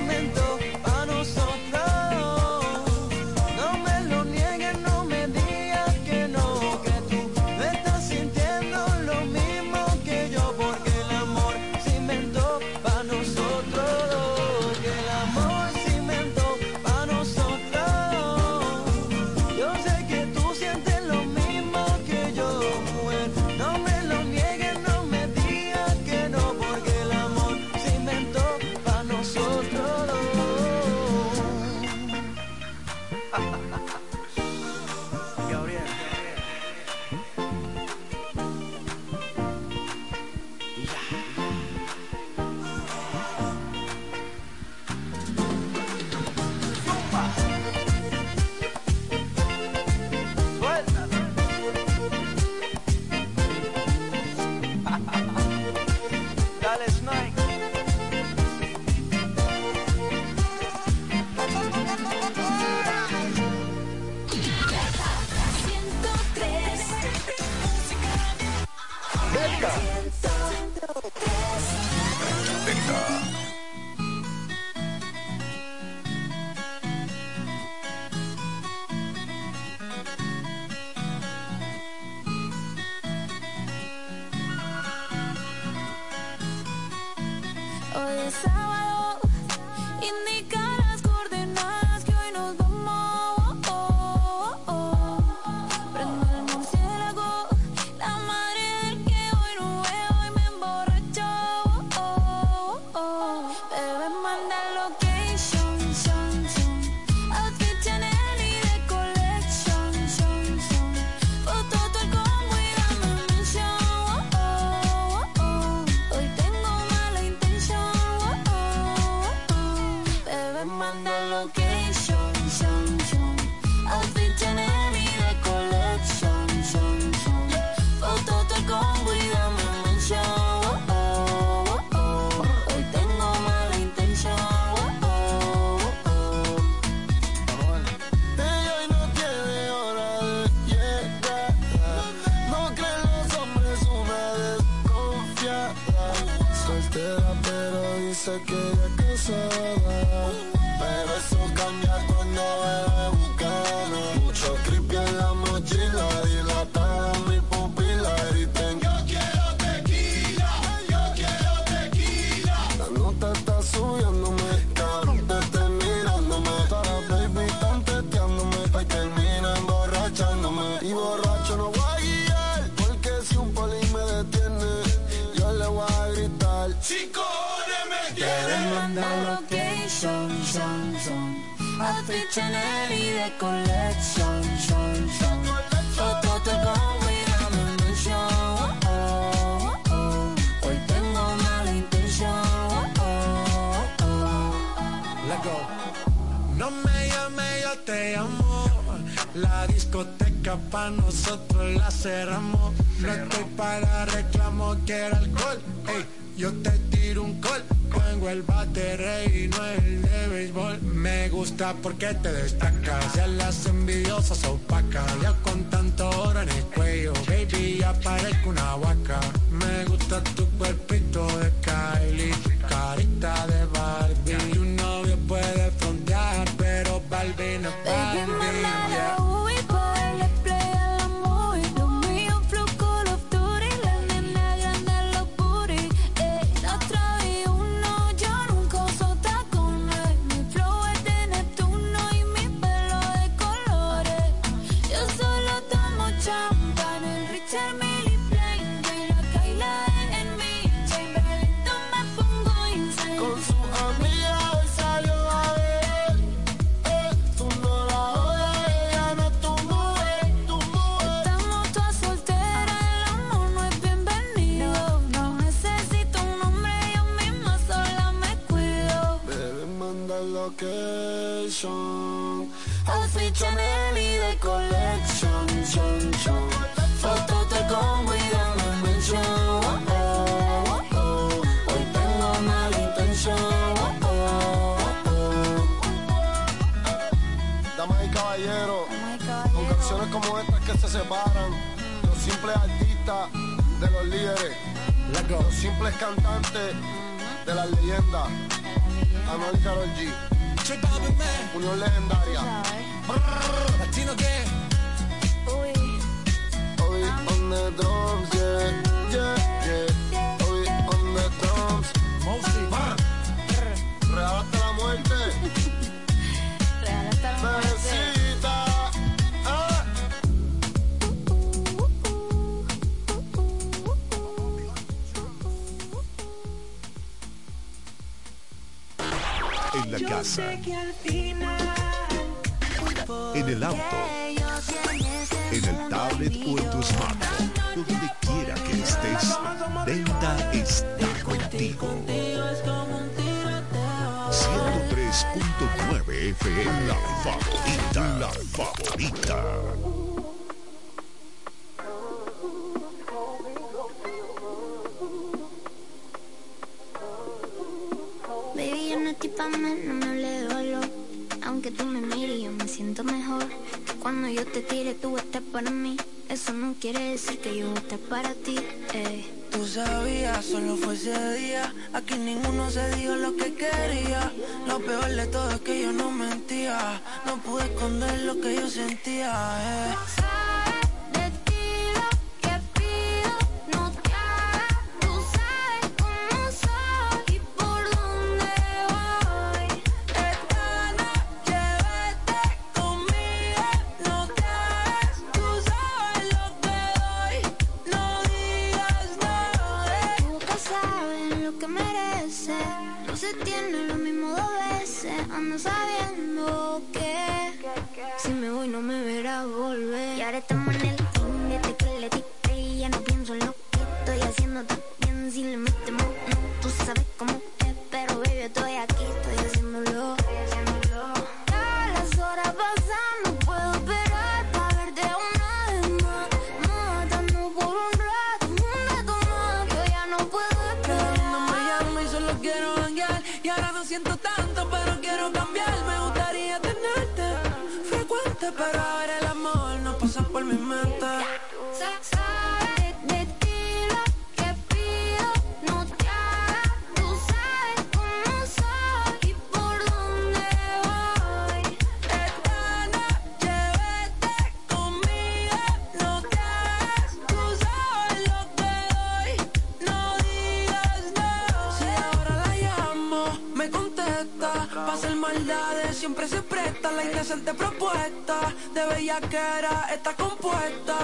siempre 465.98 466.28
se 466.28 466.40
presta 466.42 466.92
la 466.92 467.04
indecente 467.04 467.52
propuesta. 467.54 468.54
De 468.72 468.84
bella 468.86 469.20
que 469.20 469.36
era, 469.36 469.88
está 469.92 470.14
compuesta. 470.14 470.96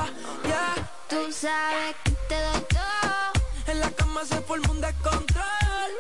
Yeah. 0.45 0.91
Tú 1.09 1.33
sabes 1.33 1.97
que 2.05 2.13
te 2.29 2.41
doy 2.41 2.65
todo. 2.69 3.73
En 3.73 3.81
la 3.81 3.91
cama 3.91 4.25
se 4.25 4.41
forma 4.43 4.71
un 4.71 4.81
descontrol. 4.81 5.93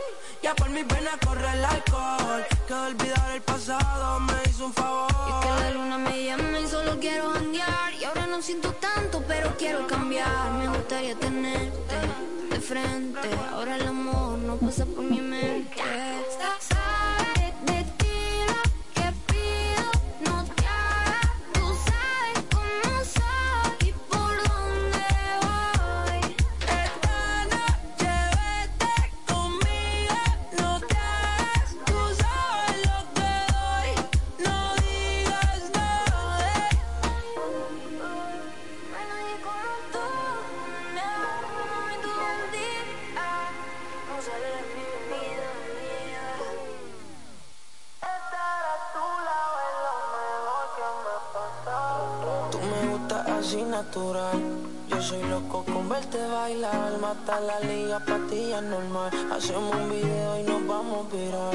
Ya 0.42 0.54
por 0.54 0.70
mis 0.70 0.86
venas 0.86 1.16
corre 1.26 1.52
el 1.54 1.64
alcohol. 1.64 2.44
Que 2.68 2.74
olvidar 2.74 3.30
el 3.32 3.42
pasado 3.42 4.20
me 4.20 4.34
hizo 4.48 4.66
un 4.66 4.72
favor. 4.72 5.10
Y 5.10 5.30
es 5.32 5.38
que 5.44 5.60
la 5.62 5.70
luna 5.72 5.98
me 5.98 6.24
llama 6.24 6.60
y 6.60 6.68
solo 6.68 7.00
quiero 7.00 7.32
andar. 7.32 7.92
Y 8.00 8.04
ahora 8.04 8.26
no 8.26 8.40
siento 8.42 8.72
tanto, 8.74 9.24
pero 9.26 9.56
quiero 9.58 9.86
cambiar. 9.88 10.52
Me 10.52 10.68
gustaría 10.68 11.16
tenerte 11.16 11.96
de 12.50 12.60
frente. 12.60 13.28
Ahora 13.50 13.74
el 13.74 13.88
amor 13.88 14.38
no 14.38 14.56
pasa 14.56 14.86
por 14.86 15.02
mi 15.02 15.20
mente. 15.20 15.82
Yo 54.04 55.00
soy 55.00 55.22
loco 55.30 55.64
con 55.64 55.88
verte 55.88 56.18
bailar. 56.26 56.98
Mata 57.00 57.40
la 57.40 57.58
liga, 57.60 57.98
patilla 58.00 58.60
normal. 58.60 59.10
Hacemos 59.32 59.74
un 59.74 59.88
video 59.88 60.40
y 60.40 60.42
nos 60.42 60.66
vamos 60.66 61.06
a 61.06 61.16
virar. 61.16 61.54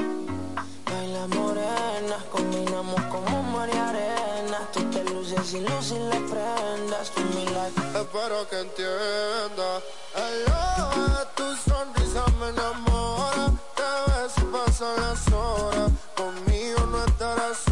Baila 0.85 1.27
morena, 1.27 2.17
combinamos 2.31 2.99
como 3.11 3.43
María 3.43 3.89
Arena. 3.89 4.67
Tú 4.73 4.83
te 4.89 5.03
luces 5.03 5.53
y 5.53 5.59
luces 5.59 5.99
las 6.09 6.23
prendas. 6.31 7.11
Tú 7.11 7.21
mi 7.35 7.45
life. 7.45 7.79
Espero 8.01 8.49
que 8.49 8.59
entienda. 8.61 9.69
Hello, 10.15 11.27
tu 11.35 11.55
sonrisa 11.69 12.25
me 12.39 12.49
enamora. 12.49 13.51
Te 13.77 13.89
ves 14.07 14.33
y 14.37 14.45
pasan 14.45 14.95
las 15.01 15.31
horas. 15.31 15.91
Conmigo 16.15 16.79
no 16.87 17.05
estarás 17.05 17.68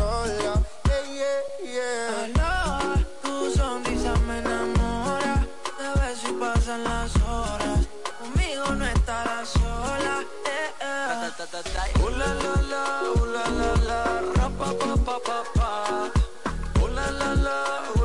Uh, 11.49 12.10
la, 12.19 12.28
la, 12.44 12.56
la, 12.69 12.84
uh, 13.15 13.26
la, 13.26 13.44
la, 13.48 13.72
la, 13.88 13.99
ra, 14.36 14.49
pa, 14.60 14.68
pa, 14.80 15.18
pa, 15.18 15.38
pa. 15.56 15.69
Uh, 16.76 16.88
la, 16.94 17.07
la, 17.10 17.34
la, 17.36 17.57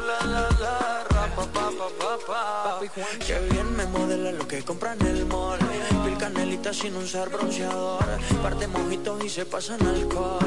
la, 0.09 0.19
la, 0.31 0.45
la, 0.61 0.75
ra, 1.11 1.27
pa, 1.35 1.45
pa, 1.53 1.67
pa, 1.99 2.13
pa, 2.25 3.62
modela 3.87 4.33
lo 4.33 4.47
que 4.47 4.63
compra 4.63 4.95
en 4.95 5.07
el 5.07 5.27
mall. 5.27 5.59
Pil 6.05 6.17
canelita 6.19 6.73
sin 6.73 6.97
usar 6.97 7.29
bronceador. 7.31 8.05
Parte 8.43 8.67
mojitos 8.67 9.25
y 9.25 9.29
se 9.29 9.45
pasan 9.45 9.85
alcohol. 9.87 10.39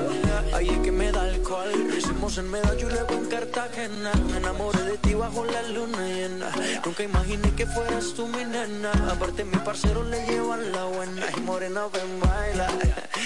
Ahí 0.54 0.70
es 0.70 0.80
que 0.80 0.92
me 0.92 1.12
da 1.12 1.22
alcohol. 1.22 1.72
Hicimos 1.98 2.38
en 2.38 2.50
Medallo 2.52 2.90
luego 2.90 3.14
en 3.14 3.26
Cartagena. 3.26 4.12
Me 4.32 4.38
enamoré 4.38 4.84
de 4.84 4.98
ti 4.98 5.14
bajo 5.14 5.46
la 5.46 5.62
luna 5.64 6.08
llena. 6.08 6.52
Nunca 6.86 7.04
imaginé 7.04 7.52
que 7.56 7.66
fueras 7.66 8.14
tú 8.16 8.28
mi 8.28 8.44
nena. 8.44 8.92
Aparte 9.12 9.44
mi 9.44 9.58
parcero 9.58 10.04
le 10.04 10.26
llevan 10.26 10.72
la 10.72 10.86
buena. 10.86 11.26
Y 11.38 11.40
morena 11.42 11.88
ven 11.92 12.20
baila. 12.20 12.68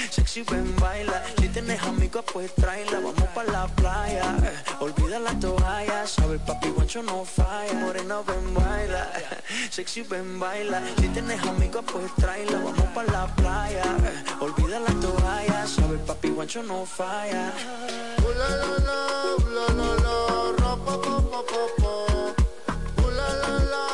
Sexy 0.10 0.44
ven 0.44 0.76
baila. 0.78 1.24
Si 1.40 1.50
tienes 1.50 1.82
amigos 1.84 2.26
pues 2.32 2.54
tráela. 2.56 3.00
Vamos 3.00 3.30
pa' 3.36 3.44
la 3.44 3.68
playa. 3.68 4.36
Olvida 4.80 5.20
la 5.20 5.34
toalla. 5.40 6.08
Sabe 6.08 6.40
papi 6.40 6.70
guancho 6.70 7.04
no 7.04 7.26
falla. 7.26 7.74
Morena 7.74 8.22
ven 8.22 8.54
baila. 8.54 9.10
Sexy 9.70 9.99
ven 10.04 10.40
baila. 10.40 10.82
Si 11.00 11.08
tienes 11.10 11.42
amigos 11.46 11.84
pues 11.92 12.14
tráela. 12.16 12.60
Vamos 12.64 12.88
pa' 12.94 13.04
la 13.04 13.28
playa. 13.36 13.84
Olvida 14.40 14.80
la 14.80 14.94
toalla. 15.00 15.68
Sabe 15.68 15.96
el 15.96 16.00
papi 16.02 16.30
guancho 16.30 16.64
no 16.64 16.86
falla. 16.86 17.52
Uh, 18.24 18.32
la, 18.40 18.50
la, 18.62 18.72
la, 18.88 18.98
la, 19.56 19.66
la, 19.80 19.88
la, 20.06 20.16
ra, 20.60 20.74
pa, 20.86 20.94
pa, 21.02 21.16
pa, 21.32 21.40
pa, 21.52 21.62
pa. 21.80 21.94
Uh, 23.02 23.10
la, 23.18 23.28
la, 23.42 23.54
la, 23.74 23.86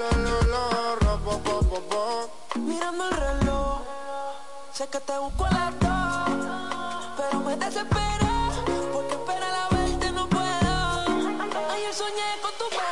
la, 0.00 0.10
la, 0.24 0.34
la, 0.52 0.62
ra, 1.02 1.14
pa, 1.24 1.34
pa, 1.44 1.56
pa, 1.70 1.78
pa. 1.90 2.04
Mirando 2.58 3.02
el 3.08 3.16
reloj, 3.16 3.80
sé 4.72 4.84
que 4.88 5.00
te 5.00 5.18
busco 5.18 5.44
a 5.46 5.50
las 5.50 5.72
dos, 5.80 6.30
pero 7.16 7.36
me 7.40 7.56
desespero, 7.56 8.30
porque 8.92 9.14
esperar 9.14 9.54
a 9.54 9.68
verte 9.74 10.12
no 10.12 10.24
puedo. 10.28 10.74
Ayer 11.72 11.94
soñé 11.94 12.28
con 12.42 12.52
tu 12.60 12.66
beso, 12.70 12.91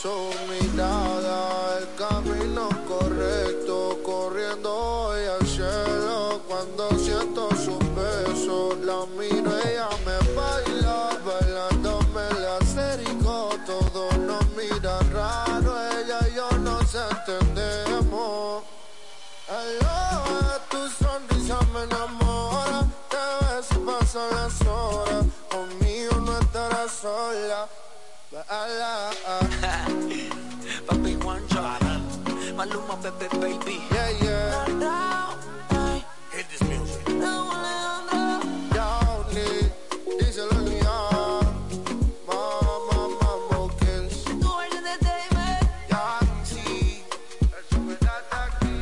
Su 0.00 0.30
mirada, 0.48 1.76
el 1.76 1.94
camino 1.94 2.70
correcto, 2.88 3.98
corriendo 4.02 4.74
hoy 4.74 5.26
al 5.26 5.46
cielo. 5.46 6.40
Cuando 6.48 6.88
siento 6.98 7.50
sus 7.50 7.78
besos, 7.94 8.78
la 8.78 9.04
miro, 9.18 9.54
ella 9.58 9.90
me 10.06 10.16
baila, 10.34 11.10
bailándome 11.22 12.22
la 12.40 12.56
acerico. 12.56 13.50
Todos 13.66 14.16
nos 14.16 14.42
miran 14.56 15.12
raro, 15.12 15.76
ella 15.90 16.18
y 16.30 16.34
yo 16.34 16.50
nos 16.60 16.94
entendemos. 16.94 18.62
Hello, 19.50 20.60
tu 20.70 20.88
sonrisa 21.04 21.58
me 21.74 21.82
enamora, 21.82 22.86
te 23.10 23.44
ves 23.44 23.66
y 23.72 23.78
pasan 23.84 24.30
las 24.34 24.66
horas. 24.66 25.26
Conmigo 25.50 26.14
no 26.22 26.38
estarás 26.38 26.90
sola. 26.90 27.68
Baila. 28.32 29.49
Maluma, 32.60 32.94
bebé, 32.96 33.26
baby. 33.40 33.80
Yeah, 33.90 34.10
yeah. 34.20 35.32
Hit 36.30 36.46
this 36.50 36.60
music 36.68 37.06
Johnny, 38.76 39.72
díselo 40.18 40.52
a 40.52 40.60
Leon. 40.68 41.46
Mama, 42.28 42.98
mambo 43.18 43.70
kills. 43.80 44.24
Tú 44.42 44.50
eres 44.60 44.82
de 44.84 44.94
David. 45.06 45.62
Yancy, 45.88 47.02
eso 47.40 47.80
me 47.80 47.94
da 47.96 48.14
aquí. 48.44 48.76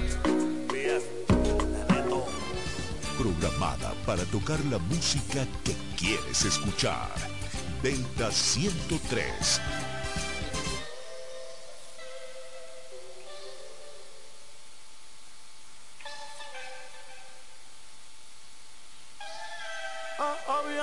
BF, 0.73 1.07
Neto 1.89 2.27
programada 3.17 3.95
para 4.05 4.25
tocar 4.25 4.59
la 4.73 4.79
música 4.79 5.47
que 5.63 5.77
quieres 5.97 6.45
escuchar. 6.45 7.15
Delta 7.81 8.33
103. 8.33 9.61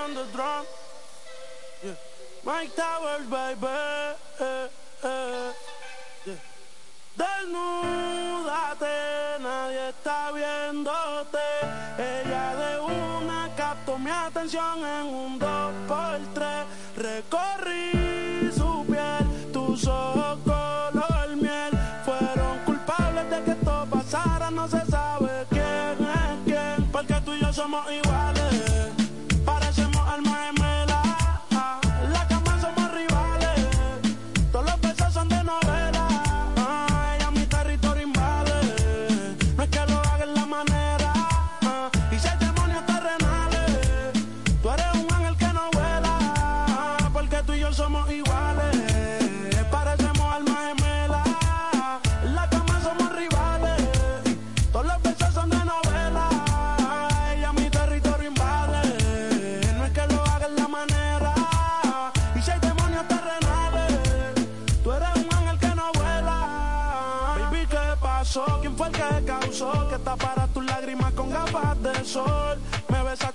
On 0.05 0.13
the 0.13 0.25
drum. 0.33 0.65
Yeah. 1.83 1.95
Mike 2.45 2.75
Towers, 2.75 3.25
baby. 3.27 3.67
Desnúdate, 7.17 8.97
nadie 9.41 9.89
está 9.89 10.31
viéndote. 10.31 11.47
Ella 11.97 12.47
de 12.61 12.71
una 12.81 13.49
captó 13.55 13.97
mi 13.97 14.11
atención 14.11 14.85
en 14.85 15.05
un 15.23 15.39
dos 15.39 15.73
por 15.87 16.19
tres. 16.35 16.65
Recorrí 16.97 18.51
su 18.55 18.85
piel, 18.85 19.51
tus 19.51 19.87
ojos 19.87 20.37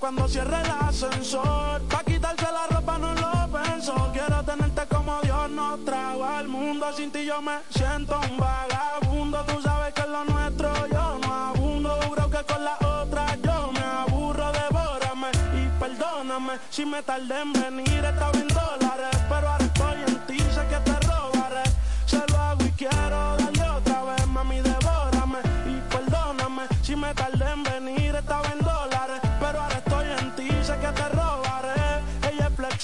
cuando 0.00 0.26
cierre 0.26 0.56
el 0.62 0.70
ascensor. 0.88 1.82
Pa' 1.82 2.02
quitarse 2.04 2.46
la 2.50 2.66
ropa 2.74 2.98
no 2.98 3.14
lo 3.14 3.48
pensó. 3.52 3.94
Quiero 4.12 4.42
tenerte 4.42 4.82
como 4.88 5.20
Dios 5.20 5.50
nos 5.50 5.84
trajo 5.84 6.24
al 6.24 6.48
mundo. 6.48 6.86
Sin 6.96 7.12
ti 7.12 7.24
yo 7.26 7.40
me 7.42 7.58
siento 7.68 8.18
un 8.30 8.38
vagabundo. 8.38 9.44
Tú 9.44 9.60
sabes 9.60 9.92
que 9.92 10.00
es 10.00 10.08
lo 10.08 10.24
nuestro 10.24 10.86
yo 10.86 11.18
no 11.18 11.34
abundo. 11.34 11.90
Juro 12.08 12.30
que 12.30 12.42
con 12.44 12.64
la 12.64 12.76
otra 12.78 13.36
yo 13.36 13.70
me 13.72 13.80
aburro. 13.80 14.50
Devórame 14.52 15.28
y 15.54 15.68
perdóname 15.78 16.54
si 16.70 16.86
me 16.86 17.02
tardé 17.02 17.42
en 17.42 17.52
venir. 17.52 18.04
Estaba 18.04 18.38
en 18.38 18.39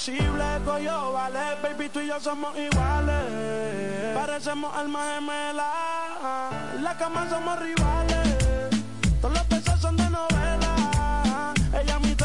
Flexible, 0.07 0.61
coyo 0.63 1.11
vale. 1.11 1.57
Baby, 1.61 1.89
tú 1.89 1.99
y 1.99 2.07
yo 2.07 2.17
somos 2.17 2.57
iguales. 2.57 4.15
Parecemos 4.15 4.73
almas 4.73 5.15
gemelas. 5.15 5.65
La 6.81 6.95
cama 6.97 7.29
somos 7.29 7.59
rivales. 7.59 8.37
Todos 9.19 9.33
los 9.33 9.49
besos 9.49 9.81
son 9.81 9.97
de 9.97 10.09
novela. 10.09 11.53
Ella 11.73 11.99
mi 11.99 12.15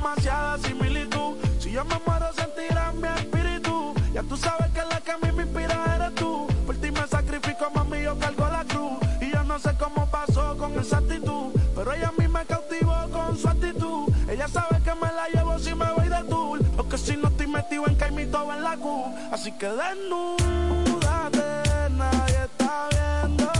demasiada 0.00 0.56
similitud. 0.58 1.36
Si 1.58 1.70
yo 1.72 1.84
me 1.84 1.96
muero, 2.06 2.32
sentirán 2.32 3.00
mi 3.00 3.08
espíritu. 3.08 3.94
Ya 4.14 4.22
tú 4.22 4.36
sabes 4.36 4.70
que 4.72 4.80
la 4.80 5.00
que 5.00 5.10
a 5.12 5.18
mí 5.18 5.30
me 5.32 5.42
inspira 5.42 5.96
eres 5.96 6.14
tú. 6.14 6.46
Por 6.66 6.76
ti 6.76 6.90
me 6.90 7.06
sacrifico, 7.06 7.70
mami, 7.74 8.02
yo 8.02 8.18
cargo 8.18 8.48
la 8.48 8.64
cruz. 8.64 8.92
Y 9.20 9.30
yo 9.30 9.44
no 9.44 9.58
sé 9.58 9.70
cómo 9.78 10.06
pasó 10.10 10.56
con 10.56 10.78
esa 10.78 10.98
actitud. 10.98 11.52
Pero 11.74 11.92
ella 11.92 12.08
a 12.08 12.20
mí 12.20 12.28
me 12.28 12.44
cautivó 12.46 12.96
con 13.12 13.36
su 13.36 13.48
actitud. 13.48 14.08
Ella 14.28 14.48
sabe 14.48 14.80
que 14.82 14.94
me 14.94 15.12
la 15.12 15.28
llevo 15.34 15.58
si 15.58 15.74
me 15.74 15.92
voy 15.92 16.08
de 16.08 16.24
tour. 16.28 16.64
Porque 16.76 16.96
si 16.96 17.16
no 17.16 17.28
estoy 17.28 17.46
metido 17.46 17.86
en 17.86 17.94
caimito 17.96 18.52
en 18.52 18.62
la 18.62 18.76
Q. 18.76 19.04
Así 19.32 19.52
que 19.52 19.68
desnúdate, 19.68 21.42
nadie 21.90 22.44
está 22.44 22.88
viéndote. 22.90 23.59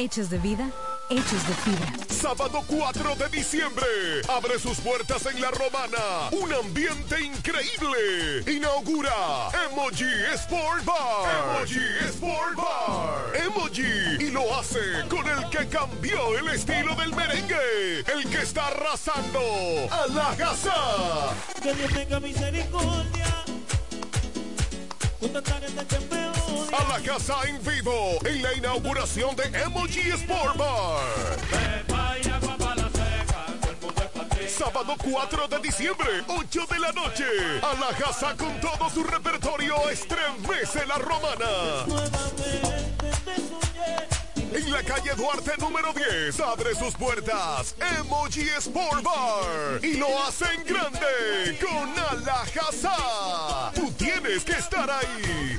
Hechos 0.00 0.30
de 0.30 0.38
vida, 0.38 0.70
hechos 1.10 1.48
de 1.48 1.54
fibra. 1.54 1.92
Sábado 2.08 2.62
4 2.68 3.16
de 3.16 3.28
diciembre. 3.30 3.84
Abre 4.28 4.56
sus 4.60 4.78
puertas 4.78 5.26
en 5.26 5.40
La 5.40 5.50
Romana. 5.50 6.30
Un 6.30 6.52
ambiente 6.52 7.20
increíble. 7.20 8.44
Inaugura 8.46 9.48
Emoji 9.66 10.04
Sport 10.34 10.84
Bar. 10.84 11.58
Emoji 11.58 11.80
Sport 12.10 12.54
Bar. 12.54 13.36
Emoji. 13.44 14.22
Y 14.24 14.30
lo 14.30 14.56
hace 14.56 14.78
con 15.08 15.26
el 15.28 15.50
que 15.50 15.66
cambió 15.66 16.38
el 16.38 16.48
estilo 16.50 16.94
del 16.94 17.12
merengue. 17.12 17.98
El 18.06 18.30
que 18.30 18.42
está 18.42 18.68
arrasando 18.68 19.40
a 19.90 20.06
la 20.14 20.36
casa. 20.36 21.34
Que 21.60 21.74
Dios 21.74 21.92
tenga 21.92 22.20
misericordia. 22.20 23.37
A 25.20 26.88
la 26.88 27.00
casa 27.04 27.34
en 27.48 27.60
vivo 27.64 28.18
en 28.24 28.40
la 28.40 28.54
inauguración 28.54 29.34
de 29.34 29.44
Emoji 29.62 30.10
Sport 30.10 30.56
Bar. 30.56 31.38
Sábado 34.48 34.94
4 35.10 35.48
de 35.48 35.58
diciembre, 35.58 36.06
8 36.28 36.66
de 36.70 36.78
la 36.78 36.92
noche. 36.92 37.24
Alajazá 37.62 38.36
con 38.36 38.60
todo 38.60 38.88
su 38.90 39.02
repertorio 39.02 39.88
estremece 39.90 40.86
la 40.86 40.98
romana. 40.98 41.46
En 44.52 44.72
la 44.72 44.82
calle 44.82 45.10
Duarte 45.16 45.52
número 45.58 45.92
10 45.92 46.40
abre 46.40 46.74
sus 46.74 46.94
puertas 46.94 47.74
Emoji 47.98 48.48
Sport 48.58 49.02
Bar 49.02 49.84
y 49.84 49.94
lo 49.94 50.06
hacen 50.24 50.64
grande 50.64 51.58
con 51.60 51.98
Alajazá. 52.10 53.72
Tú 53.74 53.92
tienes 53.92 54.44
que 54.44 54.52
estar 54.52 54.90
ahí. 54.90 55.58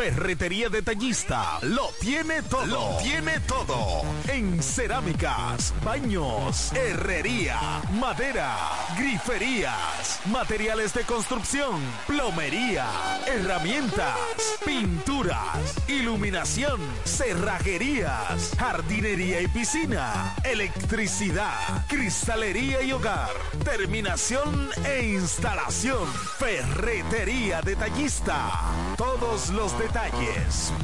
Ferretería 0.00 0.70
Detallista 0.70 1.58
lo 1.60 1.90
tiene 2.00 2.40
todo. 2.40 2.64
Lo 2.64 2.96
tiene 3.02 3.38
todo. 3.40 4.00
En 4.28 4.62
cerámicas, 4.62 5.74
baños, 5.84 6.72
herrería, 6.72 7.82
madera, 8.00 8.56
griferías, 8.96 10.20
materiales 10.24 10.94
de 10.94 11.02
construcción, 11.02 11.82
plomería, 12.06 12.86
herramientas, 13.26 14.16
pinturas, 14.64 15.76
iluminación, 15.86 16.80
cerrajerías, 17.04 18.52
jardinería 18.58 19.42
y 19.42 19.48
piscina, 19.48 20.34
electricidad, 20.44 21.84
cristalería 21.88 22.80
y 22.80 22.92
hogar, 22.92 23.32
terminación 23.64 24.70
e 24.82 25.10
instalación. 25.12 26.10
Ferretería 26.38 27.60
Detallista. 27.60 28.50
Todos 28.96 29.50
los 29.50 29.72
detalles 29.78 29.89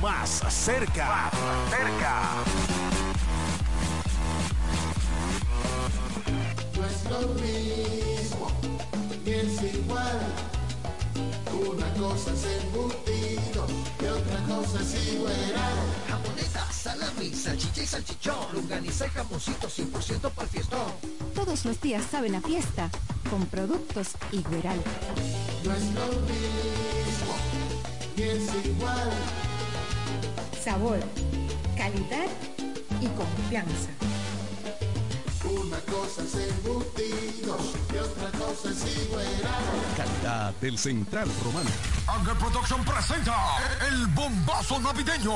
más 0.02 0.42
cerca. 0.48 1.06
Más 1.06 1.70
cerca. 1.70 2.22
No 6.74 6.86
es 6.86 7.04
lo 7.04 7.28
mismo, 7.34 8.50
ni 9.24 9.32
es 9.32 9.74
igual. 9.74 10.20
Una 11.52 11.88
cosa 11.94 12.32
es 12.32 12.44
embutido 12.64 13.66
y 14.00 14.06
otra 14.06 14.38
cosa 14.48 14.80
es 14.80 15.12
igual. 15.12 15.34
Jamoneta, 16.08 16.72
salami, 16.72 17.32
salchicha 17.32 17.82
y 17.82 17.86
salchichón, 17.86 18.54
longaniza 18.54 19.06
y 19.06 19.10
jamoncito 19.10 19.68
100% 19.68 20.30
para 20.30 20.42
el 20.42 20.48
fiestón. 20.48 20.92
Todos 21.34 21.64
los 21.64 21.80
días 21.80 22.04
saben 22.10 22.34
a 22.34 22.40
fiesta 22.40 22.90
con 23.30 23.46
productos 23.46 24.08
Igueral. 24.32 24.80
No 25.64 25.72
es 25.72 25.84
lo 25.94 26.06
mismo, 26.26 27.34
Sabor, 30.64 30.98
calidad 31.76 32.26
y 33.02 33.08
confianza. 33.08 33.90
Una 35.48 35.78
cosa 35.80 36.22
es 36.22 36.34
embutido 36.34 37.56
y 37.92 37.96
otra 37.98 38.30
cosa 38.38 38.70
es 38.70 39.04
igual. 39.04 39.26
Calidad 39.96 40.54
del 40.60 40.78
Central 40.78 41.28
Romano. 41.44 41.70
Ángel 42.08 42.36
Production 42.36 42.84
presenta 42.84 43.34
el 43.88 44.06
bombazo 44.08 44.80
navideño 44.80 45.34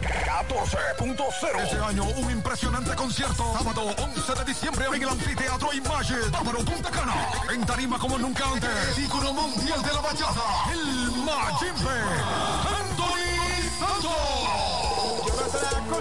14.0. 0.00 1.62
Este 1.62 1.76
año 1.78 2.04
un 2.04 2.30
impresionante 2.30 2.94
concierto. 2.94 3.52
Sábado 3.58 3.94
11 3.98 4.34
de 4.34 4.44
diciembre 4.44 4.86
en 4.94 5.02
el 5.02 5.08
anfiteatro 5.08 5.72
Imagine, 5.72 6.28
Bávaro 6.32 6.64
Punta 6.64 6.90
Cana. 6.90 7.14
En 7.52 7.66
tarima 7.66 7.98
como 7.98 8.18
nunca 8.18 8.44
antes. 8.52 8.98
Ícono 8.98 9.32
mundial 9.32 9.82
de 9.82 9.92
la 9.92 10.00
bachata. 10.00 10.72
El 10.72 11.12
Majimbe. 11.24 12.79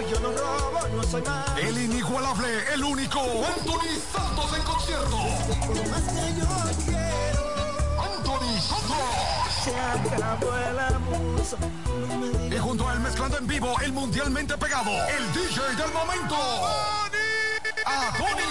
Yo 0.07 0.19
no 0.19 0.31
robo, 0.31 0.87
no 0.95 1.03
soy 1.03 1.21
malo. 1.21 1.57
El 1.57 1.77
inigualable, 1.77 2.73
el 2.73 2.83
único 2.83 3.19
Anthony 3.19 3.99
Santos 4.13 4.57
en 4.57 4.63
concierto. 4.63 5.17
más 5.89 6.03
que 6.13 6.39
yo 6.39 6.47
quiero. 6.85 7.39
Anthony 8.01 8.61
Santos. 8.61 8.97
Se 9.63 9.75
acabó 9.75 10.55
el 10.55 10.79
abuso. 10.79 11.57
No 12.07 12.17
me 12.17 12.27
digas. 12.29 12.57
Y 12.57 12.59
junto 12.59 12.87
a 12.87 12.93
él 12.93 12.99
mezclando 12.99 13.37
en 13.37 13.47
vivo 13.47 13.73
el 13.81 13.91
mundialmente 13.91 14.57
pegado, 14.57 14.91
el 14.91 15.33
DJ 15.33 15.75
del 15.75 15.93
momento. 15.93 16.35
A 17.85 18.13
Tony. 18.17 18.43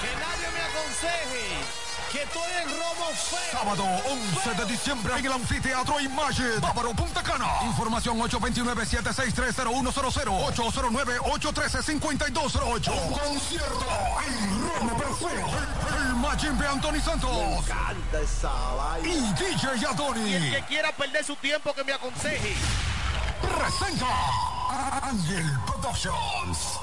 Que 0.00 0.12
nadie 0.18 0.48
me 0.54 0.60
aconseje 0.62 1.79
que 2.10 2.22
estoy 2.22 2.50
en 2.62 2.68
robo 2.68 3.10
feo. 3.14 3.38
Sábado 3.52 3.84
11 3.84 4.54
de 4.54 4.64
diciembre 4.66 5.14
en 5.16 5.26
el 5.26 5.32
anfiteatro 5.32 6.00
Imagine, 6.00 6.58
Bávaro 6.60 6.92
Punta 6.92 7.22
Cana. 7.22 7.46
Información 7.66 8.18
829-7630100, 8.18 10.24
809-813-5208. 10.54 12.92
Un 12.92 13.12
concierto 13.12 13.86
en 14.26 14.60
Romo 14.60 14.96
Perfeo. 14.96 15.46
El 15.96 16.16
Majimbe 16.16 16.66
Anthony 16.66 17.00
Santos. 17.00 17.30
Me 17.30 17.58
encanta 17.58 18.20
esa 18.20 18.50
vaina. 18.50 19.08
Y 19.08 19.32
DJ 19.34 19.86
Adoni. 19.86 20.30
Y 20.30 20.34
el 20.34 20.50
que 20.50 20.62
quiera 20.62 20.90
perder 20.92 21.24
su 21.24 21.36
tiempo 21.36 21.72
que 21.74 21.84
me 21.84 21.92
aconseje. 21.92 22.56
Presenta 23.40 24.06
Ángel 25.02 25.46
Productions. 25.66 26.80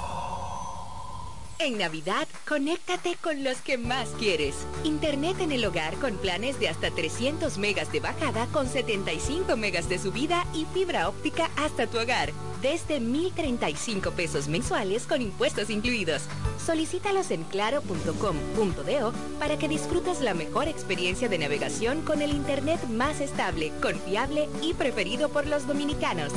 En 1.59 1.79
Navidad, 1.79 2.27
conéctate 2.47 3.15
con 3.15 3.43
los 3.43 3.57
que 3.61 3.79
más 3.79 4.09
quieres. 4.19 4.55
Internet 4.83 5.37
en 5.39 5.51
el 5.51 5.65
hogar 5.65 5.95
con 5.95 6.15
planes 6.17 6.59
de 6.59 6.69
hasta 6.69 6.91
300 6.91 7.57
megas 7.57 7.91
de 7.91 7.99
bajada 7.99 8.45
con 8.47 8.67
75 8.67 9.57
megas 9.57 9.89
de 9.89 9.97
subida 9.97 10.45
y 10.53 10.65
fibra 10.65 11.09
óptica 11.09 11.49
hasta 11.55 11.87
tu 11.87 11.97
hogar. 11.97 12.31
Desde 12.61 12.99
1,035 12.99 14.11
pesos 14.11 14.47
mensuales 14.47 15.07
con 15.07 15.19
impuestos 15.19 15.71
incluidos. 15.71 16.23
Solicítalos 16.63 17.31
en 17.31 17.43
claro.com.do 17.45 19.13
para 19.39 19.57
que 19.57 19.67
disfrutes 19.67 20.21
la 20.21 20.35
mejor 20.35 20.67
experiencia 20.67 21.27
de 21.27 21.39
navegación 21.39 22.01
con 22.01 22.21
el 22.21 22.31
Internet 22.31 22.87
más 22.87 23.19
estable, 23.19 23.71
confiable 23.81 24.47
y 24.61 24.75
preferido 24.75 25.29
por 25.29 25.47
los 25.47 25.65
dominicanos. 25.65 26.31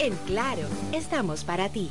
En 0.00 0.16
Claro, 0.26 0.62
estamos 0.92 1.44
para 1.44 1.68
ti. 1.68 1.90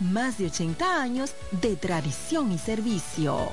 más 0.00 0.38
de 0.38 0.46
80 0.46 1.02
años 1.02 1.34
de 1.50 1.76
tradición 1.76 2.52
y 2.52 2.58
servicio. 2.58 3.50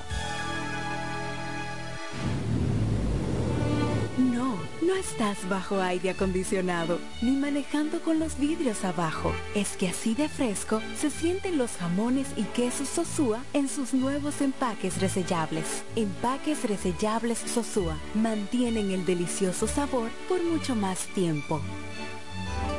No, 4.18 4.58
no 4.82 4.96
estás 4.96 5.38
bajo 5.50 5.82
aire 5.82 6.12
acondicionado 6.12 7.00
ni 7.22 7.32
manejando 7.32 8.02
con 8.02 8.20
los 8.20 8.38
vidrios 8.38 8.86
abajo. 8.86 9.34
Es 9.54 9.76
que 9.76 9.90
así 9.90 10.16
de 10.16 10.30
fresco 10.30 10.82
se 10.98 11.10
sienten 11.10 11.58
los 11.58 11.72
jamones 11.72 12.28
y 12.38 12.44
quesos 12.44 12.88
Sosúa 12.88 13.42
en 13.54 13.68
sus 13.68 13.94
nuevos 13.94 14.42
empaques 14.42 15.02
resellables. 15.02 15.84
Empaques 15.96 16.64
resellables 16.64 17.40
Sosúa 17.40 17.98
mantienen 18.14 18.92
el 18.92 19.06
delicioso 19.06 19.68
sabor 19.68 20.10
por 20.30 20.44
mucho 20.44 20.76
más 20.76 21.00
tiempo. 21.08 21.62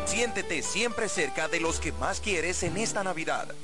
Siéntete 0.05 0.63
siempre 0.63 1.09
cerca 1.09 1.49
de 1.49 1.61
los 1.61 1.81
que 1.81 1.93
más 1.93 2.21
quieres 2.21 2.63
en 2.63 2.77
esta 2.77 3.05
Navidad. 3.05 3.55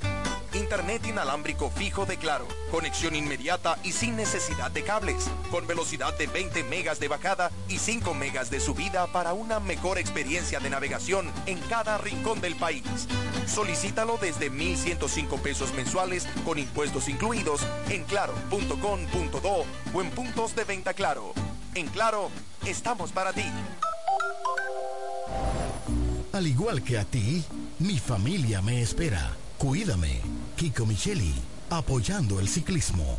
Internet 0.55 1.07
inalámbrico 1.07 1.71
fijo 1.71 2.05
de 2.05 2.19
Claro, 2.19 2.47
conexión 2.71 3.15
inmediata 3.15 3.79
y 3.83 3.93
sin 3.93 4.17
necesidad 4.17 4.71
de 4.71 4.83
cables, 4.83 5.31
con 5.51 5.67
velocidad 5.67 6.17
de 6.19 6.27
20 6.27 6.65
megas 6.65 7.01
de 7.01 7.09
bajada 7.09 7.51
y 7.69 7.79
5 7.79 8.13
megas 8.15 8.51
de 8.51 8.61
subida 8.61 9.07
para 9.07 9.33
una 9.33 9.61
mejor 9.61 9.99
experiencia 9.99 10.61
de 10.61 10.71
navegación 10.71 11.31
en 11.47 11.59
cada 11.61 11.99
rincón 11.99 12.41
del 12.41 12.57
país. 12.57 12.85
Solicítalo 13.47 14.19
desde 14.21 14.51
1.105 14.51 15.41
pesos 15.41 15.73
mensuales 15.75 16.27
con 16.45 16.59
impuestos 16.59 17.09
incluidos 17.09 17.63
en 17.89 18.05
claro.com.do 18.05 19.65
o 19.95 20.03
en 20.03 20.11
puntos 20.11 20.55
de 20.55 20.65
venta 20.65 20.93
Claro. 20.93 21.33
En 21.75 21.89
Claro, 21.89 22.31
estamos 22.67 23.11
para 23.13 23.33
ti. 23.33 23.45
Al 26.33 26.47
igual 26.47 26.83
que 26.83 26.99
a 26.99 27.05
ti, 27.05 27.45
mi 27.79 27.99
familia 27.99 28.63
me 28.63 28.81
espera. 28.81 29.37
Cuídame. 29.59 30.23
Kiko 30.57 30.87
Micheli, 30.87 31.35
apoyando 31.69 32.41
el 32.41 32.49
ciclismo. 32.49 33.19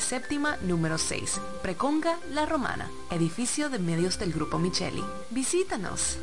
séptima 0.00 0.56
número 0.62 0.98
6, 0.98 1.40
Preconga 1.62 2.18
La 2.32 2.46
Romana, 2.46 2.90
edificio 3.10 3.70
de 3.70 3.78
medios 3.78 4.18
del 4.18 4.32
Grupo 4.32 4.58
Micheli. 4.58 5.04
Visítanos. 5.30 6.18